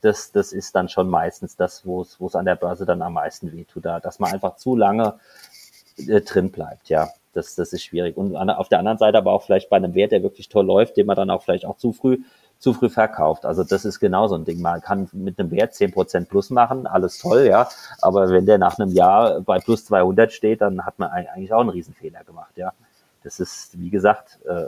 Das, 0.00 0.32
das 0.32 0.52
ist 0.52 0.74
dann 0.74 0.88
schon 0.88 1.08
meistens 1.08 1.54
das, 1.56 1.86
wo 1.86 2.02
es, 2.02 2.20
wo 2.20 2.26
es 2.26 2.34
an 2.34 2.44
der 2.44 2.56
Börse 2.56 2.86
dann 2.86 3.02
am 3.02 3.12
meisten 3.12 3.52
wehtut, 3.52 3.84
da, 3.84 4.00
dass 4.00 4.18
man 4.18 4.32
einfach 4.32 4.56
zu 4.56 4.74
lange 4.74 5.14
äh, 5.96 6.20
drin 6.22 6.50
bleibt, 6.50 6.88
ja 6.88 7.08
das, 7.32 7.54
das 7.54 7.72
ist 7.72 7.82
schwierig. 7.82 8.16
Und 8.16 8.36
auf 8.36 8.68
der 8.68 8.78
anderen 8.78 8.98
Seite 8.98 9.18
aber 9.18 9.32
auch 9.32 9.42
vielleicht 9.42 9.70
bei 9.70 9.76
einem 9.76 9.94
Wert, 9.94 10.12
der 10.12 10.22
wirklich 10.22 10.48
toll 10.48 10.66
läuft, 10.66 10.96
den 10.96 11.06
man 11.06 11.16
dann 11.16 11.30
auch 11.30 11.42
vielleicht 11.42 11.66
auch 11.66 11.76
zu 11.76 11.92
früh 11.92 12.18
zu 12.62 12.72
früh 12.74 12.88
verkauft. 12.88 13.44
Also 13.44 13.64
das 13.64 13.84
ist 13.84 13.98
genau 13.98 14.28
so 14.28 14.36
ein 14.36 14.44
Ding. 14.44 14.62
Man 14.62 14.80
kann 14.80 15.08
mit 15.12 15.38
einem 15.38 15.50
Wert 15.50 15.72
10% 15.72 16.28
plus 16.28 16.50
machen, 16.50 16.86
alles 16.86 17.18
toll, 17.18 17.44
ja. 17.44 17.68
Aber 18.00 18.30
wenn 18.30 18.46
der 18.46 18.56
nach 18.56 18.78
einem 18.78 18.90
Jahr 18.92 19.40
bei 19.40 19.58
plus 19.58 19.84
200 19.86 20.32
steht, 20.32 20.60
dann 20.60 20.86
hat 20.86 20.96
man 21.00 21.10
eigentlich 21.10 21.52
auch 21.52 21.60
einen 21.60 21.70
Riesenfehler 21.70 22.22
gemacht, 22.22 22.56
ja. 22.56 22.72
Das 23.24 23.40
ist, 23.40 23.80
wie 23.80 23.90
gesagt, 23.90 24.38
äh, 24.46 24.66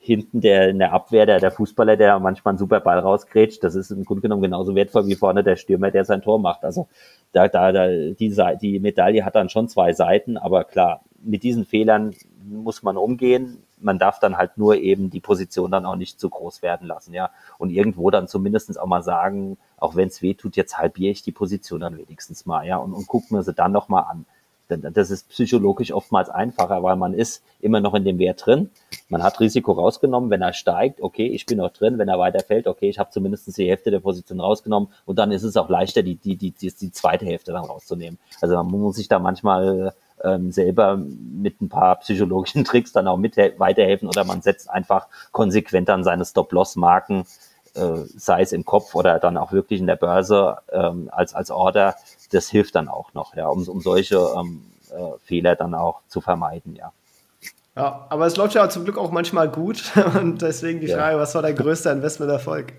hinten 0.00 0.40
der 0.40 0.68
in 0.68 0.80
der 0.80 0.92
Abwehr 0.92 1.26
der, 1.26 1.38
der 1.38 1.52
Fußballer, 1.52 1.96
der 1.96 2.18
manchmal 2.18 2.52
einen 2.52 2.58
super 2.58 2.80
Ball 2.80 2.98
rausgrätscht, 2.98 3.62
das 3.62 3.76
ist 3.76 3.92
im 3.92 4.04
Grunde 4.04 4.22
genommen 4.22 4.42
genauso 4.42 4.74
wertvoll 4.74 5.06
wie 5.06 5.14
vorne 5.14 5.44
der 5.44 5.56
Stürmer, 5.56 5.92
der 5.92 6.04
sein 6.04 6.22
Tor 6.22 6.40
macht. 6.40 6.64
Also 6.64 6.88
da, 7.32 7.46
da, 7.46 7.70
da 7.70 7.86
die, 7.86 8.34
die 8.60 8.80
Medaille 8.80 9.24
hat 9.24 9.36
dann 9.36 9.48
schon 9.48 9.68
zwei 9.68 9.92
Seiten, 9.92 10.36
aber 10.36 10.64
klar, 10.64 11.02
mit 11.28 11.42
diesen 11.42 11.64
Fehlern 11.64 12.14
muss 12.42 12.82
man 12.82 12.96
umgehen. 12.96 13.62
Man 13.80 13.98
darf 13.98 14.18
dann 14.18 14.36
halt 14.36 14.56
nur 14.56 14.76
eben 14.76 15.10
die 15.10 15.20
Position 15.20 15.70
dann 15.70 15.84
auch 15.84 15.94
nicht 15.94 16.18
zu 16.18 16.30
groß 16.30 16.62
werden 16.62 16.88
lassen, 16.88 17.14
ja. 17.14 17.30
Und 17.58 17.70
irgendwo 17.70 18.10
dann 18.10 18.26
zumindestens 18.26 18.78
auch 18.78 18.86
mal 18.86 19.02
sagen, 19.02 19.58
auch 19.76 19.94
wenn 19.94 20.08
es 20.08 20.22
weh 20.22 20.34
tut, 20.34 20.56
jetzt 20.56 20.78
halbiere 20.78 21.12
ich 21.12 21.22
die 21.22 21.32
Position 21.32 21.80
dann 21.80 21.98
wenigstens 21.98 22.46
mal, 22.46 22.66
ja, 22.66 22.78
und, 22.78 22.92
und 22.92 23.06
guck 23.06 23.30
mir 23.30 23.42
sie 23.42 23.52
dann 23.52 23.72
nochmal 23.72 24.04
an. 24.10 24.24
Das 24.68 25.10
ist 25.10 25.30
psychologisch 25.30 25.92
oftmals 25.92 26.28
einfacher, 26.28 26.82
weil 26.82 26.96
man 26.96 27.14
ist 27.14 27.42
immer 27.58 27.80
noch 27.80 27.94
in 27.94 28.04
dem 28.04 28.18
Wert 28.18 28.44
drin. 28.44 28.68
Man 29.08 29.22
hat 29.22 29.40
Risiko 29.40 29.72
rausgenommen. 29.72 30.28
Wenn 30.28 30.42
er 30.42 30.52
steigt, 30.52 31.00
okay, 31.00 31.26
ich 31.26 31.46
bin 31.46 31.56
noch 31.56 31.72
drin. 31.72 31.96
Wenn 31.96 32.08
er 32.08 32.18
weiterfällt, 32.18 32.66
okay, 32.66 32.90
ich 32.90 32.98
habe 32.98 33.08
zumindest 33.08 33.56
die 33.56 33.66
Hälfte 33.66 33.90
der 33.90 34.00
Position 34.00 34.40
rausgenommen. 34.40 34.90
Und 35.06 35.18
dann 35.18 35.32
ist 35.32 35.42
es 35.42 35.56
auch 35.56 35.70
leichter, 35.70 36.02
die, 36.02 36.16
die, 36.16 36.36
die, 36.36 36.50
die, 36.50 36.70
die 36.70 36.92
zweite 36.92 37.24
Hälfte 37.24 37.52
dann 37.52 37.64
rauszunehmen. 37.64 38.18
Also 38.42 38.56
man 38.56 38.66
muss 38.66 38.96
sich 38.96 39.08
da 39.08 39.18
manchmal 39.18 39.94
ähm, 40.24 40.52
selber 40.52 40.96
mit 40.96 41.60
ein 41.60 41.68
paar 41.68 41.96
psychologischen 41.96 42.64
Tricks 42.66 42.92
dann 42.92 43.08
auch 43.08 43.16
mit 43.16 43.36
weiterhelfen 43.36 44.08
oder 44.08 44.24
man 44.24 44.42
setzt 44.42 44.70
einfach 44.70 45.06
konsequent 45.32 45.88
an 45.90 46.04
seine 46.04 46.24
Stop-Loss-Marken, 46.24 47.24
äh, 47.74 47.96
sei 48.16 48.42
es 48.42 48.52
im 48.52 48.64
Kopf 48.64 48.94
oder 48.94 49.18
dann 49.18 49.36
auch 49.36 49.52
wirklich 49.52 49.80
in 49.80 49.86
der 49.86 49.96
Börse 49.96 50.58
ähm, 50.72 51.08
als, 51.12 51.34
als 51.34 51.50
Order. 51.50 51.96
Das 52.32 52.48
hilft 52.48 52.74
dann 52.74 52.88
auch 52.88 53.14
noch, 53.14 53.34
ja, 53.34 53.48
um, 53.48 53.66
um 53.68 53.80
solche 53.80 54.16
ähm, 54.36 54.62
äh, 54.90 55.18
Fehler 55.24 55.56
dann 55.56 55.74
auch 55.74 56.00
zu 56.08 56.20
vermeiden, 56.20 56.76
ja. 56.76 56.92
Ja, 57.76 58.06
aber 58.08 58.26
es 58.26 58.36
läuft 58.36 58.54
ja 58.54 58.68
zum 58.68 58.82
Glück 58.82 58.98
auch 58.98 59.12
manchmal 59.12 59.48
gut 59.48 59.92
und 60.20 60.42
deswegen 60.42 60.80
die 60.80 60.88
Frage, 60.88 61.14
ja. 61.14 61.20
was 61.20 61.34
war 61.34 61.42
dein 61.42 61.54
größter 61.54 61.92
Investmenterfolg? 61.92 62.72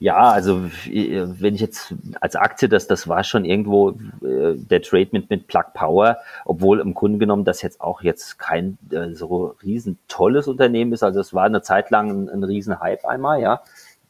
Ja, 0.00 0.30
also 0.30 0.70
wenn 0.92 1.56
ich 1.56 1.60
jetzt 1.60 1.92
als 2.20 2.36
Aktie, 2.36 2.68
das, 2.68 2.86
das 2.86 3.08
war 3.08 3.24
schon 3.24 3.44
irgendwo 3.44 3.90
äh, 3.90 4.54
der 4.54 4.80
Trade 4.80 5.08
mit, 5.10 5.28
mit 5.28 5.48
Plug 5.48 5.64
Power, 5.74 6.18
obwohl 6.44 6.78
im 6.78 6.94
Grunde 6.94 7.18
genommen 7.18 7.44
das 7.44 7.62
jetzt 7.62 7.80
auch 7.80 8.02
jetzt 8.02 8.38
kein 8.38 8.78
äh, 8.92 9.14
so 9.14 9.56
riesen 9.60 9.98
tolles 10.06 10.46
Unternehmen 10.46 10.92
ist. 10.92 11.02
Also 11.02 11.18
es 11.18 11.34
war 11.34 11.44
eine 11.44 11.62
Zeit 11.62 11.90
lang 11.90 12.10
ein, 12.10 12.28
ein 12.28 12.44
riesen 12.44 12.78
Hype 12.78 13.04
einmal, 13.04 13.40
ja. 13.40 13.62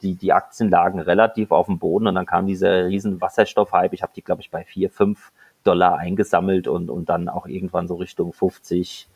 Die, 0.02 0.14
die 0.14 0.32
Aktien 0.32 0.68
lagen 0.68 1.00
relativ 1.00 1.52
auf 1.52 1.66
dem 1.66 1.78
Boden 1.78 2.06
und 2.06 2.14
dann 2.14 2.26
kam 2.26 2.46
dieser 2.46 2.86
riesen 2.86 3.20
Wasserstoff-Hype. 3.20 3.94
Ich 3.94 4.02
habe 4.02 4.12
die, 4.14 4.22
glaube 4.22 4.42
ich, 4.42 4.50
bei 4.50 4.64
vier 4.64 4.90
fünf 4.90 5.32
Dollar 5.64 5.96
eingesammelt 5.96 6.68
und, 6.68 6.90
und 6.90 7.08
dann 7.08 7.28
auch 7.30 7.46
irgendwann 7.46 7.88
so 7.88 7.96
Richtung 7.96 8.32
50, 8.32 9.08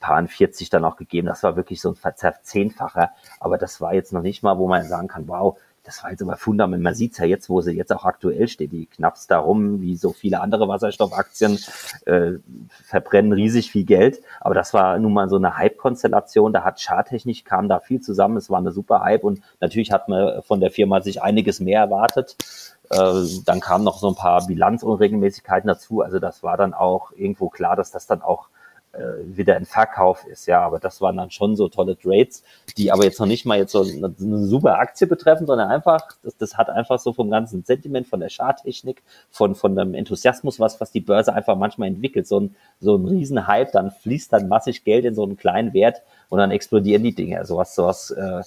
paar 0.00 0.26
40 0.26 0.68
dann 0.68 0.84
auch 0.84 0.96
gegeben. 0.96 1.28
Das 1.28 1.42
war 1.44 1.56
wirklich 1.56 1.80
so 1.80 1.90
ein 1.90 1.94
Verzehnfacher. 1.94 3.12
Aber 3.40 3.56
das 3.56 3.80
war 3.80 3.94
jetzt 3.94 4.12
noch 4.12 4.20
nicht 4.20 4.42
mal, 4.42 4.58
wo 4.58 4.68
man 4.68 4.82
sagen 4.82 5.08
kann, 5.08 5.28
wow, 5.28 5.56
das 5.84 6.02
war 6.02 6.10
jetzt 6.10 6.22
aber 6.22 6.36
fundament. 6.36 6.82
Man 6.82 6.94
sieht's 6.94 7.18
ja 7.18 7.24
jetzt, 7.24 7.48
wo 7.48 7.60
sie 7.60 7.72
jetzt 7.72 7.92
auch 7.92 8.04
aktuell 8.04 8.46
steht. 8.46 8.72
Die 8.72 8.86
knappst 8.86 9.30
darum, 9.30 9.80
wie 9.80 9.96
so 9.96 10.12
viele 10.12 10.40
andere 10.40 10.68
Wasserstoffaktien, 10.68 11.58
äh, 12.06 12.32
verbrennen 12.84 13.32
riesig 13.32 13.72
viel 13.72 13.84
Geld. 13.84 14.22
Aber 14.40 14.54
das 14.54 14.74
war 14.74 14.98
nun 14.98 15.12
mal 15.12 15.28
so 15.28 15.36
eine 15.36 15.56
Hype-Konstellation. 15.56 16.52
Da 16.52 16.62
hat 16.62 16.80
Charttechnisch 16.80 17.42
kam 17.42 17.68
da 17.68 17.80
viel 17.80 18.00
zusammen. 18.00 18.36
Es 18.36 18.48
war 18.48 18.58
eine 18.58 18.70
super 18.70 19.00
Hype 19.00 19.24
und 19.24 19.40
natürlich 19.60 19.90
hat 19.90 20.08
man 20.08 20.42
von 20.42 20.60
der 20.60 20.70
Firma 20.70 21.00
sich 21.00 21.20
einiges 21.20 21.58
mehr 21.58 21.80
erwartet. 21.80 22.36
Äh, 22.90 23.24
dann 23.44 23.60
kamen 23.60 23.84
noch 23.84 23.98
so 23.98 24.08
ein 24.08 24.14
paar 24.14 24.46
Bilanzunregelmäßigkeiten 24.46 25.66
dazu. 25.66 26.00
Also 26.00 26.20
das 26.20 26.44
war 26.44 26.56
dann 26.56 26.74
auch 26.74 27.10
irgendwo 27.12 27.48
klar, 27.48 27.74
dass 27.74 27.90
das 27.90 28.06
dann 28.06 28.22
auch 28.22 28.48
äh, 28.92 29.36
wieder 29.36 29.56
ein 29.56 29.64
Verkauf 29.64 30.24
ist, 30.26 30.46
ja, 30.46 30.60
aber 30.60 30.78
das 30.78 31.00
waren 31.00 31.16
dann 31.16 31.30
schon 31.30 31.56
so 31.56 31.68
tolle 31.68 31.96
Trades, 31.96 32.42
die 32.76 32.92
aber 32.92 33.04
jetzt 33.04 33.18
noch 33.18 33.26
nicht 33.26 33.46
mal 33.46 33.58
jetzt 33.58 33.72
so 33.72 33.82
eine, 33.82 34.14
eine 34.20 34.38
super 34.46 34.78
Aktie 34.78 35.06
betreffen, 35.06 35.46
sondern 35.46 35.70
einfach, 35.70 36.08
das, 36.22 36.36
das 36.36 36.56
hat 36.56 36.68
einfach 36.68 36.98
so 36.98 37.12
vom 37.12 37.30
ganzen 37.30 37.64
Sentiment, 37.64 38.06
von 38.06 38.20
der 38.20 38.28
Charttechnik, 38.28 39.02
von, 39.30 39.54
von 39.54 39.76
dem 39.76 39.94
Enthusiasmus, 39.94 40.60
was, 40.60 40.80
was 40.80 40.92
die 40.92 41.00
Börse 41.00 41.32
einfach 41.32 41.56
manchmal 41.56 41.88
entwickelt, 41.88 42.26
so 42.26 42.40
ein, 42.40 42.56
so 42.80 42.96
ein 42.96 43.06
Riesenhype, 43.06 43.70
dann 43.72 43.90
fließt 43.90 44.32
dann 44.32 44.48
massig 44.48 44.84
Geld 44.84 45.04
in 45.04 45.14
so 45.14 45.22
einen 45.22 45.36
kleinen 45.36 45.72
Wert 45.72 46.02
und 46.28 46.38
dann 46.38 46.50
explodieren 46.50 47.02
die 47.02 47.14
Dinge. 47.14 47.44
Sowas, 47.44 47.74
sowas 47.74 48.10
äh, 48.10 48.42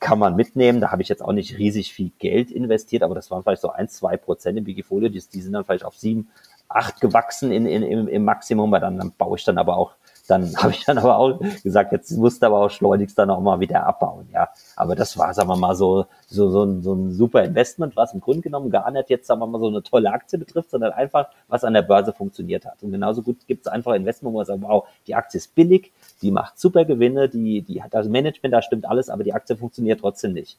kann 0.00 0.18
man 0.18 0.34
mitnehmen. 0.34 0.80
Da 0.80 0.90
habe 0.90 1.02
ich 1.02 1.08
jetzt 1.08 1.22
auch 1.22 1.32
nicht 1.32 1.58
riesig 1.58 1.92
viel 1.92 2.10
Geld 2.18 2.50
investiert, 2.50 3.02
aber 3.02 3.14
das 3.14 3.30
waren 3.30 3.42
vielleicht 3.42 3.62
so 3.62 3.70
ein, 3.70 3.88
zwei 3.88 4.16
Prozent 4.16 4.58
im 4.58 4.66
Wikifolio, 4.66 5.08
die, 5.08 5.22
die 5.32 5.40
sind 5.40 5.52
dann 5.52 5.64
vielleicht 5.64 5.84
auf 5.84 5.96
sieben, 5.96 6.28
acht 6.70 7.00
gewachsen 7.00 7.52
in, 7.52 7.66
in, 7.66 7.82
im, 7.82 8.08
im 8.08 8.24
Maximum, 8.24 8.70
weil 8.70 8.80
dann, 8.80 8.96
dann 8.96 9.12
baue 9.18 9.36
ich 9.36 9.44
dann 9.44 9.58
aber 9.58 9.76
auch 9.76 9.92
dann 10.30 10.54
habe 10.56 10.72
ich 10.72 10.84
dann 10.84 10.98
aber 10.98 11.16
auch 11.16 11.40
gesagt, 11.62 11.92
jetzt 11.92 12.10
musst 12.12 12.42
du 12.42 12.46
aber 12.46 12.58
auch 12.58 12.70
schleunigst 12.70 13.18
dann 13.18 13.30
auch 13.30 13.40
mal 13.40 13.60
wieder 13.60 13.86
abbauen, 13.86 14.28
ja. 14.32 14.48
Aber 14.76 14.94
das 14.94 15.18
war, 15.18 15.34
sagen 15.34 15.48
wir 15.48 15.56
mal, 15.56 15.74
so, 15.74 16.06
so, 16.28 16.50
so, 16.50 16.64
ein, 16.64 16.82
so 16.82 16.94
ein 16.94 17.12
super 17.12 17.42
Investment, 17.42 17.96
was 17.96 18.14
im 18.14 18.20
Grunde 18.20 18.42
genommen 18.42 18.70
gar 18.70 18.90
nicht 18.90 19.10
jetzt, 19.10 19.26
sagen 19.26 19.40
wir 19.40 19.46
mal, 19.46 19.58
so 19.60 19.68
eine 19.68 19.82
tolle 19.82 20.10
Aktie 20.12 20.38
betrifft, 20.38 20.70
sondern 20.70 20.92
einfach, 20.92 21.28
was 21.48 21.64
an 21.64 21.74
der 21.74 21.82
Börse 21.82 22.12
funktioniert 22.12 22.64
hat. 22.64 22.82
Und 22.82 22.92
genauso 22.92 23.22
gut 23.22 23.46
gibt 23.46 23.66
es 23.66 23.72
einfach 23.72 23.94
Investment, 23.94 24.32
wo 24.32 24.38
man 24.38 24.46
sagt, 24.46 24.62
wow, 24.62 24.86
die 25.06 25.14
Aktie 25.14 25.38
ist 25.38 25.54
billig, 25.54 25.92
die 26.22 26.30
macht 26.30 26.58
super 26.58 26.84
Gewinne, 26.84 27.28
die, 27.28 27.62
die 27.62 27.82
hat 27.82 27.92
das 27.92 28.08
Management, 28.08 28.54
da 28.54 28.62
stimmt 28.62 28.86
alles, 28.86 29.08
aber 29.08 29.24
die 29.24 29.34
Aktie 29.34 29.56
funktioniert 29.56 30.00
trotzdem 30.00 30.32
nicht 30.32 30.58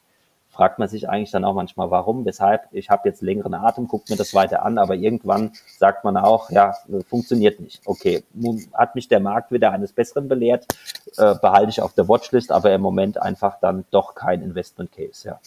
fragt 0.52 0.78
man 0.78 0.88
sich 0.88 1.08
eigentlich 1.08 1.30
dann 1.30 1.44
auch 1.44 1.54
manchmal, 1.54 1.90
warum, 1.90 2.24
weshalb. 2.26 2.68
Ich 2.72 2.90
habe 2.90 3.08
jetzt 3.08 3.22
längeren 3.22 3.54
Atem, 3.54 3.88
guckt 3.88 4.10
mir 4.10 4.16
das 4.16 4.34
weiter 4.34 4.64
an, 4.64 4.76
aber 4.76 4.94
irgendwann 4.94 5.52
sagt 5.78 6.04
man 6.04 6.16
auch, 6.18 6.50
ja, 6.50 6.74
funktioniert 7.08 7.58
nicht. 7.58 7.80
Okay, 7.86 8.22
hat 8.74 8.94
mich 8.94 9.08
der 9.08 9.20
Markt 9.20 9.50
wieder 9.50 9.72
eines 9.72 9.92
Besseren 9.92 10.28
belehrt, 10.28 10.66
äh, 11.16 11.34
behalte 11.36 11.70
ich 11.70 11.80
auf 11.80 11.94
der 11.94 12.06
Watchlist, 12.06 12.52
aber 12.52 12.72
im 12.72 12.82
Moment 12.82 13.20
einfach 13.20 13.58
dann 13.60 13.84
doch 13.90 14.14
kein 14.14 14.42
Investment 14.42 14.92
Case. 14.92 15.26
Ja, 15.26 15.40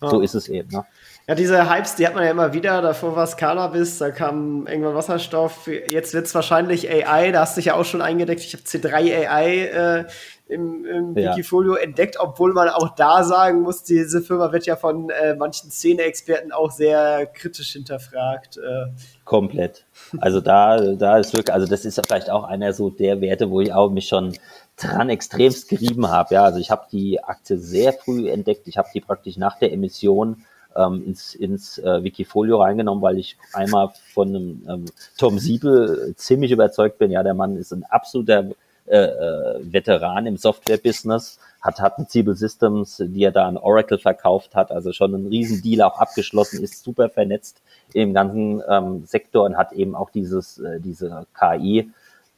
ja. 0.00 0.08
so 0.08 0.20
ist 0.20 0.34
es 0.34 0.48
eben. 0.48 0.70
Ne? 0.70 0.86
Ja, 1.28 1.34
diese 1.34 1.68
Hypes, 1.68 1.96
die 1.96 2.06
hat 2.06 2.14
man 2.14 2.22
ja 2.22 2.30
immer 2.30 2.52
wieder. 2.52 2.80
Davor 2.80 3.16
war 3.16 3.24
es 3.24 3.36
Cannabis, 3.36 3.98
da 3.98 4.10
kam 4.10 4.66
irgendwann 4.68 4.94
Wasserstoff. 4.94 5.66
Jetzt 5.66 6.14
wird 6.14 6.26
es 6.26 6.34
wahrscheinlich 6.36 6.88
AI. 6.88 7.32
Da 7.32 7.40
hast 7.40 7.56
du 7.56 7.58
dich 7.58 7.66
ja 7.66 7.74
auch 7.74 7.84
schon 7.84 8.00
eingedeckt. 8.00 8.42
Ich 8.42 8.52
habe 8.52 8.62
C3 8.62 9.28
AI 9.28 9.64
äh, 9.64 10.04
im, 10.48 10.84
im 10.84 11.18
ja. 11.18 11.32
Wikifolio 11.32 11.74
entdeckt, 11.74 12.18
obwohl 12.20 12.52
man 12.52 12.68
auch 12.68 12.94
da 12.94 13.24
sagen 13.24 13.62
muss, 13.62 13.82
diese 13.82 14.22
Firma 14.22 14.52
wird 14.52 14.66
ja 14.66 14.76
von 14.76 15.10
äh, 15.10 15.34
manchen 15.34 15.70
Szene-Experten 15.70 16.52
auch 16.52 16.70
sehr 16.70 17.26
kritisch 17.26 17.72
hinterfragt. 17.72 18.58
Äh. 18.58 18.92
Komplett. 19.24 19.84
Also 20.18 20.40
da, 20.40 20.94
da 20.94 21.18
ist 21.18 21.32
wirklich, 21.32 21.52
also 21.52 21.66
das 21.66 21.84
ist 21.84 21.96
ja 21.96 22.04
vielleicht 22.06 22.30
auch 22.30 22.44
einer 22.44 22.72
so 22.72 22.90
der 22.90 23.20
Werte, 23.20 23.50
wo 23.50 23.60
ich 23.60 23.72
auch 23.72 23.90
mich 23.90 24.06
schon 24.06 24.34
dran 24.76 25.08
extremst 25.08 25.68
gerieben 25.68 26.08
habe. 26.08 26.34
Ja, 26.34 26.44
also 26.44 26.60
ich 26.60 26.70
habe 26.70 26.86
die 26.92 27.22
Aktie 27.22 27.58
sehr 27.58 27.92
früh 27.92 28.30
entdeckt. 28.30 28.68
Ich 28.68 28.78
habe 28.78 28.88
die 28.94 29.00
praktisch 29.00 29.36
nach 29.36 29.58
der 29.58 29.72
Emission 29.72 30.44
ähm, 30.76 31.02
ins, 31.06 31.34
ins 31.34 31.78
äh, 31.78 32.04
Wikifolio 32.04 32.60
reingenommen, 32.62 33.02
weil 33.02 33.18
ich 33.18 33.36
einmal 33.52 33.90
von 34.12 34.28
einem 34.28 34.66
ähm, 34.68 34.84
Tom 35.18 35.38
Siebel 35.40 36.14
ziemlich 36.16 36.52
überzeugt 36.52 36.98
bin. 36.98 37.10
Ja, 37.10 37.24
der 37.24 37.34
Mann 37.34 37.56
ist 37.56 37.72
ein 37.72 37.84
absoluter 37.84 38.50
äh, 38.86 38.96
äh, 38.96 39.72
Veteran 39.72 40.26
im 40.26 40.36
Software-Business, 40.36 41.38
hat, 41.60 41.80
hat 41.80 41.98
ein 41.98 42.06
Siebel 42.08 42.36
Systems, 42.36 43.02
die 43.04 43.24
er 43.24 43.32
da 43.32 43.46
an 43.46 43.56
Oracle 43.56 43.98
verkauft 43.98 44.54
hat, 44.54 44.70
also 44.70 44.92
schon 44.92 45.14
ein 45.14 45.26
Riesendeal 45.26 45.82
auch 45.82 45.98
abgeschlossen, 45.98 46.62
ist 46.62 46.84
super 46.84 47.08
vernetzt 47.08 47.60
im 47.92 48.14
ganzen 48.14 48.62
ähm, 48.68 49.04
Sektor 49.06 49.44
und 49.44 49.56
hat 49.56 49.72
eben 49.72 49.94
auch 49.94 50.10
dieses, 50.10 50.58
äh, 50.58 50.80
diese 50.80 51.26
KI, 51.38 51.90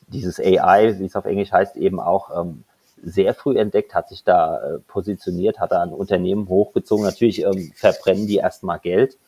dieses 0.09 0.41
AI, 0.41 0.99
wie 0.99 1.05
es 1.05 1.17
auf 1.17 1.27
Englisch 1.27 1.53
heißt, 1.53 1.77
eben 1.77 2.01
auch 2.01 2.31
ähm, 2.41 2.65
sehr 3.03 3.35
früh 3.35 3.59
entdeckt, 3.59 3.95
hat 3.95 4.09
sich 4.09 4.25
da 4.25 4.59
äh, 4.59 4.79
positioniert, 4.79 5.61
hat 5.61 5.73
da 5.73 5.83
ein 5.83 5.91
Unternehmen 5.93 6.49
hochgezogen. 6.49 7.05
Natürlich 7.05 7.43
ähm, 7.43 7.73
verbrennen 7.75 8.27
die 8.27 8.37
erstmal 8.37 8.79
Geld, 8.79 9.19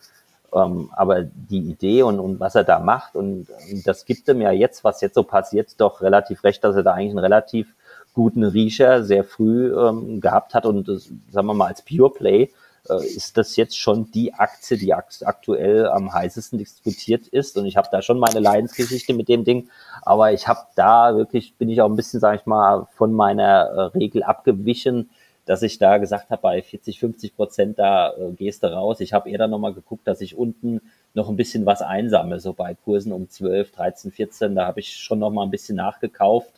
ähm, 0.54 0.90
aber 0.92 1.22
die 1.22 1.60
Idee 1.60 2.02
und, 2.02 2.18
und 2.18 2.40
was 2.40 2.54
er 2.54 2.64
da 2.64 2.78
macht 2.78 3.14
und, 3.16 3.46
und 3.70 3.86
das 3.86 4.04
gibt 4.04 4.28
ihm 4.28 4.40
ja 4.40 4.50
jetzt, 4.50 4.84
was 4.84 5.00
jetzt 5.00 5.14
so 5.14 5.22
passiert, 5.22 5.80
doch 5.80 6.00
relativ 6.02 6.44
recht, 6.44 6.62
dass 6.64 6.76
er 6.76 6.82
da 6.82 6.94
eigentlich 6.94 7.10
einen 7.10 7.18
relativ 7.18 7.74
guten 8.14 8.44
Riecher 8.44 9.04
sehr 9.04 9.24
früh 9.24 9.74
ähm, 9.74 10.20
gehabt 10.20 10.54
hat. 10.54 10.66
Und 10.66 10.88
das, 10.88 11.10
sagen 11.30 11.46
wir 11.46 11.54
mal 11.54 11.68
als 11.68 11.82
Pure 11.82 12.10
Play 12.10 12.50
äh, 12.88 13.04
ist 13.04 13.36
das 13.36 13.56
jetzt 13.56 13.78
schon 13.78 14.10
die 14.10 14.34
Aktie, 14.34 14.76
die 14.76 14.92
aktuell 14.94 15.86
am 15.88 16.12
heißesten 16.12 16.58
diskutiert 16.58 17.28
ist. 17.28 17.56
Und 17.56 17.66
ich 17.66 17.76
habe 17.76 17.88
da 17.90 18.02
schon 18.02 18.18
meine 18.18 18.40
Leidensgeschichte 18.40 19.14
mit 19.14 19.28
dem 19.28 19.44
Ding, 19.44 19.68
aber 20.02 20.32
ich 20.32 20.48
habe 20.48 20.60
da 20.74 21.16
wirklich 21.16 21.56
bin 21.56 21.68
ich 21.68 21.80
auch 21.82 21.88
ein 21.88 21.96
bisschen, 21.96 22.20
sage 22.20 22.38
ich 22.38 22.46
mal, 22.46 22.86
von 22.96 23.12
meiner 23.12 23.64
äh, 23.66 23.80
Regel 23.98 24.22
abgewichen, 24.22 25.10
dass 25.50 25.62
ich 25.62 25.80
da 25.80 25.98
gesagt 25.98 26.30
habe, 26.30 26.42
bei 26.42 26.62
40, 26.62 27.00
50 27.00 27.34
Prozent 27.34 27.80
da 27.80 28.12
äh, 28.12 28.30
gehst 28.36 28.62
du 28.62 28.68
raus. 28.68 29.00
Ich 29.00 29.12
habe 29.12 29.28
eher 29.28 29.38
dann 29.38 29.50
nochmal 29.50 29.74
geguckt, 29.74 30.06
dass 30.06 30.20
ich 30.20 30.38
unten 30.38 30.80
noch 31.12 31.28
ein 31.28 31.34
bisschen 31.34 31.66
was 31.66 31.82
einsammle, 31.82 32.38
so 32.38 32.52
bei 32.52 32.76
Kursen 32.76 33.10
um 33.10 33.28
12, 33.28 33.72
13, 33.72 34.12
14, 34.12 34.54
da 34.54 34.68
habe 34.68 34.78
ich 34.78 34.96
schon 34.96 35.18
nochmal 35.18 35.44
ein 35.44 35.50
bisschen 35.50 35.74
nachgekauft 35.74 36.52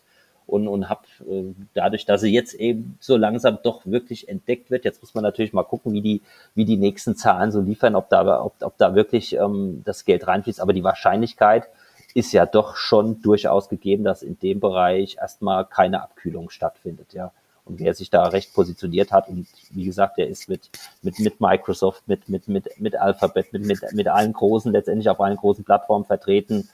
und, 0.47 0.69
und 0.69 0.91
habe 0.91 1.07
äh, 1.27 1.55
dadurch, 1.73 2.05
dass 2.05 2.21
sie 2.21 2.35
jetzt 2.35 2.53
eben 2.53 2.99
so 3.01 3.17
langsam 3.17 3.61
doch 3.63 3.87
wirklich 3.87 4.29
entdeckt 4.29 4.71
wird, 4.71 4.85
jetzt 4.85 5.01
muss 5.01 5.15
man 5.15 5.25
natürlich 5.25 5.55
mal 5.55 5.63
gucken, 5.63 5.95
wie 5.95 6.03
die, 6.03 6.21
wie 6.55 6.67
die 6.67 6.77
nächsten 6.77 7.17
Zahlen 7.17 7.51
so 7.51 7.63
liefern, 7.63 7.95
ob 7.95 8.11
da, 8.11 8.45
ob, 8.45 8.57
ob 8.61 8.77
da 8.77 8.95
wirklich 8.95 9.33
ähm, 9.37 9.81
das 9.87 10.05
Geld 10.05 10.27
reinfließt, 10.27 10.61
aber 10.61 10.75
die 10.75 10.85
Wahrscheinlichkeit 10.85 11.67
ist 12.13 12.35
ja 12.35 12.45
doch 12.45 12.77
schon 12.77 13.23
durchaus 13.23 13.71
gegeben, 13.71 14.05
dass 14.05 14.23
in 14.23 14.39
dem 14.39 14.61
Bereich 14.61 15.17
erstmal 15.19 15.65
keine 15.65 16.03
Abkühlung 16.03 16.51
stattfindet, 16.51 17.15
ja 17.15 17.33
und 17.65 17.79
wer 17.79 17.95
sich 17.95 18.11
da 18.11 18.25
recht 18.25 18.55
positioniert 18.55 19.13
hat. 19.13 19.29
Und 19.29 19.47
wie 19.71 19.85
gesagt, 19.85 20.19
der 20.19 20.29
ist 20.29 20.49
mit, 20.49 20.71
mit, 21.03 21.19
mit 21.21 21.41
Microsoft, 21.41 22.07
mit, 22.09 22.29
mit, 22.29 22.49
mit, 22.49 22.81
mit 22.81 22.97
Alphabet, 22.97 23.53
mit, 23.53 23.65
mit, 23.65 23.81
mit 23.93 24.09
allen 24.09 24.33
großen, 24.33 24.73
letztendlich 24.73 25.09
auf 25.09 25.21
allen 25.21 25.37
großen 25.37 25.65
Plattformen 25.65 26.05
vertreten. 26.05 26.69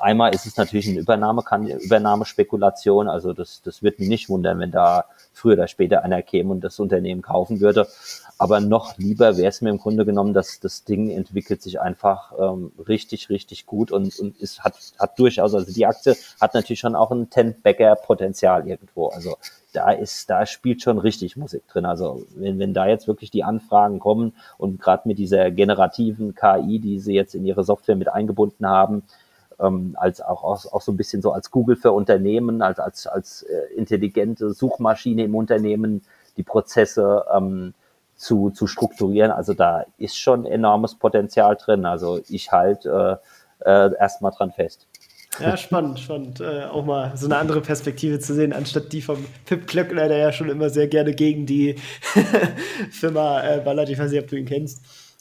Einmal 0.00 0.34
ist 0.34 0.46
es 0.46 0.56
natürlich 0.56 0.88
eine 0.88 1.00
Übernahme, 1.00 1.42
kann 1.42 1.66
Übernahmespekulation. 1.66 3.08
Also 3.08 3.32
das, 3.32 3.62
das 3.62 3.82
wird 3.82 3.98
mich 3.98 4.08
nicht 4.08 4.28
wundern, 4.28 4.58
wenn 4.58 4.70
da 4.70 5.04
früher 5.32 5.54
oder 5.54 5.68
später 5.68 6.02
einer 6.02 6.22
käme 6.22 6.50
und 6.50 6.62
das 6.62 6.78
Unternehmen 6.78 7.22
kaufen 7.22 7.60
würde. 7.60 7.86
Aber 8.38 8.60
noch 8.60 8.98
lieber 8.98 9.36
wäre 9.36 9.48
es 9.48 9.62
mir 9.62 9.70
im 9.70 9.78
Grunde 9.78 10.04
genommen, 10.04 10.34
dass 10.34 10.60
das 10.60 10.84
Ding 10.84 11.10
entwickelt 11.10 11.62
sich 11.62 11.80
einfach 11.80 12.32
ähm, 12.38 12.72
richtig, 12.86 13.30
richtig 13.30 13.64
gut 13.64 13.90
und, 13.90 14.18
und 14.18 14.36
ist, 14.38 14.62
hat, 14.62 14.74
hat 14.98 15.18
durchaus, 15.18 15.54
also 15.54 15.72
die 15.72 15.86
Aktie 15.86 16.16
hat 16.40 16.52
natürlich 16.52 16.80
schon 16.80 16.96
auch 16.96 17.10
ein 17.10 17.30
Ten-Bagger-Potenzial 17.30 18.68
irgendwo. 18.68 19.08
Also 19.08 19.36
da 19.72 19.90
ist, 19.90 20.28
da 20.28 20.44
spielt 20.44 20.82
schon 20.82 20.98
richtig 20.98 21.36
Musik 21.36 21.66
drin. 21.68 21.86
Also 21.86 22.26
wenn, 22.34 22.58
wenn 22.58 22.74
da 22.74 22.86
jetzt 22.86 23.08
wirklich 23.08 23.30
die 23.30 23.44
Anfragen 23.44 24.00
kommen 24.00 24.34
und 24.58 24.80
gerade 24.80 25.08
mit 25.08 25.18
dieser 25.18 25.50
generativen 25.50 26.34
KI, 26.34 26.78
die 26.78 26.98
sie 26.98 27.14
jetzt 27.14 27.34
in 27.34 27.44
ihre 27.46 27.64
Software 27.64 27.96
mit 27.96 28.08
eingebunden 28.08 28.66
haben, 28.66 29.02
ähm, 29.60 29.96
als 29.98 30.20
auch, 30.20 30.44
auch, 30.44 30.72
auch 30.72 30.80
so 30.80 30.92
ein 30.92 30.96
bisschen 30.96 31.22
so 31.22 31.32
als 31.32 31.50
Google 31.50 31.76
für 31.76 31.92
Unternehmen, 31.92 32.62
als, 32.62 32.78
als, 32.78 33.06
als 33.06 33.42
äh, 33.42 33.74
intelligente 33.74 34.52
Suchmaschine 34.52 35.24
im 35.24 35.34
Unternehmen, 35.34 36.02
die 36.36 36.42
Prozesse 36.42 37.24
ähm, 37.34 37.74
zu, 38.16 38.50
zu 38.50 38.66
strukturieren. 38.66 39.30
Also 39.30 39.54
da 39.54 39.84
ist 39.98 40.18
schon 40.18 40.46
enormes 40.46 40.94
Potenzial 40.94 41.56
drin. 41.56 41.84
Also 41.84 42.20
ich 42.28 42.52
halte 42.52 43.20
äh, 43.64 43.86
äh, 43.88 43.94
erstmal 43.98 44.32
dran 44.32 44.52
fest. 44.52 44.86
Ja, 45.38 45.56
spannend, 45.56 46.00
spannend. 46.00 46.40
Äh, 46.40 46.64
auch 46.64 46.84
mal 46.84 47.14
so 47.14 47.26
eine 47.26 47.36
andere 47.36 47.60
Perspektive 47.60 48.18
zu 48.20 48.32
sehen, 48.32 48.54
anstatt 48.54 48.92
die 48.92 49.02
vom 49.02 49.24
Pip 49.44 49.66
Klöckner, 49.66 50.08
der 50.08 50.16
ja 50.16 50.32
schon 50.32 50.48
immer 50.48 50.70
sehr 50.70 50.88
gerne 50.88 51.12
gegen 51.12 51.44
die 51.44 51.76
Firma 52.90 53.42
äh, 53.42 53.60
ballert. 53.60 53.90
Ich 53.90 53.98
weiß 53.98 54.10
nicht, 54.10 54.22
ob 54.22 54.28
du 54.28 54.36
ihn 54.36 54.46
kennst. 54.46 54.80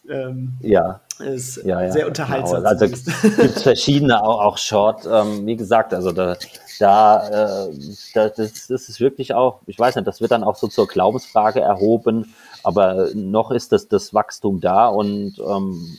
Ähm, 0.09 0.53
ja. 0.61 1.01
Ist 1.19 1.63
ja, 1.63 1.81
ja. 1.81 1.91
sehr 1.91 2.07
unterhaltsam. 2.07 2.57
Genau. 2.57 2.69
Also 2.69 2.87
gibt 2.87 3.59
verschiedene, 3.59 4.21
auch, 4.21 4.41
auch 4.43 4.57
Short. 4.57 5.07
Ähm, 5.09 5.45
wie 5.45 5.55
gesagt, 5.55 5.93
also 5.93 6.11
da, 6.11 6.35
da, 6.79 7.67
äh, 7.67 7.73
da 8.13 8.29
das, 8.29 8.67
das 8.67 8.89
ist 8.89 8.99
wirklich 8.99 9.33
auch, 9.33 9.61
ich 9.65 9.79
weiß 9.79 9.95
nicht, 9.95 10.07
das 10.07 10.19
wird 10.19 10.31
dann 10.31 10.43
auch 10.43 10.57
so 10.57 10.67
zur 10.67 10.87
Glaubensfrage 10.87 11.61
erhoben, 11.61 12.33
aber 12.63 13.09
noch 13.13 13.51
ist 13.51 13.71
das, 13.71 13.87
das 13.87 14.13
Wachstum 14.13 14.59
da 14.59 14.87
und 14.87 15.39
ähm, 15.39 15.97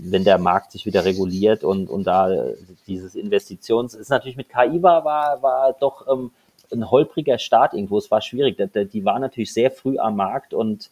wenn 0.00 0.24
der 0.24 0.38
Markt 0.38 0.72
sich 0.72 0.86
wieder 0.86 1.04
reguliert 1.04 1.64
und, 1.64 1.90
und 1.90 2.04
da 2.04 2.30
dieses 2.86 3.14
Investitions, 3.14 3.94
ist 3.94 4.10
natürlich 4.10 4.36
mit 4.36 4.48
KI 4.48 4.82
war, 4.82 5.04
war, 5.04 5.42
war 5.42 5.72
doch 5.78 6.06
ähm, 6.08 6.30
ein 6.72 6.90
holpriger 6.90 7.38
Start 7.38 7.74
irgendwo, 7.74 7.98
es 7.98 8.10
war 8.10 8.22
schwierig. 8.22 8.56
Die, 8.56 8.86
die 8.86 9.04
war 9.04 9.18
natürlich 9.18 9.52
sehr 9.52 9.70
früh 9.70 9.98
am 9.98 10.16
Markt 10.16 10.54
und 10.54 10.90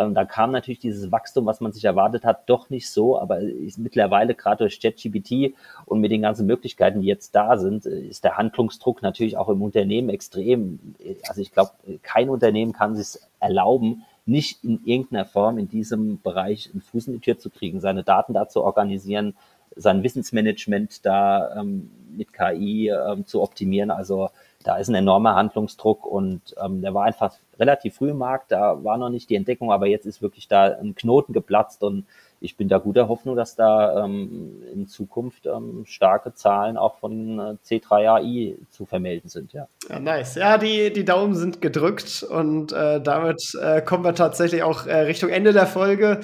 ähm, 0.00 0.14
da 0.14 0.24
kam 0.24 0.50
natürlich 0.50 0.80
dieses 0.80 1.12
Wachstum, 1.12 1.46
was 1.46 1.60
man 1.60 1.72
sich 1.72 1.84
erwartet 1.84 2.24
hat, 2.24 2.48
doch 2.48 2.70
nicht 2.70 2.90
so, 2.90 3.18
aber 3.18 3.40
mittlerweile 3.76 4.34
gerade 4.34 4.64
durch 4.64 4.80
ChatGPT 4.80 5.54
und 5.84 6.00
mit 6.00 6.10
den 6.10 6.22
ganzen 6.22 6.46
Möglichkeiten, 6.46 7.00
die 7.00 7.06
jetzt 7.06 7.34
da 7.34 7.58
sind, 7.58 7.86
ist 7.86 8.24
der 8.24 8.36
Handlungsdruck 8.36 9.02
natürlich 9.02 9.36
auch 9.36 9.48
im 9.48 9.62
Unternehmen 9.62 10.08
extrem. 10.08 10.94
Also 11.28 11.40
ich 11.40 11.52
glaube, 11.52 11.72
kein 12.02 12.30
Unternehmen 12.30 12.72
kann 12.72 12.96
sich 12.96 13.20
erlauben, 13.38 14.04
nicht 14.26 14.64
in 14.64 14.80
irgendeiner 14.84 15.24
Form 15.24 15.58
in 15.58 15.68
diesem 15.68 16.20
Bereich 16.20 16.70
einen 16.72 16.82
Fuß 16.82 17.08
in 17.08 17.14
die 17.14 17.20
Tür 17.20 17.38
zu 17.38 17.50
kriegen, 17.50 17.80
seine 17.80 18.04
Daten 18.04 18.32
da 18.32 18.48
zu 18.48 18.62
organisieren, 18.62 19.34
sein 19.76 20.02
Wissensmanagement 20.02 21.04
da 21.04 21.60
ähm, 21.60 21.90
mit 22.16 22.32
KI 22.32 22.88
ähm, 22.88 23.26
zu 23.26 23.42
optimieren. 23.42 23.90
Also 23.90 24.30
da 24.62 24.76
ist 24.76 24.88
ein 24.88 24.94
enormer 24.94 25.34
Handlungsdruck 25.34 26.06
und 26.06 26.54
ähm, 26.62 26.82
der 26.82 26.94
war 26.94 27.04
einfach 27.04 27.34
relativ 27.60 27.94
früh 27.94 28.10
im 28.10 28.18
Markt, 28.18 28.50
da 28.50 28.82
war 28.82 28.96
noch 28.96 29.10
nicht 29.10 29.30
die 29.30 29.36
Entdeckung, 29.36 29.70
aber 29.70 29.86
jetzt 29.86 30.06
ist 30.06 30.22
wirklich 30.22 30.48
da 30.48 30.64
ein 30.64 30.94
Knoten 30.94 31.32
geplatzt 31.32 31.82
und 31.82 32.06
ich 32.40 32.56
bin 32.56 32.68
da 32.68 32.78
guter 32.78 33.08
Hoffnung, 33.08 33.36
dass 33.36 33.54
da 33.54 34.04
ähm, 34.04 34.62
in 34.72 34.88
Zukunft 34.88 35.44
ähm, 35.46 35.84
starke 35.84 36.32
Zahlen 36.32 36.78
auch 36.78 36.98
von 36.98 37.38
äh, 37.38 37.56
C3AI 37.66 38.56
zu 38.70 38.86
vermelden 38.86 39.28
sind, 39.28 39.52
ja. 39.52 39.68
Ja, 39.88 40.00
nice. 40.00 40.36
Ja, 40.36 40.56
die, 40.56 40.90
die 40.92 41.04
Daumen 41.04 41.34
sind 41.34 41.60
gedrückt 41.60 42.22
und 42.22 42.72
äh, 42.72 43.00
damit 43.00 43.52
äh, 43.60 43.82
kommen 43.82 44.04
wir 44.04 44.14
tatsächlich 44.14 44.62
auch 44.62 44.86
äh, 44.86 45.00
Richtung 45.00 45.28
Ende 45.28 45.52
der 45.52 45.66
Folge. 45.66 46.20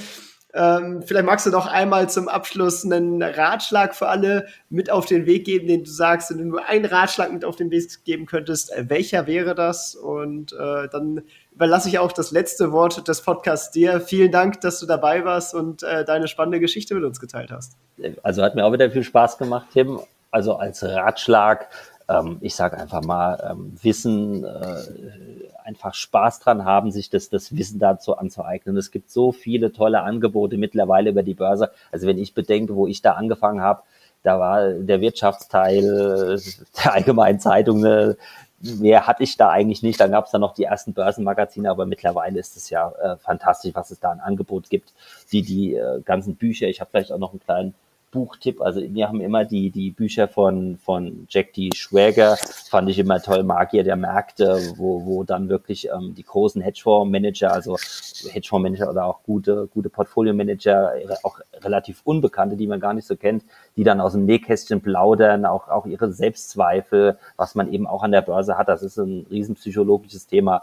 Ähm, 0.56 1.02
vielleicht 1.04 1.26
magst 1.26 1.44
du 1.44 1.50
noch 1.50 1.66
einmal 1.66 2.08
zum 2.08 2.28
Abschluss 2.28 2.82
einen 2.82 3.22
Ratschlag 3.22 3.94
für 3.94 4.08
alle 4.08 4.46
mit 4.70 4.90
auf 4.90 5.04
den 5.04 5.26
Weg 5.26 5.44
geben, 5.44 5.66
den 5.66 5.84
du 5.84 5.90
sagst, 5.90 6.30
wenn 6.30 6.38
du 6.38 6.44
nur 6.44 6.66
einen 6.66 6.86
Ratschlag 6.86 7.30
mit 7.30 7.44
auf 7.44 7.56
den 7.56 7.70
Weg 7.70 8.04
geben 8.04 8.24
könntest, 8.24 8.72
äh, 8.72 8.88
welcher 8.88 9.26
wäre 9.26 9.54
das? 9.54 9.94
Und 9.94 10.54
äh, 10.54 10.88
dann 10.88 11.20
überlasse 11.52 11.90
ich 11.90 11.98
auch 11.98 12.10
das 12.10 12.30
letzte 12.30 12.72
Wort 12.72 13.06
des 13.06 13.20
Podcasts 13.20 13.70
dir. 13.70 14.00
Vielen 14.00 14.32
Dank, 14.32 14.62
dass 14.62 14.80
du 14.80 14.86
dabei 14.86 15.26
warst 15.26 15.54
und 15.54 15.82
äh, 15.82 16.06
deine 16.06 16.26
spannende 16.26 16.58
Geschichte 16.58 16.94
mit 16.94 17.04
uns 17.04 17.20
geteilt 17.20 17.52
hast. 17.52 17.76
Also 18.22 18.42
hat 18.42 18.54
mir 18.54 18.64
auch 18.64 18.72
wieder 18.72 18.90
viel 18.90 19.04
Spaß 19.04 19.36
gemacht, 19.36 19.66
Tim. 19.74 20.00
Also 20.30 20.56
als 20.56 20.82
Ratschlag, 20.82 21.68
ähm, 22.08 22.38
ich 22.40 22.54
sage 22.54 22.78
einfach 22.78 23.02
mal, 23.02 23.50
ähm, 23.50 23.72
Wissen, 23.82 24.44
äh, 24.44 24.76
einfach 25.64 25.94
Spaß 25.94 26.40
dran 26.40 26.64
haben, 26.64 26.90
sich 26.90 27.10
das, 27.10 27.28
das 27.28 27.56
Wissen 27.56 27.78
dazu 27.78 28.16
anzueignen. 28.16 28.76
Es 28.76 28.90
gibt 28.90 29.10
so 29.10 29.32
viele 29.32 29.72
tolle 29.72 30.02
Angebote 30.02 30.56
mittlerweile 30.56 31.10
über 31.10 31.22
die 31.22 31.34
Börse. 31.34 31.70
Also 31.90 32.06
wenn 32.06 32.18
ich 32.18 32.34
bedenke, 32.34 32.76
wo 32.76 32.86
ich 32.86 33.02
da 33.02 33.12
angefangen 33.12 33.60
habe, 33.60 33.82
da 34.22 34.38
war 34.38 34.70
der 34.70 35.00
Wirtschaftsteil 35.00 36.40
der 36.84 36.92
Allgemeinen 36.92 37.40
Zeitung, 37.40 37.80
ne, 37.80 38.16
mehr 38.60 39.06
hatte 39.06 39.22
ich 39.22 39.36
da 39.36 39.50
eigentlich 39.50 39.82
nicht. 39.82 40.00
Dann 40.00 40.12
gab 40.12 40.26
es 40.26 40.30
da 40.30 40.38
noch 40.38 40.54
die 40.54 40.64
ersten 40.64 40.94
Börsenmagazine, 40.94 41.70
aber 41.70 41.86
mittlerweile 41.86 42.38
ist 42.38 42.56
es 42.56 42.70
ja 42.70 42.90
äh, 43.02 43.16
fantastisch, 43.16 43.74
was 43.74 43.90
es 43.90 44.00
da 44.00 44.10
an 44.10 44.20
Angebot 44.20 44.70
gibt. 44.70 44.92
Die, 45.32 45.42
die 45.42 45.74
äh, 45.74 46.00
ganzen 46.02 46.36
Bücher, 46.36 46.68
ich 46.68 46.80
habe 46.80 46.90
vielleicht 46.90 47.12
auch 47.12 47.18
noch 47.18 47.32
einen 47.32 47.40
kleinen 47.40 47.74
Buchtipp. 48.16 48.62
Also 48.62 48.80
wir 48.80 49.08
haben 49.08 49.20
immer 49.20 49.44
die, 49.44 49.70
die 49.70 49.90
Bücher 49.90 50.26
von, 50.26 50.78
von 50.78 51.26
Jack 51.28 51.52
D. 51.52 51.68
Schwager, 51.76 52.36
fand 52.36 52.88
ich 52.88 52.98
immer 52.98 53.20
toll, 53.20 53.42
Magier 53.42 53.84
der 53.84 53.96
Märkte, 53.96 54.72
wo, 54.76 55.04
wo 55.04 55.22
dann 55.22 55.50
wirklich 55.50 55.88
ähm, 55.90 56.14
die 56.14 56.22
großen 56.22 56.62
Hedgefonds-Manager, 56.62 57.52
also 57.52 57.76
Hedgefonds-Manager 57.76 58.90
oder 58.90 59.04
auch 59.04 59.22
gute, 59.22 59.66
gute 59.66 59.90
Portfolio-Manager, 59.90 60.94
auch 61.24 61.40
relativ 61.60 62.00
Unbekannte, 62.04 62.56
die 62.56 62.66
man 62.66 62.80
gar 62.80 62.94
nicht 62.94 63.06
so 63.06 63.16
kennt, 63.16 63.44
die 63.76 63.84
dann 63.84 64.00
aus 64.00 64.12
dem 64.12 64.24
Nähkästchen 64.24 64.80
plaudern, 64.80 65.44
auch, 65.44 65.68
auch 65.68 65.84
ihre 65.84 66.10
Selbstzweifel, 66.10 67.18
was 67.36 67.54
man 67.54 67.70
eben 67.70 67.86
auch 67.86 68.02
an 68.02 68.12
der 68.12 68.22
Börse 68.22 68.56
hat. 68.56 68.68
Das 68.68 68.82
ist 68.82 68.96
ein 68.96 69.26
riesen 69.30 69.56
psychologisches 69.56 70.26
Thema 70.26 70.62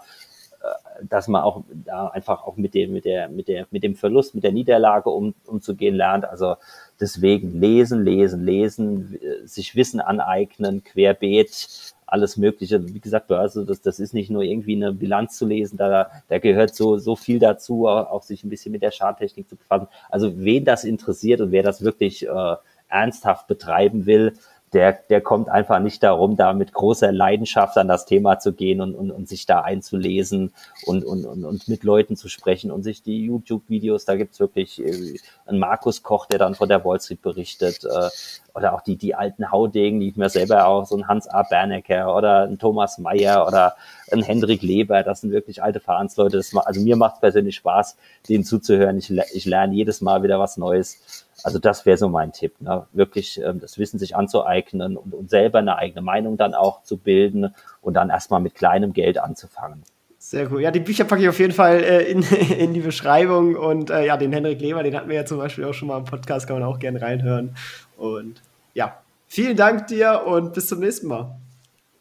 dass 1.01 1.27
man 1.27 1.43
auch 1.43 1.63
da 1.69 2.07
einfach 2.07 2.43
auch 2.43 2.55
mit 2.55 2.73
dem, 2.73 2.93
mit 2.93 3.05
der, 3.05 3.29
mit 3.29 3.47
der, 3.47 3.67
mit 3.71 3.83
dem 3.83 3.95
Verlust, 3.95 4.35
mit 4.35 4.43
der 4.43 4.51
Niederlage 4.51 5.09
um, 5.09 5.33
umzugehen 5.45 5.95
lernt. 5.95 6.25
Also 6.25 6.55
Deswegen 7.03 7.59
lesen, 7.59 8.05
lesen, 8.05 8.45
lesen, 8.45 9.19
sich 9.43 9.75
Wissen 9.75 9.99
aneignen, 9.99 10.83
querbeet, 10.83 11.93
alles 12.05 12.37
Mögliche. 12.37 12.93
Wie 12.93 12.99
gesagt, 12.99 13.27
Börse, 13.27 13.65
das, 13.65 13.81
das 13.81 13.99
ist 13.99 14.13
nicht 14.13 14.29
nur 14.29 14.43
irgendwie 14.43 14.75
eine 14.75 14.93
Bilanz 14.93 15.37
zu 15.37 15.45
lesen, 15.45 15.77
da, 15.77 16.11
da 16.29 16.39
gehört 16.39 16.75
so, 16.75 16.97
so 16.97 17.15
viel 17.15 17.39
dazu, 17.39 17.87
auch 17.87 18.21
sich 18.21 18.43
ein 18.43 18.49
bisschen 18.49 18.71
mit 18.71 18.83
der 18.83 18.91
Charttechnik 18.91 19.49
zu 19.49 19.55
befassen. 19.55 19.87
Also 20.09 20.37
wen 20.37 20.65
das 20.65 20.83
interessiert 20.83 21.41
und 21.41 21.51
wer 21.51 21.63
das 21.63 21.83
wirklich 21.83 22.27
äh, 22.27 22.55
ernsthaft 22.87 23.47
betreiben 23.47 24.05
will, 24.05 24.33
der, 24.73 24.93
der 25.09 25.21
kommt 25.21 25.49
einfach 25.49 25.79
nicht 25.79 26.01
darum, 26.03 26.35
da 26.35 26.53
mit 26.53 26.73
großer 26.73 27.11
Leidenschaft 27.11 27.77
an 27.77 27.87
das 27.87 28.05
Thema 28.05 28.39
zu 28.39 28.53
gehen 28.53 28.81
und, 28.81 28.95
und, 28.95 29.11
und 29.11 29.27
sich 29.27 29.45
da 29.45 29.61
einzulesen 29.61 30.53
und, 30.85 31.05
und, 31.05 31.25
und, 31.25 31.45
und 31.45 31.67
mit 31.67 31.83
Leuten 31.83 32.15
zu 32.15 32.27
sprechen 32.27 32.71
und 32.71 32.83
sich 32.83 33.03
die 33.03 33.25
YouTube-Videos, 33.25 34.05
da 34.05 34.15
gibt's 34.15 34.39
wirklich 34.39 34.83
äh, 34.83 35.17
einen 35.45 35.59
Markus 35.59 36.01
Koch, 36.03 36.25
der 36.25 36.39
dann 36.39 36.55
von 36.55 36.69
der 36.69 36.83
Wall 36.83 36.99
Street 36.99 37.21
berichtet, 37.21 37.83
äh, 37.85 38.09
oder 38.55 38.73
auch 38.73 38.81
die, 38.81 38.97
die 38.97 39.15
alten 39.15 39.51
Haudegen, 39.51 39.99
die 39.99 40.09
ich 40.09 40.15
mir 40.15 40.29
selber 40.29 40.67
auch, 40.67 40.85
so 40.85 40.95
ein 40.95 41.07
Hans 41.07 41.27
A. 41.27 41.43
Bernecker 41.43 42.15
oder 42.15 42.43
ein 42.43 42.59
Thomas 42.59 42.97
Mayer 42.99 43.47
oder 43.47 43.75
ein 44.11 44.21
Hendrik 44.21 44.61
Leber, 44.61 45.01
das 45.03 45.21
sind 45.21 45.31
wirklich 45.31 45.63
alte 45.63 45.79
Vereinsleute. 45.79 46.41
Also 46.55 46.81
mir 46.81 46.95
macht 46.95 47.19
persönlich 47.19 47.55
Spaß, 47.55 47.97
denen 48.29 48.43
zuzuhören. 48.43 48.97
Ich, 48.97 49.09
ich 49.09 49.45
lerne 49.45 49.73
jedes 49.73 50.01
Mal 50.01 50.21
wieder 50.21 50.39
was 50.39 50.57
Neues. 50.57 51.27
Also 51.43 51.57
das 51.57 51.85
wäre 51.85 51.97
so 51.97 52.09
mein 52.09 52.31
Tipp, 52.31 52.61
ne? 52.61 52.85
wirklich 52.93 53.41
ähm, 53.41 53.59
das 53.59 53.77
Wissen 53.77 53.97
sich 53.97 54.15
anzueignen 54.15 54.97
und, 54.97 55.13
und 55.13 55.29
selber 55.29 55.59
eine 55.59 55.77
eigene 55.77 56.01
Meinung 56.01 56.37
dann 56.37 56.53
auch 56.53 56.83
zu 56.83 56.97
bilden 56.97 57.53
und 57.81 57.95
dann 57.95 58.09
erstmal 58.09 58.39
mit 58.39 58.55
kleinem 58.55 58.93
Geld 58.93 59.17
anzufangen. 59.17 59.83
Sehr 60.25 60.49
cool. 60.53 60.61
Ja, 60.61 60.71
die 60.71 60.79
Bücher 60.79 61.03
packe 61.03 61.21
ich 61.21 61.27
auf 61.27 61.37
jeden 61.39 61.51
Fall 61.51 61.83
äh, 61.83 62.03
in, 62.03 62.23
in 62.57 62.73
die 62.73 62.79
Beschreibung 62.79 63.55
und 63.57 63.89
äh, 63.89 64.05
ja, 64.05 64.15
den 64.15 64.31
Henrik 64.31 64.61
Leber, 64.61 64.81
den 64.81 64.95
hatten 64.95 65.09
wir 65.09 65.17
ja 65.17 65.25
zum 65.25 65.37
Beispiel 65.37 65.65
auch 65.65 65.73
schon 65.73 65.89
mal 65.89 65.97
im 65.97 66.05
Podcast, 66.05 66.47
kann 66.47 66.57
man 66.57 66.67
auch 66.67 66.79
gerne 66.79 67.01
reinhören. 67.01 67.55
Und 68.03 68.41
ja, 68.73 68.97
vielen 69.27 69.55
Dank 69.55 69.87
dir 69.87 70.23
und 70.25 70.53
bis 70.53 70.67
zum 70.67 70.79
nächsten 70.81 71.07
Mal. 71.07 71.37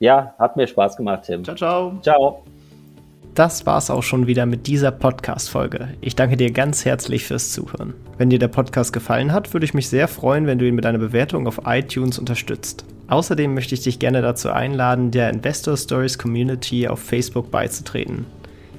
Ja, 0.00 0.34
hat 0.36 0.57
mir 0.57 0.66
Spaß 0.66 0.96
gemacht, 0.96 1.22
Tim. 1.26 1.44
Ciao, 1.44 1.57
ciao. 1.57 2.00
Ciao. 2.03 2.42
Das 3.34 3.64
war's 3.66 3.88
auch 3.88 4.03
schon 4.03 4.26
wieder 4.26 4.44
mit 4.44 4.66
dieser 4.66 4.90
Podcast-Folge. 4.90 5.94
Ich 6.00 6.16
danke 6.16 6.36
dir 6.36 6.50
ganz 6.50 6.84
herzlich 6.84 7.24
fürs 7.24 7.53
Zuhören. 7.53 7.94
Wenn 8.18 8.30
dir 8.30 8.40
der 8.40 8.48
Podcast 8.48 8.92
gefallen 8.92 9.32
hat, 9.32 9.55
würde 9.55 9.64
ich 9.64 9.74
mich 9.74 9.88
sehr 9.88 10.09
freuen, 10.09 10.48
wenn 10.48 10.59
du 10.59 10.66
ihn 10.66 10.74
mit 10.74 10.86
einer 10.86 10.98
Bewertung 10.98 11.46
auf 11.46 11.61
iTunes 11.66 12.18
unterstützt. 12.18 12.84
Außerdem 13.07 13.55
möchte 13.55 13.76
ich 13.76 13.82
dich 13.82 14.00
gerne 14.00 14.22
dazu 14.22 14.50
einladen, 14.50 15.12
der 15.12 15.30
Investor 15.30 15.76
Stories 15.76 16.18
Community 16.18 16.88
auf 16.88 16.98
Facebook 16.98 17.53
beizutreten. 17.53 18.26